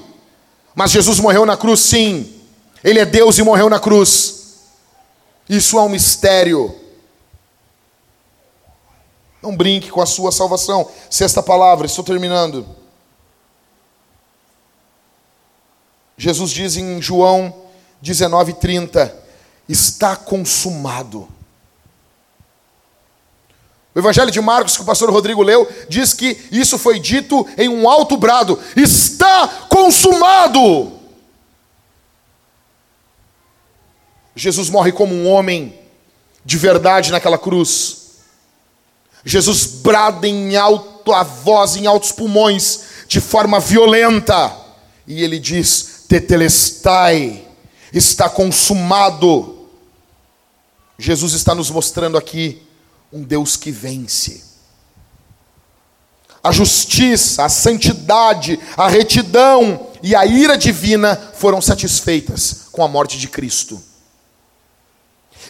Mas 0.76 0.92
Jesus 0.92 1.20
morreu 1.20 1.46
na 1.46 1.58
cruz, 1.58 1.80
sim. 1.82 2.42
Ele 2.84 3.00
é 3.00 3.06
Deus 3.06 3.38
e 3.38 3.44
morreu 3.44 3.70
na 3.70 3.80
cruz. 3.80 4.60
Isso 5.48 5.78
é 5.78 5.82
um 5.82 5.90
mistério. 5.90 6.76
Não 9.42 9.56
brinque 9.56 9.90
com 9.90 10.02
a 10.02 10.06
sua 10.06 10.32
salvação. 10.32 10.90
Sexta 11.10 11.42
palavra, 11.42 11.86
estou 11.86 12.04
terminando. 12.04 12.66
Jesus 16.18 16.52
diz 16.52 16.76
em 16.76 17.02
João 17.02 17.54
19:30, 18.02 19.14
está 19.68 20.16
consumado. 20.16 21.28
O 24.00 24.02
Evangelho 24.02 24.32
de 24.32 24.40
Marcos, 24.40 24.78
que 24.78 24.82
o 24.82 24.86
pastor 24.86 25.12
Rodrigo 25.12 25.44
leu, 25.44 25.70
diz 25.90 26.14
que 26.14 26.38
isso 26.54 26.78
foi 26.78 27.02
dito 27.02 27.46
em 27.58 27.68
um 27.68 27.90
alto 27.90 28.16
brado: 28.16 28.58
está 28.78 29.46
consumado. 29.68 30.94
Jesus 34.34 34.70
morre 34.70 34.94
como 34.94 35.14
um 35.14 35.30
homem 35.30 35.78
de 36.46 36.58
verdade 36.58 37.12
naquela 37.12 37.38
cruz. 37.38 38.12
Jesus 39.26 39.66
brada 39.66 40.26
em 40.26 40.56
alta 40.56 41.22
voz, 41.22 41.76
em 41.76 41.86
altos 41.86 42.14
pulmões, 42.14 42.84
de 43.06 43.20
forma 43.20 43.60
violenta, 43.60 44.56
e 45.06 45.22
ele 45.22 45.40
diz: 45.40 46.06
Tetelestai, 46.08 47.46
está 47.92 48.30
consumado. 48.30 49.68
Jesus 50.98 51.34
está 51.34 51.54
nos 51.54 51.70
mostrando 51.70 52.18
aqui 52.18 52.69
um 53.12 53.24
Deus 53.24 53.56
que 53.56 53.72
vence. 53.72 54.44
A 56.44 56.52
justiça, 56.52 57.44
a 57.44 57.50
santidade, 57.50 58.60
a 58.78 58.88
retidão 58.88 59.92
e 60.02 60.16
a 60.16 60.26
ira 60.26 60.58
divina 60.58 61.16
foram 61.34 61.62
satisfeitas 61.62 62.68
com 62.72 62.84
a 62.84 62.88
morte 62.88 63.18
de 63.18 63.28
Cristo. 63.28 63.82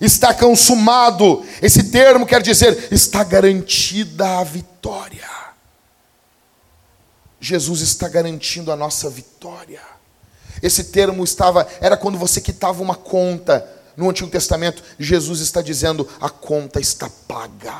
Está 0.01 0.33
consumado, 0.33 1.45
esse 1.61 1.91
termo 1.91 2.25
quer 2.25 2.41
dizer, 2.41 2.87
está 2.91 3.23
garantida 3.23 4.39
a 4.39 4.43
vitória. 4.43 5.27
Jesus 7.39 7.81
está 7.81 8.07
garantindo 8.07 8.71
a 8.71 8.75
nossa 8.75 9.09
vitória. 9.09 9.81
Esse 10.61 10.85
termo 10.85 11.23
estava, 11.23 11.67
era 11.79 11.95
quando 11.95 12.17
você 12.17 12.41
quitava 12.41 12.81
uma 12.81 12.95
conta 12.95 13.78
no 13.99 14.09
Antigo 14.09 14.29
Testamento, 14.29 14.81
Jesus 14.97 15.41
está 15.41 15.61
dizendo: 15.61 16.07
a 16.21 16.29
conta 16.29 16.79
está 16.79 17.09
paga. 17.27 17.75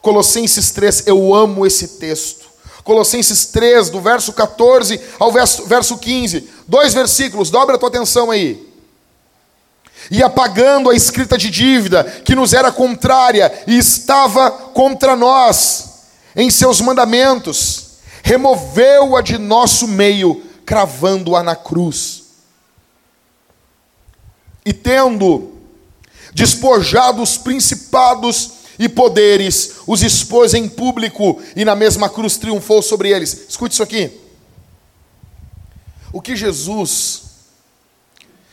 Colossenses 0.00 0.70
3, 0.70 1.08
eu 1.08 1.34
amo 1.34 1.66
esse 1.66 1.98
texto. 1.98 2.46
Colossenses 2.84 3.46
3, 3.46 3.90
do 3.90 4.00
verso 4.00 4.32
14 4.32 4.98
ao 5.18 5.32
verso, 5.32 5.66
verso 5.66 5.98
15, 5.98 6.48
dois 6.66 6.94
versículos, 6.94 7.50
dobra 7.50 7.74
a 7.74 7.78
tua 7.78 7.88
atenção 7.88 8.30
aí. 8.30 8.66
E 10.10 10.22
apagando 10.22 10.88
a 10.88 10.94
escrita 10.94 11.36
de 11.36 11.50
dívida 11.50 12.04
que 12.24 12.36
nos 12.36 12.54
era 12.54 12.70
contrária 12.70 13.52
e 13.66 13.76
estava 13.76 14.50
contra 14.50 15.16
nós, 15.16 16.04
em 16.34 16.48
seus 16.48 16.80
mandamentos, 16.80 17.98
removeu-a 18.22 19.20
de 19.20 19.36
nosso 19.36 19.88
meio, 19.88 20.42
cravando-a 20.64 21.42
na 21.42 21.56
cruz 21.56 22.17
e 24.64 24.72
tendo 24.72 25.52
despojado 26.34 27.22
os 27.22 27.36
principados 27.36 28.52
e 28.78 28.88
poderes, 28.88 29.76
os 29.86 30.02
expôs 30.02 30.54
em 30.54 30.68
público 30.68 31.42
e 31.56 31.64
na 31.64 31.74
mesma 31.74 32.08
cruz 32.08 32.36
triunfou 32.36 32.80
sobre 32.80 33.10
eles. 33.10 33.46
Escute 33.48 33.72
isso 33.72 33.82
aqui. 33.82 34.10
O 36.12 36.20
que 36.20 36.36
Jesus 36.36 37.22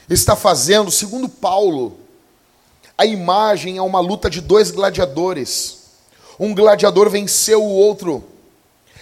está 0.10 0.36
fazendo, 0.36 0.92
segundo 0.92 1.30
Paulo, 1.30 1.98
a 2.98 3.06
imagem 3.06 3.78
é 3.78 3.82
uma 3.82 4.00
luta 4.00 4.30
de 4.30 4.42
dois 4.42 4.72
gladiadores. 4.72 5.80
Um 6.40 6.54
gladiador 6.54 7.10
venceu 7.10 7.64
o 7.64 7.70
outro 7.70 8.24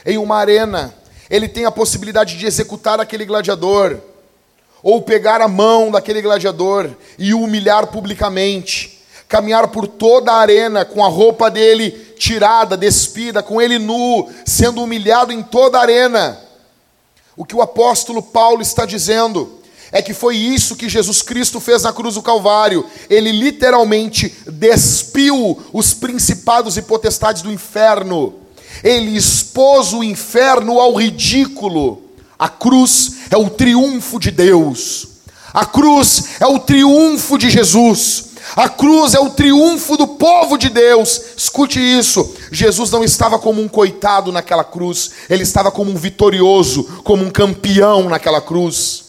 em 0.05 0.17
uma 0.17 0.37
arena. 0.37 0.93
Ele 1.29 1.47
tem 1.47 1.65
a 1.65 1.71
possibilidade 1.71 2.37
de 2.37 2.45
executar 2.45 2.99
aquele 2.99 3.25
gladiador 3.25 3.99
ou 4.83 5.01
pegar 5.01 5.41
a 5.41 5.47
mão 5.47 5.89
daquele 5.89 6.21
gladiador 6.21 6.89
e 7.17 7.33
o 7.33 7.41
humilhar 7.41 7.87
publicamente, 7.87 8.99
caminhar 9.29 9.69
por 9.69 9.87
toda 9.87 10.33
a 10.33 10.37
arena 10.37 10.83
com 10.83 11.03
a 11.03 11.07
roupa 11.07 11.49
dele 11.49 11.91
tirada, 12.19 12.75
despida, 12.75 13.41
com 13.41 13.61
ele 13.61 13.79
nu, 13.79 14.29
sendo 14.45 14.83
humilhado 14.83 15.31
em 15.31 15.41
toda 15.41 15.77
a 15.77 15.81
arena. 15.81 16.37
O 17.35 17.45
que 17.45 17.55
o 17.55 17.61
apóstolo 17.61 18.21
Paulo 18.21 18.61
está 18.61 18.85
dizendo 18.85 19.59
é 19.91 20.01
que 20.01 20.13
foi 20.13 20.35
isso 20.35 20.75
que 20.75 20.89
Jesus 20.89 21.21
Cristo 21.21 21.59
fez 21.59 21.83
na 21.83 21.93
cruz 21.93 22.15
do 22.15 22.21
Calvário. 22.21 22.85
Ele 23.09 23.31
literalmente 23.31 24.35
despiu 24.47 25.61
os 25.71 25.93
principados 25.93 26.77
e 26.77 26.81
potestades 26.81 27.41
do 27.41 27.51
inferno. 27.51 28.35
Ele 28.83 29.15
expôs 29.15 29.93
o 29.93 30.03
inferno 30.03 30.79
ao 30.79 30.95
ridículo 30.95 32.01
a 32.37 32.49
cruz 32.49 33.13
é 33.29 33.37
o 33.37 33.49
triunfo 33.49 34.19
de 34.19 34.31
Deus. 34.31 35.07
A 35.53 35.65
cruz 35.65 36.35
é 36.39 36.47
o 36.47 36.59
triunfo 36.59 37.37
de 37.37 37.49
Jesus. 37.49 38.33
A 38.55 38.67
cruz 38.67 39.13
é 39.13 39.19
o 39.19 39.29
triunfo 39.29 39.95
do 39.97 40.07
povo 40.07 40.57
de 40.57 40.69
Deus. 40.69 41.21
Escute 41.37 41.79
isso. 41.79 42.35
Jesus 42.51 42.91
não 42.91 43.03
estava 43.03 43.39
como 43.39 43.61
um 43.61 43.67
coitado 43.67 44.31
naquela 44.31 44.63
cruz, 44.63 45.11
ele 45.29 45.43
estava 45.43 45.71
como 45.71 45.91
um 45.91 45.95
vitorioso, 45.95 46.83
como 47.03 47.23
um 47.23 47.31
campeão 47.31 48.09
naquela 48.09 48.41
cruz. 48.41 49.02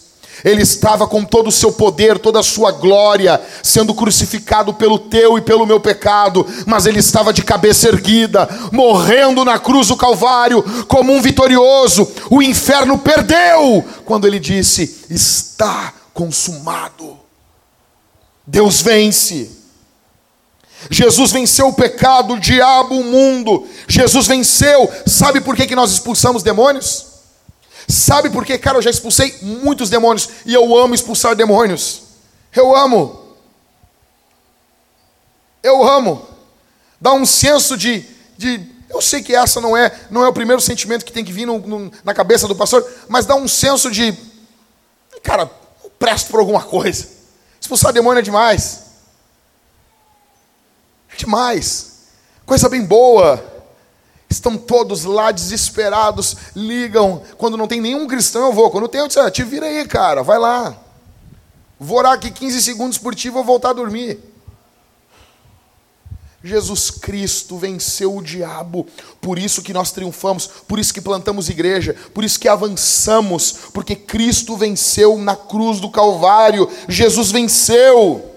Ele 0.44 0.60
estava 0.60 1.06
com 1.06 1.24
todo 1.24 1.48
o 1.48 1.52
seu 1.52 1.72
poder, 1.72 2.18
toda 2.18 2.40
a 2.40 2.42
sua 2.42 2.70
glória, 2.70 3.40
sendo 3.62 3.94
crucificado 3.94 4.74
pelo 4.74 4.98
teu 4.98 5.38
e 5.38 5.40
pelo 5.40 5.66
meu 5.66 5.80
pecado, 5.80 6.46
mas 6.66 6.84
ele 6.84 6.98
estava 6.98 7.32
de 7.32 7.42
cabeça 7.42 7.88
erguida, 7.88 8.46
morrendo 8.70 9.42
na 9.42 9.58
cruz 9.58 9.88
do 9.88 9.96
Calvário, 9.96 10.62
como 10.86 11.14
um 11.14 11.22
vitorioso. 11.22 12.06
O 12.28 12.42
inferno 12.42 12.98
perdeu 12.98 13.82
quando 14.04 14.26
ele 14.26 14.38
disse: 14.38 15.06
Está 15.08 15.94
consumado. 16.12 17.18
Deus 18.46 18.82
vence. 18.82 19.50
Jesus 20.90 21.32
venceu 21.32 21.68
o 21.68 21.72
pecado, 21.72 22.34
o 22.34 22.40
diabo, 22.40 22.96
o 22.96 23.04
mundo. 23.04 23.66
Jesus 23.88 24.26
venceu. 24.26 24.92
Sabe 25.06 25.40
por 25.40 25.56
que, 25.56 25.66
que 25.66 25.74
nós 25.74 25.90
expulsamos 25.90 26.42
demônios? 26.42 27.13
Sabe 27.88 28.30
por 28.30 28.44
que, 28.44 28.56
cara, 28.58 28.78
eu 28.78 28.82
já 28.82 28.90
expulsei 28.90 29.38
muitos 29.42 29.90
demônios 29.90 30.28
e 30.46 30.54
eu 30.54 30.76
amo 30.76 30.94
expulsar 30.94 31.34
demônios. 31.34 32.02
Eu 32.54 32.74
amo. 32.74 33.36
Eu 35.62 35.82
amo. 35.86 36.26
Dá 37.00 37.12
um 37.12 37.26
senso 37.26 37.76
de, 37.76 38.04
de 38.36 38.66
eu 38.88 39.02
sei 39.02 39.22
que 39.22 39.34
essa 39.34 39.60
não 39.60 39.76
é, 39.76 39.92
não 40.10 40.24
é 40.24 40.28
o 40.28 40.32
primeiro 40.32 40.62
sentimento 40.62 41.04
que 41.04 41.12
tem 41.12 41.24
que 41.24 41.32
vir 41.32 41.46
no, 41.46 41.58
no, 41.58 41.92
na 42.04 42.14
cabeça 42.14 42.46
do 42.46 42.54
pastor, 42.54 42.88
mas 43.08 43.26
dá 43.26 43.34
um 43.34 43.48
senso 43.48 43.90
de, 43.90 44.16
cara, 45.22 45.50
eu 45.82 45.90
presto 45.98 46.30
por 46.30 46.40
alguma 46.40 46.62
coisa. 46.62 47.08
Expulsar 47.60 47.92
demônio 47.92 48.20
é 48.20 48.22
demais. 48.22 48.84
É 51.12 51.16
demais. 51.16 51.92
Coisa 52.46 52.68
bem 52.68 52.84
boa. 52.84 53.53
Estão 54.34 54.56
todos 54.56 55.04
lá 55.04 55.30
desesperados, 55.30 56.36
ligam. 56.56 57.22
Quando 57.38 57.56
não 57.56 57.68
tem 57.68 57.80
nenhum 57.80 58.06
cristão, 58.06 58.46
eu 58.46 58.52
vou. 58.52 58.70
Quando 58.70 58.88
tem, 58.88 59.00
eu 59.00 59.06
disse, 59.06 59.20
ah, 59.20 59.30
te 59.30 59.44
vira 59.44 59.66
aí, 59.66 59.86
cara, 59.86 60.22
vai 60.22 60.38
lá. 60.38 60.76
Vou 61.78 61.98
orar 61.98 62.12
aqui 62.12 62.30
15 62.30 62.62
segundos 62.62 62.98
por 62.98 63.14
ti, 63.14 63.30
vou 63.30 63.44
voltar 63.44 63.70
a 63.70 63.74
dormir. 63.74 64.18
Jesus 66.42 66.90
Cristo 66.90 67.56
venceu 67.56 68.14
o 68.14 68.22
diabo, 68.22 68.86
por 69.18 69.38
isso 69.38 69.62
que 69.62 69.72
nós 69.72 69.92
triunfamos, 69.92 70.46
por 70.68 70.78
isso 70.78 70.92
que 70.92 71.00
plantamos 71.00 71.48
igreja, 71.48 71.96
por 72.12 72.22
isso 72.22 72.38
que 72.38 72.48
avançamos, 72.48 73.52
porque 73.72 73.96
Cristo 73.96 74.54
venceu 74.54 75.16
na 75.16 75.34
cruz 75.34 75.80
do 75.80 75.90
Calvário, 75.90 76.68
Jesus 76.86 77.30
venceu. 77.30 78.33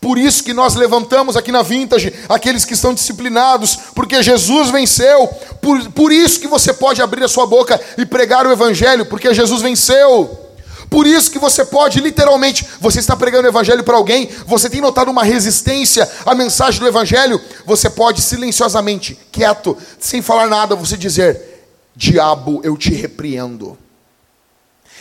Por 0.00 0.16
isso 0.16 0.44
que 0.44 0.52
nós 0.52 0.74
levantamos 0.74 1.36
aqui 1.36 1.50
na 1.50 1.62
Vintage 1.62 2.14
aqueles 2.28 2.64
que 2.64 2.74
estão 2.74 2.94
disciplinados, 2.94 3.78
porque 3.94 4.22
Jesus 4.22 4.70
venceu. 4.70 5.26
Por, 5.60 5.90
por 5.90 6.12
isso 6.12 6.40
que 6.40 6.46
você 6.46 6.72
pode 6.72 7.02
abrir 7.02 7.24
a 7.24 7.28
sua 7.28 7.46
boca 7.46 7.80
e 7.96 8.06
pregar 8.06 8.46
o 8.46 8.52
Evangelho, 8.52 9.06
porque 9.06 9.34
Jesus 9.34 9.60
venceu. 9.60 10.46
Por 10.88 11.06
isso 11.06 11.30
que 11.30 11.38
você 11.38 11.64
pode, 11.64 12.00
literalmente, 12.00 12.66
você 12.80 12.98
está 12.98 13.14
pregando 13.16 13.46
o 13.46 13.50
Evangelho 13.50 13.84
para 13.84 13.96
alguém, 13.96 14.30
você 14.46 14.70
tem 14.70 14.80
notado 14.80 15.10
uma 15.10 15.22
resistência 15.22 16.08
à 16.24 16.34
mensagem 16.34 16.80
do 16.80 16.86
Evangelho, 16.86 17.40
você 17.66 17.90
pode 17.90 18.22
silenciosamente, 18.22 19.18
quieto, 19.30 19.76
sem 19.98 20.22
falar 20.22 20.46
nada, 20.46 20.74
você 20.74 20.96
dizer: 20.96 21.66
Diabo, 21.94 22.60
eu 22.64 22.76
te 22.76 22.90
repreendo. 22.90 23.76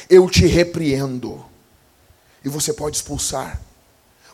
Eu 0.10 0.30
te 0.30 0.46
repreendo. 0.46 1.46
E 2.44 2.50
você 2.50 2.74
pode 2.74 2.98
expulsar. 2.98 3.62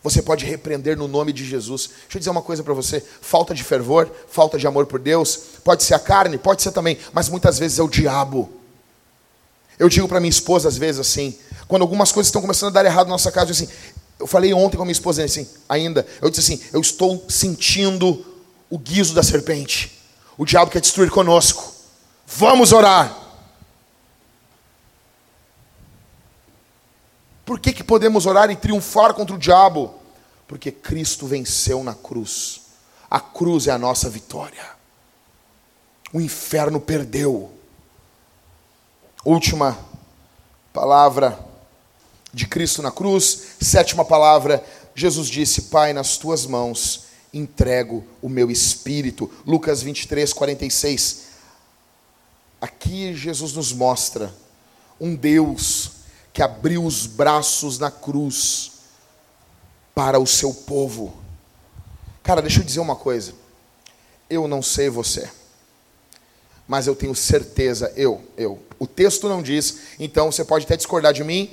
Você 0.04 0.22
pode 0.22 0.46
repreender 0.46 0.98
no 0.98 1.08
nome 1.08 1.32
de 1.32 1.46
Jesus. 1.46 1.88
Deixa 1.88 2.18
eu 2.18 2.20
dizer 2.20 2.30
uma 2.30 2.42
coisa 2.42 2.62
para 2.62 2.74
você: 2.74 3.02
falta 3.22 3.56
de 3.56 3.64
fervor, 3.64 4.12
falta 4.28 4.58
de 4.58 4.68
amor 4.68 4.86
por 4.86 5.00
Deus, 5.00 5.40
pode 5.64 5.84
ser 5.84 5.94
a 5.94 6.00
carne, 6.00 6.38
pode 6.38 6.62
ser 6.62 6.72
também, 6.72 6.98
mas 7.14 7.30
muitas 7.30 7.58
vezes 7.58 7.80
é 7.80 7.84
o 7.84 7.88
diabo. 7.88 8.52
Eu 9.80 9.88
digo 9.88 10.08
para 10.08 10.20
minha 10.20 10.30
esposa 10.30 10.68
às 10.68 10.78
vezes 10.78 11.00
assim, 11.00 11.38
quando 11.68 11.82
algumas 11.82 12.12
coisas 12.12 12.28
estão 12.28 12.42
começando 12.42 12.70
a 12.70 12.82
dar 12.82 12.86
errado 12.86 13.08
na 13.08 13.14
nossa 13.14 13.32
casa, 13.32 13.50
eu, 13.50 13.54
assim, 13.54 13.70
eu 14.20 14.28
falei 14.28 14.54
ontem 14.54 14.76
com 14.76 14.84
a 14.84 14.86
minha 14.86 14.92
esposa 14.92 15.24
assim, 15.24 15.48
ainda, 15.68 16.06
eu 16.22 16.30
disse 16.30 16.54
assim, 16.54 16.64
eu 16.74 16.82
estou 16.82 17.26
sentindo 17.30 18.26
o 18.70 18.78
guiso 18.78 19.14
da 19.14 19.24
serpente. 19.24 20.00
O 20.38 20.46
diabo 20.46 20.70
quer 20.70 20.82
destruir 20.82 21.10
conosco. 21.10 21.74
Vamos 22.26 22.74
orar. 22.74 23.23
Por 27.54 27.60
que, 27.60 27.72
que 27.72 27.84
podemos 27.84 28.26
orar 28.26 28.50
e 28.50 28.56
triunfar 28.56 29.14
contra 29.14 29.36
o 29.36 29.38
diabo? 29.38 29.94
Porque 30.48 30.72
Cristo 30.72 31.28
venceu 31.28 31.84
na 31.84 31.94
cruz. 31.94 32.62
A 33.08 33.20
cruz 33.20 33.68
é 33.68 33.72
a 33.72 33.78
nossa 33.78 34.10
vitória. 34.10 34.72
O 36.12 36.20
inferno 36.20 36.82
perdeu. 36.82 37.52
Última 39.24 39.78
palavra 40.74 41.38
de 42.34 42.48
Cristo 42.48 42.82
na 42.82 42.92
cruz. 42.92 43.50
Sétima 43.62 44.04
palavra, 44.04 44.66
Jesus 44.96 45.28
disse: 45.28 45.62
Pai, 45.70 45.94
nas 45.94 46.18
tuas 46.18 46.48
mãos 46.48 47.04
entrego 47.32 48.04
o 48.20 48.28
meu 48.28 48.50
espírito. 48.50 49.30
Lucas 49.46 49.84
23, 49.84 50.34
46. 50.34 51.26
Aqui 52.60 53.14
Jesus 53.14 53.54
nos 53.54 53.72
mostra 53.72 54.34
um 55.00 55.16
Deus 55.16 56.02
que 56.34 56.42
abriu 56.42 56.84
os 56.84 57.06
braços 57.06 57.78
na 57.78 57.92
cruz 57.92 58.72
para 59.94 60.20
o 60.20 60.26
seu 60.26 60.52
povo. 60.52 61.14
Cara, 62.24 62.42
deixa 62.42 62.60
eu 62.60 62.64
dizer 62.66 62.80
uma 62.80 62.96
coisa. 62.96 63.34
Eu 64.28 64.48
não 64.48 64.64
sei 64.64 64.90
você, 64.90 65.30
mas 66.68 66.88
eu 66.88 66.96
tenho 66.96 67.14
certeza, 67.14 67.94
eu, 67.96 68.22
eu. 68.36 68.60
O 68.80 68.88
texto 68.88 69.30
não 69.30 69.44
diz, 69.44 69.78
então 70.00 70.32
você 70.32 70.44
pode 70.44 70.66
até 70.66 70.76
discordar 70.76 71.14
de 71.14 71.24
mim. 71.24 71.52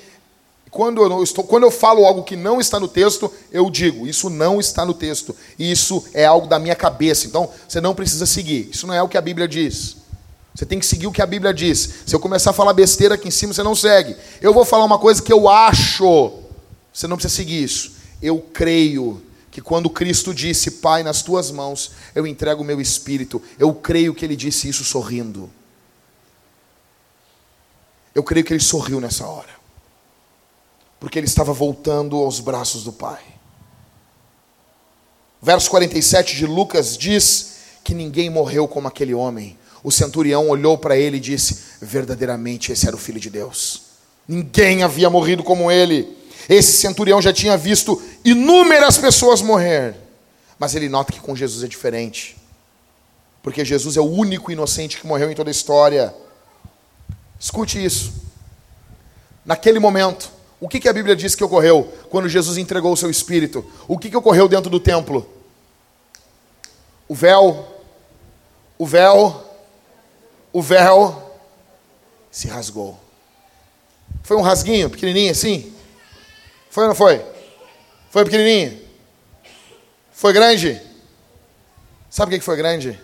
Quando 0.71 1.03
eu, 1.03 1.23
estou, 1.23 1.45
quando 1.45 1.65
eu 1.65 1.71
falo 1.71 2.07
algo 2.07 2.23
que 2.23 2.37
não 2.37 2.61
está 2.61 2.79
no 2.79 2.87
texto, 2.87 3.31
eu 3.51 3.69
digo, 3.69 4.07
isso 4.07 4.31
não 4.31 4.61
está 4.61 4.87
no 4.87 4.95
texto. 4.95 5.37
Isso 5.59 6.05
é 6.15 6.25
algo 6.25 6.47
da 6.47 6.61
minha 6.61 6.77
cabeça. 6.77 7.27
Então, 7.27 7.51
você 7.69 7.81
não 7.81 7.93
precisa 7.93 8.25
seguir. 8.25 8.71
Isso 8.71 8.87
não 8.87 8.95
é 8.95 9.03
o 9.03 9.09
que 9.09 9.19
a 9.19 9.21
Bíblia 9.21 9.49
diz. 9.49 9.97
Você 10.55 10.67
tem 10.67 10.79
que 10.79 10.87
seguir 10.87 11.07
o 11.07 11.13
que 11.13 11.23
a 11.23 11.27
Bíblia 11.27 11.55
diz. 11.55 12.03
Se 12.07 12.15
eu 12.15 12.21
começar 12.21 12.51
a 12.51 12.55
falar 12.55 12.73
besteira 12.73 13.15
aqui 13.15 13.29
em 13.29 13.31
cima, 13.31 13.53
você 13.53 13.63
não 13.63 13.75
segue. 13.75 14.17
Eu 14.41 14.53
vou 14.53 14.65
falar 14.65 14.85
uma 14.85 14.99
coisa 14.99 15.23
que 15.23 15.33
eu 15.33 15.49
acho. 15.49 16.33
Você 16.93 17.07
não 17.07 17.17
precisa 17.17 17.35
seguir 17.35 17.63
isso. 17.63 17.93
Eu 18.21 18.39
creio 18.41 19.23
que 19.51 19.61
quando 19.61 19.89
Cristo 19.89 20.35
disse, 20.35 20.73
Pai, 20.73 21.03
nas 21.03 21.23
tuas 21.23 21.51
mãos 21.51 21.93
eu 22.15 22.27
entrego 22.27 22.63
o 22.63 22.65
meu 22.65 22.81
espírito, 22.81 23.43
eu 23.59 23.75
creio 23.75 24.15
que 24.15 24.25
ele 24.25 24.37
disse 24.37 24.69
isso 24.69 24.85
sorrindo. 24.85 25.51
Eu 28.15 28.23
creio 28.23 28.45
que 28.45 28.53
ele 28.53 28.61
sorriu 28.61 29.01
nessa 29.01 29.27
hora. 29.27 29.61
Porque 30.99 31.19
ele 31.19 31.27
estava 31.27 31.53
voltando 31.53 32.17
aos 32.17 32.41
braços 32.41 32.85
do 32.85 32.93
Pai. 32.93 33.23
Verso 35.41 35.71
47 35.71 36.37
de 36.37 36.47
Lucas 36.47 36.99
diz 36.99 37.55
que 37.83 37.95
ninguém 37.95 38.29
morreu 38.29 38.69
como 38.69 38.89
aquele 38.89 39.15
homem 39.15 39.59
o 39.83 39.91
centurião 39.91 40.49
olhou 40.49 40.77
para 40.77 40.97
ele 40.97 41.17
e 41.17 41.21
disse: 41.21 41.59
Verdadeiramente 41.81 42.73
esse 42.73 42.87
era 42.87 42.97
o 42.97 42.99
filho 42.99 43.21
de 43.21 43.31
Deus. 43.31 43.83
Ninguém 44.29 44.83
havia 44.83 45.09
morrido 45.11 45.43
como 45.43 45.71
ele. 45.71 46.17
Esse 46.49 46.73
centurião 46.73 47.21
já 47.21 47.33
tinha 47.33 47.57
visto 47.57 48.01
inúmeras 48.25 48.99
pessoas 48.99 49.41
morrer. 49.41 49.95
Mas 50.59 50.75
ele 50.75 50.89
nota 50.89 51.13
que 51.13 51.21
com 51.21 51.35
Jesus 51.35 51.65
é 51.65 51.69
diferente. 51.69 52.37
Porque 53.43 53.65
Jesus 53.65 53.97
é 53.97 54.01
o 54.01 54.05
único 54.05 54.53
inocente 54.53 54.99
que 54.99 55.07
morreu 55.07 55.31
em 55.31 55.35
toda 55.35 55.51
a 55.51 55.53
história. 55.53 56.15
Escute 57.39 57.83
isso. 57.83 58.13
Naquele 59.45 59.79
momento, 59.79 60.31
o 60.61 60.69
que, 60.69 60.79
que 60.79 60.89
a 60.89 60.93
Bíblia 60.93 61.17
diz 61.17 61.35
que 61.35 61.43
ocorreu 61.43 61.91
quando 62.11 62.29
Jesus 62.29 62.59
entregou 62.59 62.93
o 62.93 62.97
seu 62.97 63.11
espírito? 63.11 63.65
O 63.89 63.99
que, 63.99 64.11
que 64.11 64.17
ocorreu 64.17 64.47
dentro 64.47 64.71
do 64.71 64.79
templo? 64.79 65.27
O 67.09 67.15
véu, 67.15 67.67
o 68.79 68.87
véu 68.87 69.50
o 70.53 70.63
véu 70.63 71.39
se 72.31 72.49
rasgou. 72.49 72.99
Foi 74.23 74.37
um 74.37 74.43
rasguinho 74.43 74.91
pequenininho 74.91 75.31
assim? 75.31 75.73
Foi 76.71 76.85
ou 76.85 76.89
não 76.89 76.95
foi? 76.95 77.25
Foi 78.11 78.25
pequenininho? 78.25 78.81
Foi 80.13 80.33
grande? 80.33 80.81
Sabe 82.09 82.35
o 82.35 82.39
que 82.39 82.45
foi 82.45 82.57
grande? 82.57 82.99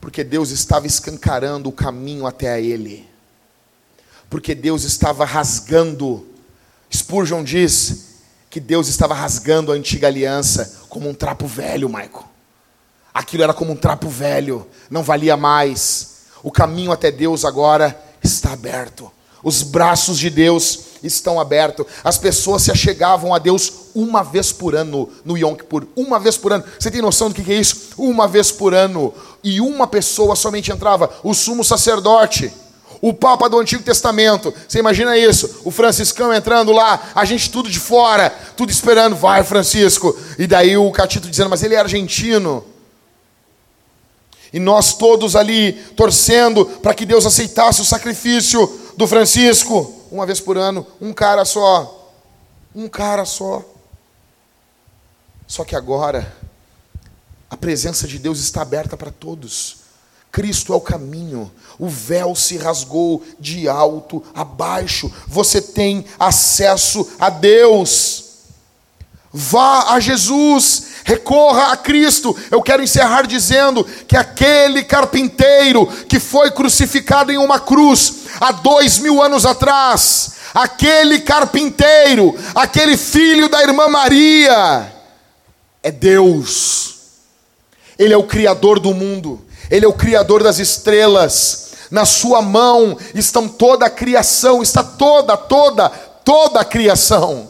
Porque 0.00 0.24
Deus 0.24 0.50
estava 0.50 0.86
escancarando 0.86 1.68
o 1.68 1.72
caminho 1.72 2.26
até 2.26 2.50
a 2.50 2.60
Ele. 2.60 3.08
Porque 4.28 4.54
Deus 4.54 4.84
estava 4.84 5.24
rasgando. 5.24 6.26
Spurgeon 6.94 7.44
diz 7.44 8.20
que 8.48 8.60
Deus 8.60 8.88
estava 8.88 9.14
rasgando 9.14 9.72
a 9.72 9.74
antiga 9.74 10.06
aliança 10.06 10.84
como 10.88 11.08
um 11.08 11.14
trapo 11.14 11.46
velho, 11.46 11.88
Michael. 11.88 12.29
Aquilo 13.12 13.42
era 13.42 13.54
como 13.54 13.72
um 13.72 13.76
trapo 13.76 14.08
velho, 14.08 14.66
não 14.88 15.02
valia 15.02 15.36
mais. 15.36 16.20
O 16.42 16.50
caminho 16.50 16.92
até 16.92 17.10
Deus 17.10 17.44
agora 17.44 17.98
está 18.22 18.52
aberto. 18.52 19.10
Os 19.42 19.62
braços 19.62 20.18
de 20.18 20.28
Deus 20.28 20.80
estão 21.02 21.40
abertos. 21.40 21.86
As 22.04 22.18
pessoas 22.18 22.62
se 22.62 22.70
achegavam 22.70 23.34
a 23.34 23.38
Deus 23.38 23.72
uma 23.94 24.22
vez 24.22 24.52
por 24.52 24.74
ano 24.74 25.08
no 25.24 25.36
Yom 25.36 25.54
Kippur. 25.54 25.86
Uma 25.96 26.18
vez 26.18 26.36
por 26.36 26.52
ano. 26.52 26.64
Você 26.78 26.90
tem 26.90 27.00
noção 27.00 27.28
do 27.30 27.34
que 27.34 27.50
é 27.50 27.56
isso? 27.56 27.90
uma 27.96 28.28
vez 28.28 28.50
por 28.50 28.74
ano. 28.74 29.12
E 29.42 29.60
uma 29.60 29.86
pessoa 29.86 30.36
somente 30.36 30.70
entrava, 30.70 31.10
o 31.22 31.32
sumo 31.32 31.64
sacerdote. 31.64 32.52
O 33.00 33.14
Papa 33.14 33.48
do 33.48 33.58
Antigo 33.58 33.82
Testamento, 33.82 34.52
você 34.68 34.78
imagina 34.78 35.16
isso? 35.16 35.62
O 35.64 35.70
Franciscão 35.70 36.34
entrando 36.34 36.70
lá, 36.70 37.00
a 37.14 37.24
gente 37.24 37.50
tudo 37.50 37.70
de 37.70 37.78
fora, 37.78 38.28
tudo 38.54 38.70
esperando, 38.70 39.16
vai 39.16 39.42
Francisco. 39.42 40.14
E 40.38 40.46
daí 40.46 40.76
o 40.76 40.90
Catito 40.90 41.30
dizendo, 41.30 41.48
mas 41.48 41.62
ele 41.62 41.74
é 41.74 41.78
argentino. 41.78 42.62
E 44.52 44.58
nós 44.58 44.94
todos 44.94 45.36
ali 45.36 45.72
torcendo 45.96 46.66
para 46.66 46.94
que 46.94 47.06
Deus 47.06 47.24
aceitasse 47.24 47.80
o 47.80 47.84
sacrifício 47.84 48.92
do 48.96 49.06
Francisco, 49.06 49.94
uma 50.10 50.26
vez 50.26 50.40
por 50.40 50.58
ano, 50.58 50.86
um 51.00 51.12
cara 51.12 51.44
só. 51.44 52.12
Um 52.74 52.88
cara 52.88 53.24
só. 53.24 53.64
Só 55.46 55.64
que 55.64 55.74
agora, 55.74 56.34
a 57.48 57.56
presença 57.56 58.06
de 58.06 58.18
Deus 58.18 58.40
está 58.40 58.62
aberta 58.62 58.96
para 58.96 59.10
todos. 59.10 59.78
Cristo 60.30 60.72
é 60.72 60.76
o 60.76 60.80
caminho, 60.80 61.50
o 61.78 61.88
véu 61.88 62.36
se 62.36 62.56
rasgou 62.56 63.24
de 63.38 63.68
alto 63.68 64.22
a 64.32 64.44
baixo, 64.44 65.12
você 65.26 65.60
tem 65.60 66.04
acesso 66.18 67.10
a 67.18 67.28
Deus. 67.28 68.26
Vá 69.32 69.92
a 69.92 70.00
Jesus, 70.00 70.89
recorra 71.10 71.72
a 71.72 71.76
Cristo. 71.76 72.36
Eu 72.52 72.62
quero 72.62 72.84
encerrar 72.84 73.26
dizendo 73.26 73.84
que 74.06 74.16
aquele 74.16 74.84
carpinteiro 74.84 75.86
que 76.08 76.20
foi 76.20 76.52
crucificado 76.52 77.32
em 77.32 77.38
uma 77.38 77.58
cruz 77.58 78.26
há 78.40 78.52
dois 78.52 78.98
mil 78.98 79.20
anos 79.20 79.44
atrás, 79.44 80.34
aquele 80.54 81.18
carpinteiro, 81.20 82.38
aquele 82.54 82.96
filho 82.96 83.48
da 83.48 83.60
irmã 83.60 83.88
Maria, 83.88 84.92
é 85.82 85.90
Deus. 85.90 87.00
Ele 87.98 88.14
é 88.14 88.16
o 88.16 88.24
Criador 88.24 88.78
do 88.78 88.94
mundo, 88.94 89.44
Ele 89.68 89.84
é 89.84 89.88
o 89.88 89.92
Criador 89.92 90.44
das 90.44 90.58
estrelas. 90.58 91.70
Na 91.90 92.04
Sua 92.04 92.40
mão 92.40 92.96
estão 93.16 93.48
toda 93.48 93.86
a 93.86 93.90
criação, 93.90 94.62
está 94.62 94.84
toda, 94.84 95.36
toda, 95.36 95.88
toda 95.88 96.60
a 96.60 96.64
criação. 96.64 97.49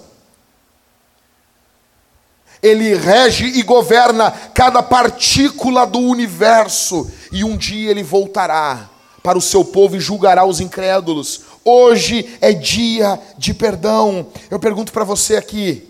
Ele 2.63 2.95
rege 2.95 3.47
e 3.47 3.63
governa 3.63 4.31
cada 4.55 4.83
partícula 4.83 5.87
do 5.87 5.99
universo, 5.99 7.11
e 7.33 7.43
um 7.43 7.57
dia 7.57 7.91
ele 7.91 8.03
voltará 8.03 8.89
para 9.23 9.39
o 9.39 9.43
seu 9.43 9.65
povo 9.65 9.97
e 9.97 10.01
julgará 10.01 10.45
os 10.45 10.61
incrédulos. 10.61 11.43
Hoje 11.65 12.37
é 12.41 12.53
dia 12.53 13.21
de 13.37 13.53
perdão. 13.55 14.27
Eu 14.51 14.59
pergunto 14.59 14.93
para 14.93 15.05
você 15.05 15.37
aqui: 15.37 15.89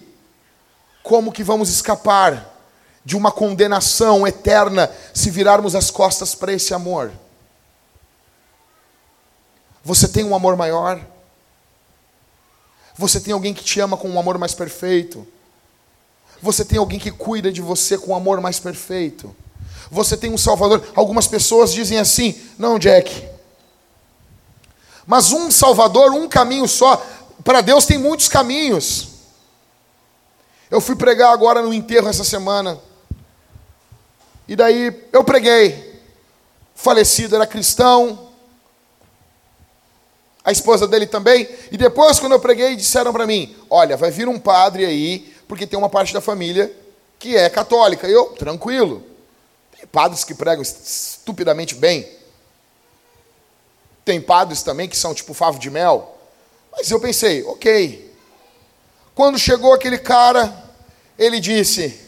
como 1.02 1.32
que 1.32 1.42
vamos 1.42 1.70
escapar 1.70 2.48
de 3.04 3.16
uma 3.16 3.32
condenação 3.32 4.26
eterna 4.26 4.90
se 5.14 5.30
virarmos 5.30 5.74
as 5.74 5.90
costas 5.90 6.34
para 6.34 6.52
esse 6.52 6.74
amor? 6.74 7.12
Você 9.82 10.06
tem 10.06 10.24
um 10.24 10.34
amor 10.34 10.56
maior? 10.56 11.00
Você 12.96 13.18
tem 13.18 13.32
alguém 13.32 13.54
que 13.54 13.64
te 13.64 13.80
ama 13.80 13.96
com 13.96 14.08
um 14.08 14.20
amor 14.20 14.36
mais 14.36 14.54
perfeito? 14.54 15.26
Você 16.42 16.64
tem 16.64 16.78
alguém 16.78 16.98
que 16.98 17.10
cuida 17.10 17.52
de 17.52 17.60
você 17.60 17.98
com 17.98 18.14
amor 18.14 18.40
mais 18.40 18.58
perfeito. 18.58 19.34
Você 19.90 20.16
tem 20.16 20.32
um 20.32 20.38
Salvador. 20.38 20.82
Algumas 20.94 21.26
pessoas 21.26 21.72
dizem 21.72 21.98
assim: 21.98 22.40
não, 22.58 22.78
Jack. 22.78 23.28
Mas 25.06 25.32
um 25.32 25.50
Salvador, 25.50 26.12
um 26.12 26.28
caminho 26.28 26.68
só. 26.68 27.04
Para 27.42 27.60
Deus 27.60 27.84
tem 27.84 27.98
muitos 27.98 28.28
caminhos. 28.28 29.08
Eu 30.70 30.80
fui 30.80 30.94
pregar 30.94 31.32
agora 31.32 31.62
no 31.62 31.74
enterro 31.74 32.08
essa 32.08 32.24
semana. 32.24 32.78
E 34.46 34.54
daí 34.54 35.06
eu 35.12 35.24
preguei. 35.24 36.00
Falecido 36.74 37.34
era 37.34 37.46
cristão. 37.46 38.28
A 40.44 40.52
esposa 40.52 40.86
dele 40.86 41.06
também. 41.06 41.48
E 41.70 41.76
depois, 41.76 42.18
quando 42.18 42.32
eu 42.32 42.40
preguei, 42.40 42.76
disseram 42.76 43.12
para 43.12 43.26
mim: 43.26 43.54
Olha, 43.68 43.96
vai 43.96 44.10
vir 44.10 44.28
um 44.28 44.38
padre 44.38 44.86
aí 44.86 45.34
porque 45.50 45.66
tem 45.66 45.76
uma 45.76 45.88
parte 45.88 46.14
da 46.14 46.20
família 46.20 46.72
que 47.18 47.36
é 47.36 47.50
católica. 47.50 48.06
Eu, 48.06 48.26
tranquilo. 48.26 49.04
Tem 49.76 49.84
padres 49.84 50.22
que 50.22 50.32
pregam 50.32 50.62
estupidamente 50.62 51.74
bem. 51.74 52.08
Tem 54.04 54.20
padres 54.20 54.62
também 54.62 54.88
que 54.88 54.96
são 54.96 55.12
tipo 55.12 55.34
favo 55.34 55.58
de 55.58 55.68
mel. 55.68 56.16
Mas 56.70 56.88
eu 56.88 57.00
pensei, 57.00 57.42
ok. 57.42 58.14
Quando 59.12 59.40
chegou 59.40 59.74
aquele 59.74 59.98
cara, 59.98 60.54
ele 61.18 61.40
disse: 61.40 62.00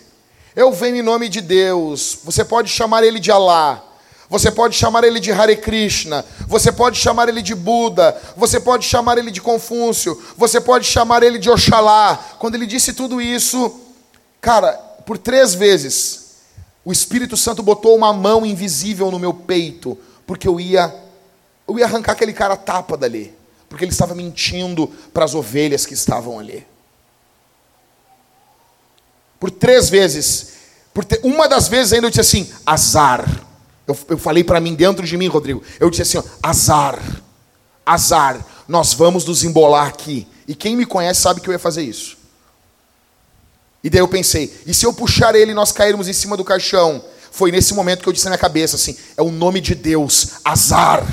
Eu 0.54 0.70
venho 0.70 0.98
em 0.98 1.02
nome 1.02 1.28
de 1.28 1.40
Deus. 1.40 2.20
Você 2.22 2.44
pode 2.44 2.70
chamar 2.70 3.02
ele 3.02 3.18
de 3.18 3.32
Alá. 3.32 3.82
Você 4.32 4.50
pode 4.50 4.74
chamar 4.74 5.04
ele 5.04 5.20
de 5.20 5.30
Hare 5.30 5.54
Krishna, 5.54 6.24
você 6.48 6.72
pode 6.72 6.96
chamar 6.98 7.28
ele 7.28 7.42
de 7.42 7.54
Buda, 7.54 8.18
você 8.34 8.58
pode 8.58 8.86
chamar 8.86 9.18
ele 9.18 9.30
de 9.30 9.42
Confúcio, 9.42 10.18
você 10.38 10.58
pode 10.58 10.86
chamar 10.86 11.22
ele 11.22 11.38
de 11.38 11.50
Oxalá. 11.50 12.16
Quando 12.38 12.54
ele 12.54 12.64
disse 12.64 12.94
tudo 12.94 13.20
isso, 13.20 13.78
cara, 14.40 14.72
por 15.04 15.18
três 15.18 15.52
vezes, 15.52 16.30
o 16.82 16.90
Espírito 16.90 17.36
Santo 17.36 17.62
botou 17.62 17.94
uma 17.94 18.10
mão 18.14 18.46
invisível 18.46 19.10
no 19.10 19.18
meu 19.18 19.34
peito, 19.34 19.98
porque 20.26 20.48
eu 20.48 20.58
ia, 20.58 20.90
eu 21.68 21.78
ia 21.78 21.84
arrancar 21.84 22.12
aquele 22.12 22.32
cara 22.32 22.56
tapa 22.56 22.96
dali, 22.96 23.34
porque 23.68 23.84
ele 23.84 23.92
estava 23.92 24.14
mentindo 24.14 24.86
para 25.12 25.26
as 25.26 25.34
ovelhas 25.34 25.84
que 25.84 25.92
estavam 25.92 26.38
ali. 26.38 26.66
Por 29.38 29.50
três 29.50 29.90
vezes, 29.90 30.52
por 30.94 31.04
uma 31.22 31.46
das 31.46 31.68
vezes 31.68 31.92
ainda 31.92 32.06
eu 32.06 32.10
disse 32.10 32.22
assim: 32.22 32.50
azar 32.64 33.51
eu, 33.92 33.98
eu 34.10 34.18
falei 34.18 34.42
para 34.42 34.60
mim 34.60 34.74
dentro 34.74 35.06
de 35.06 35.16
mim, 35.16 35.28
Rodrigo. 35.28 35.62
Eu 35.78 35.90
disse 35.90 36.02
assim: 36.02 36.18
ó, 36.18 36.22
azar, 36.42 36.98
azar, 37.84 38.44
nós 38.66 38.92
vamos 38.92 39.24
nos 39.24 39.44
embolar 39.44 39.86
aqui. 39.86 40.26
E 40.46 40.54
quem 40.54 40.76
me 40.76 40.86
conhece 40.86 41.20
sabe 41.20 41.40
que 41.40 41.48
eu 41.48 41.52
ia 41.52 41.58
fazer 41.58 41.82
isso. 41.82 42.18
E 43.82 43.90
daí 43.90 44.00
eu 44.00 44.08
pensei: 44.08 44.62
e 44.66 44.74
se 44.74 44.86
eu 44.86 44.92
puxar 44.92 45.34
ele 45.34 45.52
e 45.52 45.54
nós 45.54 45.72
cairmos 45.72 46.08
em 46.08 46.12
cima 46.12 46.36
do 46.36 46.44
caixão? 46.44 47.04
Foi 47.30 47.50
nesse 47.50 47.72
momento 47.72 48.02
que 48.02 48.08
eu 48.08 48.12
disse 48.12 48.26
na 48.26 48.32
minha 48.32 48.38
cabeça 48.38 48.76
assim: 48.76 48.96
é 49.16 49.22
o 49.22 49.30
nome 49.30 49.60
de 49.60 49.74
Deus, 49.74 50.40
azar. 50.44 51.06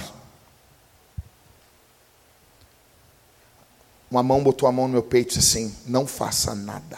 Uma 4.11 4.23
mão 4.23 4.43
botou 4.43 4.67
a 4.67 4.71
mão 4.71 4.87
no 4.87 4.93
meu 4.93 5.03
peito 5.03 5.33
e 5.33 5.37
disse 5.37 5.57
assim: 5.57 5.75
não 5.85 6.05
faça 6.05 6.55
nada. 6.55 6.97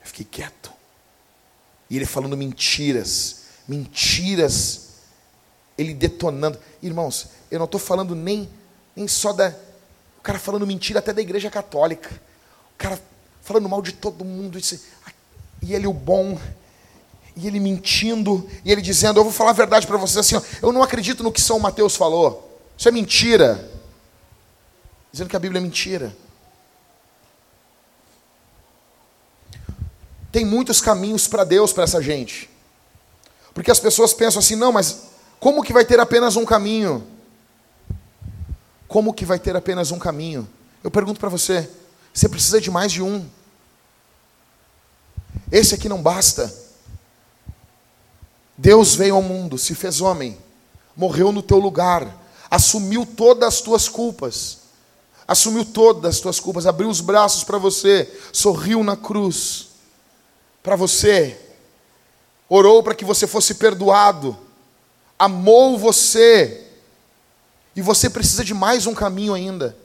Eu 0.00 0.06
fiquei 0.06 0.24
quieto. 0.24 0.72
E 1.88 1.96
ele 1.96 2.06
falando 2.06 2.36
mentiras 2.36 3.45
mentiras, 3.68 4.88
ele 5.76 5.94
detonando. 5.94 6.58
Irmãos, 6.82 7.28
eu 7.50 7.58
não 7.58 7.66
estou 7.66 7.80
falando 7.80 8.14
nem, 8.14 8.48
nem 8.94 9.06
só 9.06 9.32
da. 9.32 9.54
O 10.18 10.22
cara 10.22 10.38
falando 10.38 10.66
mentira 10.66 10.98
até 10.98 11.12
da 11.12 11.20
igreja 11.20 11.50
católica. 11.50 12.10
O 12.74 12.78
cara 12.78 13.00
falando 13.42 13.68
mal 13.68 13.82
de 13.82 13.92
todo 13.92 14.24
mundo. 14.24 14.58
E 15.62 15.74
ele 15.74 15.86
o 15.86 15.92
bom. 15.92 16.38
E 17.34 17.46
ele 17.46 17.60
mentindo. 17.60 18.48
E 18.64 18.72
ele 18.72 18.82
dizendo: 18.82 19.20
Eu 19.20 19.24
vou 19.24 19.32
falar 19.32 19.50
a 19.50 19.54
verdade 19.54 19.86
para 19.86 19.96
vocês 19.96 20.18
assim. 20.18 20.36
Ó, 20.36 20.66
eu 20.66 20.72
não 20.72 20.82
acredito 20.82 21.22
no 21.22 21.32
que 21.32 21.40
São 21.40 21.58
Mateus 21.58 21.96
falou. 21.96 22.60
Isso 22.76 22.88
é 22.88 22.92
mentira. 22.92 23.70
Dizendo 25.12 25.30
que 25.30 25.36
a 25.36 25.40
Bíblia 25.40 25.60
é 25.60 25.62
mentira. 25.62 26.14
Tem 30.30 30.44
muitos 30.44 30.82
caminhos 30.82 31.26
para 31.26 31.44
Deus 31.44 31.72
para 31.72 31.84
essa 31.84 32.02
gente. 32.02 32.50
Porque 33.56 33.70
as 33.70 33.80
pessoas 33.80 34.12
pensam 34.12 34.40
assim: 34.40 34.54
não, 34.54 34.70
mas 34.70 35.04
como 35.40 35.62
que 35.62 35.72
vai 35.72 35.82
ter 35.82 35.98
apenas 35.98 36.36
um 36.36 36.44
caminho? 36.44 37.06
Como 38.86 39.14
que 39.14 39.24
vai 39.24 39.38
ter 39.38 39.56
apenas 39.56 39.90
um 39.90 39.98
caminho? 39.98 40.46
Eu 40.84 40.90
pergunto 40.90 41.18
para 41.18 41.30
você: 41.30 41.66
você 42.12 42.28
precisa 42.28 42.60
de 42.60 42.70
mais 42.70 42.92
de 42.92 43.02
um? 43.02 43.26
Esse 45.50 45.74
aqui 45.74 45.88
não 45.88 46.02
basta. 46.02 46.54
Deus 48.58 48.94
veio 48.94 49.14
ao 49.14 49.22
mundo, 49.22 49.56
se 49.56 49.74
fez 49.74 50.02
homem, 50.02 50.36
morreu 50.94 51.32
no 51.32 51.42
teu 51.42 51.58
lugar, 51.58 52.14
assumiu 52.50 53.06
todas 53.06 53.54
as 53.54 53.60
tuas 53.62 53.88
culpas, 53.88 54.58
assumiu 55.26 55.64
todas 55.64 56.16
as 56.16 56.20
tuas 56.20 56.38
culpas, 56.38 56.66
abriu 56.66 56.90
os 56.90 57.00
braços 57.00 57.42
para 57.42 57.56
você, 57.56 58.06
sorriu 58.34 58.84
na 58.84 58.98
cruz 58.98 59.68
para 60.62 60.76
você 60.76 61.45
orou 62.48 62.82
para 62.82 62.94
que 62.94 63.04
você 63.04 63.26
fosse 63.26 63.54
perdoado, 63.54 64.36
amou 65.18 65.78
você, 65.78 66.64
e 67.74 67.82
você 67.82 68.08
precisa 68.08 68.44
de 68.44 68.54
mais 68.54 68.86
um 68.86 68.94
caminho 68.94 69.34
ainda. 69.34 69.76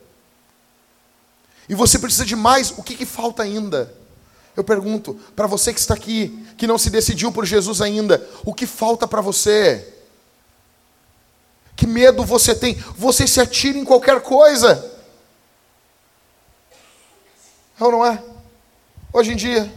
E 1.68 1.76
você 1.76 2.00
precisa 2.00 2.26
de 2.26 2.36
mais, 2.36 2.72
o 2.72 2.84
que, 2.84 2.96
que 2.96 3.06
falta 3.06 3.44
ainda? 3.44 3.94
Eu 4.56 4.64
pergunto, 4.64 5.14
para 5.36 5.48
você 5.48 5.74
que 5.74 5.80
está 5.80 5.94
aqui, 5.94 6.46
que 6.58 6.68
não 6.68 6.78
se 6.78 6.90
decidiu 6.90 7.32
por 7.32 7.46
Jesus 7.46 7.82
ainda, 7.82 8.28
o 8.46 8.54
que 8.54 8.66
falta 8.66 9.08
para 9.08 9.22
você? 9.22 9.94
Que 11.76 11.88
medo 11.88 12.24
você 12.26 12.54
tem? 12.54 12.76
Você 12.98 13.26
se 13.26 13.40
atira 13.40 13.78
em 13.78 13.86
qualquer 13.86 14.22
coisa. 14.22 15.00
É 17.80 17.84
ou 17.84 17.92
não 17.92 18.06
é? 18.06 18.22
Hoje 19.12 19.32
em 19.32 19.36
dia, 19.36 19.72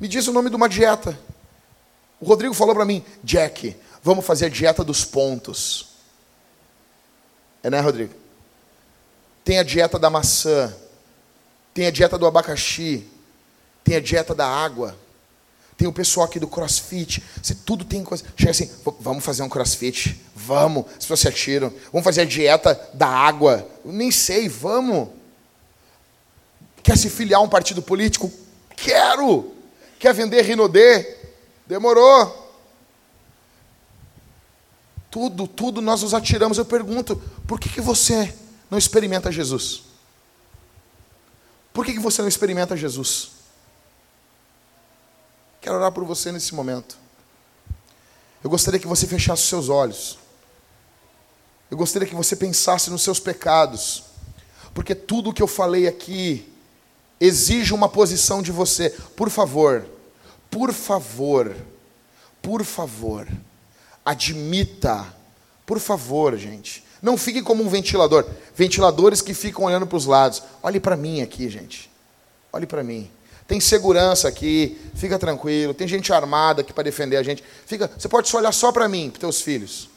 me 0.00 0.08
diz 0.08 0.26
o 0.26 0.32
nome 0.32 0.50
de 0.50 0.56
uma 0.56 0.68
dieta 0.68 1.18
O 2.20 2.26
Rodrigo 2.26 2.54
falou 2.54 2.74
para 2.74 2.84
mim, 2.84 3.04
Jack, 3.22 3.76
vamos 4.02 4.24
fazer 4.24 4.46
a 4.46 4.48
dieta 4.48 4.82
dos 4.82 5.04
pontos. 5.04 5.88
É 7.62 7.70
né, 7.70 7.80
Rodrigo? 7.80 8.14
Tem 9.44 9.58
a 9.58 9.62
dieta 9.62 9.98
da 9.98 10.10
maçã, 10.10 10.74
tem 11.72 11.86
a 11.86 11.90
dieta 11.90 12.18
do 12.18 12.26
abacaxi, 12.26 13.06
tem 13.84 13.96
a 13.96 14.00
dieta 14.00 14.34
da 14.34 14.46
água. 14.46 14.96
Tem 15.78 15.86
o 15.86 15.92
pessoal 15.92 16.26
aqui 16.26 16.40
do 16.40 16.48
crossfit. 16.48 17.22
Se 17.40 17.54
tudo 17.54 17.84
tem 17.84 18.02
coisa. 18.02 18.24
Chega 18.36 18.50
assim, 18.50 18.68
vamos 18.98 19.24
fazer 19.24 19.44
um 19.44 19.48
crossfit. 19.48 20.20
Vamos. 20.34 20.84
As 20.88 20.96
pessoas 20.96 21.20
se 21.20 21.28
atiram. 21.28 21.72
Vamos 21.92 22.04
fazer 22.04 22.22
a 22.22 22.24
dieta 22.24 22.74
da 22.94 23.06
água. 23.06 23.64
Eu 23.84 23.92
nem 23.92 24.10
sei, 24.10 24.48
vamos. 24.48 25.08
Quer 26.82 26.98
se 26.98 27.08
filiar 27.08 27.40
a 27.40 27.44
um 27.44 27.48
partido 27.48 27.80
político? 27.80 28.28
Quero. 28.76 29.52
Quer 30.00 30.12
vender 30.12 30.42
Rinodê? 30.42 31.17
Demorou. 31.68 32.48
Tudo, 35.10 35.46
tudo 35.46 35.82
nós 35.82 36.02
nos 36.02 36.14
atiramos. 36.14 36.56
Eu 36.56 36.64
pergunto, 36.64 37.16
por 37.46 37.60
que, 37.60 37.68
que 37.68 37.80
você 37.80 38.34
não 38.70 38.78
experimenta 38.78 39.30
Jesus? 39.30 39.82
Por 41.72 41.84
que, 41.84 41.92
que 41.92 42.00
você 42.00 42.22
não 42.22 42.28
experimenta 42.28 42.74
Jesus? 42.74 43.32
Quero 45.60 45.76
orar 45.76 45.92
por 45.92 46.04
você 46.04 46.32
nesse 46.32 46.54
momento. 46.54 46.96
Eu 48.42 48.48
gostaria 48.48 48.80
que 48.80 48.86
você 48.86 49.06
fechasse 49.06 49.42
os 49.42 49.48
seus 49.48 49.68
olhos. 49.68 50.18
Eu 51.70 51.76
gostaria 51.76 52.08
que 52.08 52.14
você 52.14 52.34
pensasse 52.34 52.88
nos 52.88 53.02
seus 53.02 53.20
pecados. 53.20 54.04
Porque 54.72 54.94
tudo 54.94 55.30
o 55.30 55.32
que 55.34 55.42
eu 55.42 55.46
falei 55.46 55.86
aqui 55.86 56.50
exige 57.20 57.74
uma 57.74 57.90
posição 57.90 58.40
de 58.40 58.52
você. 58.52 58.90
Por 59.14 59.28
favor, 59.28 59.86
por 60.50 60.72
favor, 60.72 61.54
por 62.42 62.64
favor, 62.64 63.28
admita. 64.04 65.18
Por 65.66 65.78
favor, 65.78 66.36
gente. 66.38 66.82
Não 67.02 67.18
fique 67.18 67.42
como 67.42 67.62
um 67.62 67.68
ventilador. 67.68 68.24
Ventiladores 68.56 69.20
que 69.20 69.34
ficam 69.34 69.64
olhando 69.64 69.86
para 69.86 69.98
os 69.98 70.06
lados. 70.06 70.42
Olhe 70.62 70.80
para 70.80 70.96
mim 70.96 71.20
aqui, 71.20 71.48
gente. 71.50 71.90
Olhe 72.52 72.66
para 72.66 72.82
mim. 72.82 73.10
Tem 73.46 73.60
segurança 73.60 74.28
aqui, 74.28 74.78
fica 74.94 75.18
tranquilo. 75.18 75.74
Tem 75.74 75.86
gente 75.86 76.12
armada 76.12 76.62
aqui 76.62 76.72
para 76.72 76.84
defender 76.84 77.16
a 77.16 77.22
gente. 77.22 77.44
Fica, 77.66 77.90
você 77.96 78.08
pode 78.08 78.28
só 78.28 78.38
olhar 78.38 78.52
só 78.52 78.72
para 78.72 78.88
mim, 78.88 79.10
para 79.10 79.20
teus 79.20 79.40
filhos. 79.40 79.88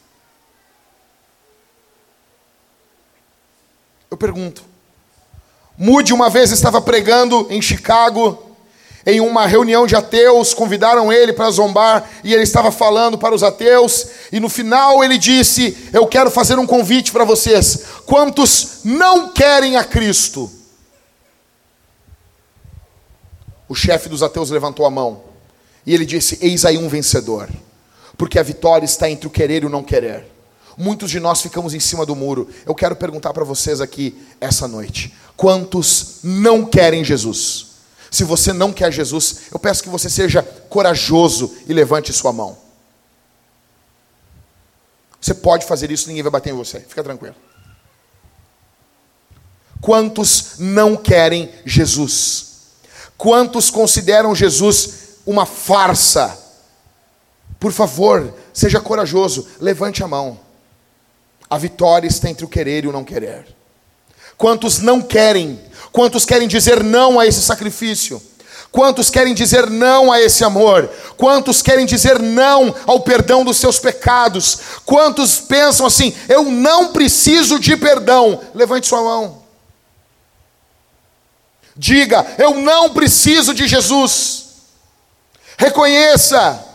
Eu 4.09 4.17
pergunto. 4.17 4.63
Mude 5.77 6.13
uma 6.13 6.29
vez 6.29 6.51
estava 6.51 6.81
pregando 6.81 7.47
em 7.49 7.61
Chicago, 7.61 8.50
em 9.05 9.19
uma 9.19 9.45
reunião 9.45 9.87
de 9.87 9.95
ateus, 9.95 10.53
convidaram 10.53 11.11
ele 11.11 11.33
para 11.33 11.49
zombar 11.49 12.09
e 12.23 12.33
ele 12.33 12.43
estava 12.43 12.71
falando 12.71 13.17
para 13.17 13.33
os 13.33 13.43
ateus, 13.43 14.07
e 14.31 14.39
no 14.39 14.49
final 14.49 15.03
ele 15.03 15.17
disse: 15.17 15.89
Eu 15.91 16.05
quero 16.07 16.29
fazer 16.29 16.57
um 16.59 16.67
convite 16.67 17.11
para 17.11 17.25
vocês. 17.25 17.83
Quantos 18.05 18.81
não 18.83 19.29
querem 19.29 19.77
a 19.77 19.83
Cristo? 19.83 20.51
o 23.71 23.75
chefe 23.75 24.09
dos 24.09 24.21
ateus 24.21 24.49
levantou 24.49 24.85
a 24.85 24.89
mão 24.89 25.23
e 25.85 25.93
ele 25.93 26.05
disse: 26.05 26.37
Eis 26.41 26.65
aí 26.65 26.77
um 26.77 26.89
vencedor, 26.89 27.49
porque 28.17 28.37
a 28.37 28.43
vitória 28.43 28.83
está 28.83 29.09
entre 29.09 29.27
o 29.27 29.29
querer 29.29 29.63
e 29.63 29.65
o 29.65 29.69
não 29.69 29.81
querer. 29.81 30.27
Muitos 30.77 31.09
de 31.09 31.21
nós 31.21 31.41
ficamos 31.41 31.73
em 31.73 31.79
cima 31.79 32.05
do 32.05 32.13
muro. 32.13 32.49
Eu 32.65 32.75
quero 32.75 32.97
perguntar 32.97 33.31
para 33.31 33.45
vocês 33.45 33.79
aqui 33.79 34.21
essa 34.41 34.67
noite: 34.67 35.13
quantos 35.37 36.17
não 36.21 36.65
querem 36.65 37.01
Jesus? 37.01 37.67
Se 38.11 38.25
você 38.25 38.51
não 38.51 38.73
quer 38.73 38.91
Jesus, 38.91 39.43
eu 39.53 39.57
peço 39.57 39.81
que 39.81 39.87
você 39.87 40.09
seja 40.09 40.43
corajoso 40.43 41.55
e 41.65 41.73
levante 41.73 42.11
sua 42.11 42.33
mão. 42.33 42.57
Você 45.19 45.33
pode 45.33 45.65
fazer 45.65 45.89
isso, 45.89 46.09
ninguém 46.09 46.21
vai 46.21 46.31
bater 46.31 46.51
em 46.51 46.57
você, 46.57 46.81
fica 46.81 47.01
tranquilo. 47.01 47.35
Quantos 49.79 50.55
não 50.59 50.97
querem 50.97 51.49
Jesus? 51.65 52.47
Quantos 53.17 53.69
consideram 53.69 54.35
Jesus 54.35 55.19
uma 55.25 55.45
farsa? 55.45 56.37
Por 57.59 57.71
favor, 57.71 58.33
seja 58.53 58.81
corajoso, 58.81 59.47
levante 59.59 60.03
a 60.03 60.07
mão. 60.07 60.37
A 61.49 61.57
vitória 61.57 62.07
está 62.07 62.29
entre 62.29 62.43
o 62.43 62.49
querer 62.49 62.83
e 62.83 62.87
o 62.87 62.91
não 62.91 63.05
querer. 63.05 63.55
Quantos 64.37 64.79
não 64.79 65.01
querem? 65.01 65.61
Quantos 65.91 66.25
querem 66.25 66.47
dizer 66.47 66.83
não 66.83 67.19
a 67.19 67.25
esse 67.25 67.41
sacrifício? 67.41 68.21
Quantos 68.71 69.09
querem 69.09 69.33
dizer 69.33 69.69
não 69.69 70.11
a 70.11 70.21
esse 70.21 70.45
amor? 70.45 70.89
Quantos 71.17 71.61
querem 71.61 71.85
dizer 71.85 72.19
não 72.19 72.73
ao 72.87 73.01
perdão 73.01 73.43
dos 73.43 73.57
seus 73.57 73.77
pecados? 73.77 74.59
Quantos 74.85 75.39
pensam 75.39 75.85
assim: 75.85 76.15
eu 76.29 76.45
não 76.45 76.93
preciso 76.93 77.59
de 77.59 77.75
perdão? 77.75 78.41
Levante 78.53 78.87
sua 78.87 79.01
mão. 79.01 79.43
Diga: 81.75 82.25
Eu 82.37 82.55
não 82.55 82.93
preciso 82.93 83.53
de 83.53 83.67
Jesus. 83.67 84.45
Reconheça. 85.57 86.67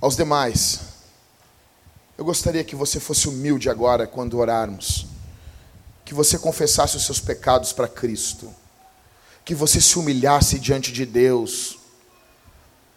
Aos 0.00 0.16
demais, 0.16 0.80
eu 2.22 2.24
gostaria 2.24 2.64
que 2.64 2.76
você 2.76 2.98
fosse 2.98 3.28
humilde 3.28 3.68
agora 3.68 4.06
quando 4.06 4.38
orarmos, 4.38 5.06
que 6.04 6.14
você 6.14 6.38
confessasse 6.38 6.96
os 6.96 7.04
seus 7.04 7.20
pecados 7.20 7.72
para 7.72 7.88
Cristo, 7.88 8.48
que 9.44 9.54
você 9.54 9.80
se 9.80 9.98
humilhasse 9.98 10.58
diante 10.58 10.92
de 10.92 11.04
Deus 11.04 11.82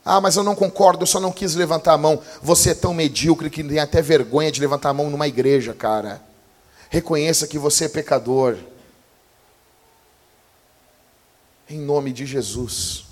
ah, 0.07 0.21
mas 0.21 0.35
eu 0.35 0.43
não 0.43 0.53
concordo, 0.53 1.01
eu 1.01 1.07
só 1.07 1.19
não 1.19 1.31
quis 1.31 1.55
levantar 1.55 1.93
a 1.93 1.97
mão. 1.97 2.21
Você 2.39 2.69
é 2.69 2.75
tão 2.75 2.93
medíocre 2.93 3.49
que 3.49 3.63
tem 3.63 3.79
até 3.79 4.03
vergonha 4.03 4.51
de 4.51 4.61
levantar 4.61 4.89
a 4.89 4.93
mão 4.93 5.09
numa 5.09 5.27
igreja, 5.27 5.73
cara. 5.73 6.21
Reconheça 6.91 7.47
que 7.47 7.57
você 7.57 7.85
é 7.85 7.89
pecador. 7.89 8.55
Em 11.67 11.79
nome 11.79 12.13
de 12.13 12.23
Jesus. 12.23 13.05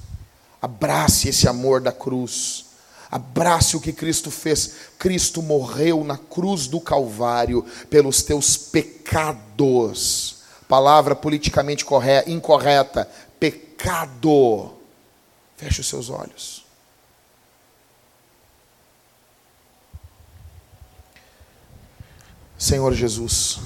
Abrace 0.62 1.30
esse 1.30 1.48
amor 1.48 1.82
da 1.82 1.92
cruz. 1.92 2.66
Abrace 3.14 3.78
o 3.78 3.80
que 3.80 3.94
Cristo 3.94 4.32
fez. 4.32 4.74
Cristo 4.98 5.44
morreu 5.44 6.04
na 6.04 6.18
cruz 6.18 6.66
do 6.66 6.82
Calvário 6.82 7.64
pelos 7.88 8.24
teus 8.24 8.58
pecados. 8.58 10.38
Palavra 10.68 11.16
politicamente 11.16 11.86
correta, 11.86 12.28
incorreta. 12.28 13.08
Pecado. 13.40 14.74
Feche 15.56 15.82
os 15.82 15.88
seus 15.88 16.10
olhos. 16.10 16.66
Senhor 22.58 22.94
Jesus, 22.94 23.60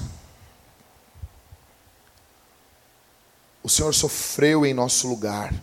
o 3.62 3.68
Senhor 3.68 3.94
sofreu 3.94 4.66
em 4.66 4.74
nosso 4.74 5.08
lugar, 5.08 5.54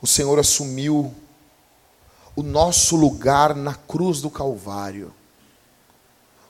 o 0.00 0.06
Senhor 0.06 0.38
assumiu 0.38 1.12
o 2.40 2.42
nosso 2.42 2.96
lugar 2.96 3.54
na 3.54 3.74
cruz 3.74 4.20
do 4.20 4.30
Calvário, 4.30 5.14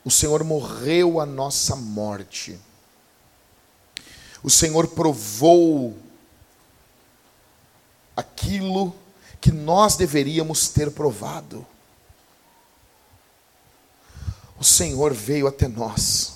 o 0.05 0.11
Senhor 0.11 0.43
morreu 0.43 1.21
a 1.21 1.27
nossa 1.27 1.77
morte, 1.77 2.59
o 4.43 4.49
Senhor 4.49 4.89
provou 4.89 5.97
aquilo 8.17 8.95
que 9.41 9.53
nós 9.53 9.97
deveríamos 9.97 10.69
ter 10.69 10.91
provado 10.91 11.67
o 14.61 14.65
Senhor 14.65 15.15
veio 15.15 15.47
até 15.47 15.67
nós. 15.67 16.35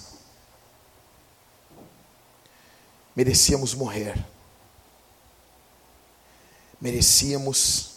Merecíamos 3.15 3.75
morrer. 3.75 4.27
Merecíamos 6.81 7.94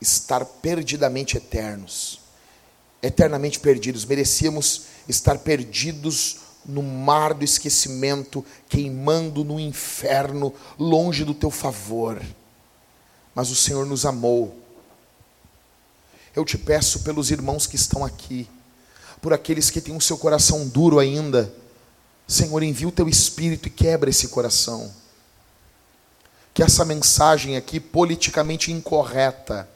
estar 0.00 0.44
perdidamente 0.44 1.36
eternos, 1.36 2.20
eternamente 3.02 3.58
perdidos. 3.58 4.04
Merecíamos 4.04 4.82
estar 5.08 5.38
perdidos 5.38 6.38
no 6.64 6.82
mar 6.82 7.34
do 7.34 7.44
esquecimento, 7.44 8.44
queimando 8.68 9.44
no 9.44 9.58
inferno, 9.58 10.52
longe 10.78 11.24
do 11.24 11.34
teu 11.34 11.50
favor. 11.50 12.22
Mas 13.34 13.50
o 13.50 13.56
Senhor 13.56 13.86
nos 13.86 14.04
amou. 14.04 14.56
Eu 16.34 16.44
te 16.44 16.58
peço 16.58 17.00
pelos 17.00 17.30
irmãos 17.30 17.66
que 17.66 17.76
estão 17.76 18.04
aqui 18.04 18.48
por 19.20 19.32
aqueles 19.32 19.70
que 19.70 19.80
têm 19.80 19.96
o 19.96 20.00
seu 20.00 20.16
coração 20.16 20.66
duro 20.66 20.98
ainda. 20.98 21.52
Senhor, 22.26 22.62
envia 22.62 22.88
o 22.88 22.92
teu 22.92 23.08
espírito 23.08 23.68
e 23.68 23.70
quebra 23.70 24.10
esse 24.10 24.28
coração. 24.28 24.92
Que 26.52 26.62
essa 26.62 26.84
mensagem 26.84 27.56
aqui, 27.56 27.80
politicamente 27.80 28.72
incorreta, 28.72 29.68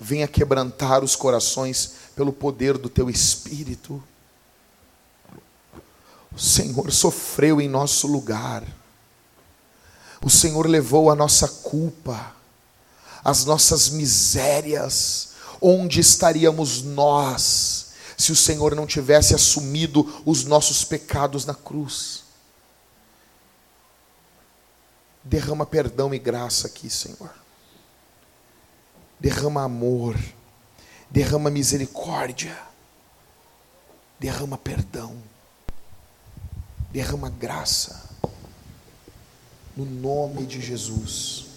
venha 0.00 0.28
quebrantar 0.28 1.02
os 1.02 1.16
corações 1.16 1.92
pelo 2.14 2.32
poder 2.32 2.78
do 2.78 2.88
teu 2.88 3.10
espírito. 3.10 4.02
O 6.32 6.38
Senhor 6.38 6.92
sofreu 6.92 7.60
em 7.60 7.68
nosso 7.68 8.06
lugar. 8.06 8.64
O 10.22 10.30
Senhor 10.30 10.66
levou 10.66 11.10
a 11.10 11.14
nossa 11.14 11.48
culpa, 11.48 12.34
as 13.24 13.44
nossas 13.44 13.88
misérias. 13.88 15.28
Onde 15.60 15.98
estaríamos 16.00 16.82
nós 16.82 17.88
se 18.16 18.30
o 18.30 18.36
Senhor 18.36 18.74
não 18.74 18.86
tivesse 18.86 19.34
assumido 19.34 20.22
os 20.24 20.44
nossos 20.44 20.84
pecados 20.84 21.44
na 21.44 21.54
cruz? 21.54 22.22
Derrama 25.24 25.66
perdão 25.66 26.14
e 26.14 26.18
graça 26.18 26.68
aqui, 26.68 26.88
Senhor. 26.88 27.47
Derrama 29.20 29.64
amor, 29.64 30.16
derrama 31.10 31.50
misericórdia, 31.50 32.56
derrama 34.18 34.56
perdão, 34.56 35.16
derrama 36.90 37.28
graça, 37.28 38.08
no 39.76 39.84
nome 39.84 40.46
de 40.46 40.60
Jesus. 40.60 41.47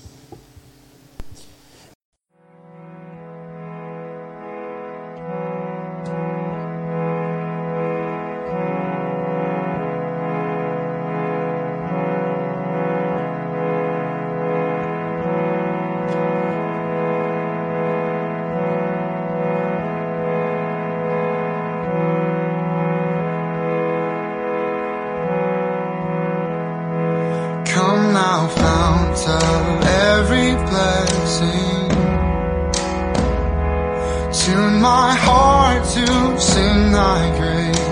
Tune 34.34 34.79
my 34.82 35.13
heart 35.13 35.84
to 35.84 36.39
sing 36.39 36.93
thy 36.93 37.38
grace. 37.38 37.91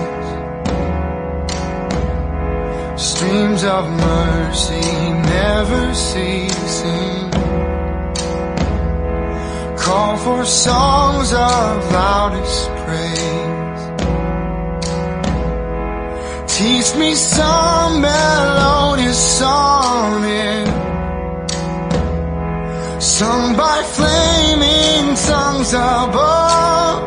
Streams 2.98 3.62
of 3.62 3.84
mercy 3.90 4.80
never 5.36 5.94
ceasing. 5.94 7.30
Call 9.76 10.16
for 10.16 10.46
songs 10.46 11.34
of 11.34 11.92
loudest 11.92 12.70
praise. 12.84 13.82
Teach 16.56 16.96
me 16.96 17.14
some 17.14 18.00
melodious 18.00 19.38
sonnet 19.38 20.89
Sung 23.18 23.56
by 23.56 23.82
flaming 23.82 25.16
tongues 25.16 25.72
above. 25.74 27.02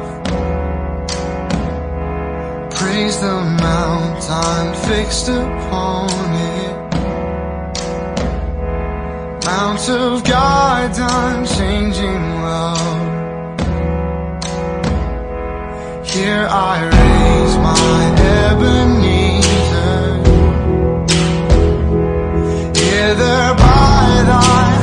Praise 2.77 3.17
the 3.19 3.35
mount 3.63 4.29
I'm 4.29 4.73
fixed 4.89 5.29
upon 5.29 6.09
it. 6.55 6.73
Mount 9.45 9.89
of 9.89 10.23
God's 10.25 10.99
unchanging 10.99 12.23
love 12.41 13.03
Here 16.13 16.47
I 16.47 16.75
raise 16.97 17.55
my 17.57 17.97
Ebenezer. 18.43 20.03
Hither 22.75 23.55
by 23.55 24.23
thy 24.31 24.82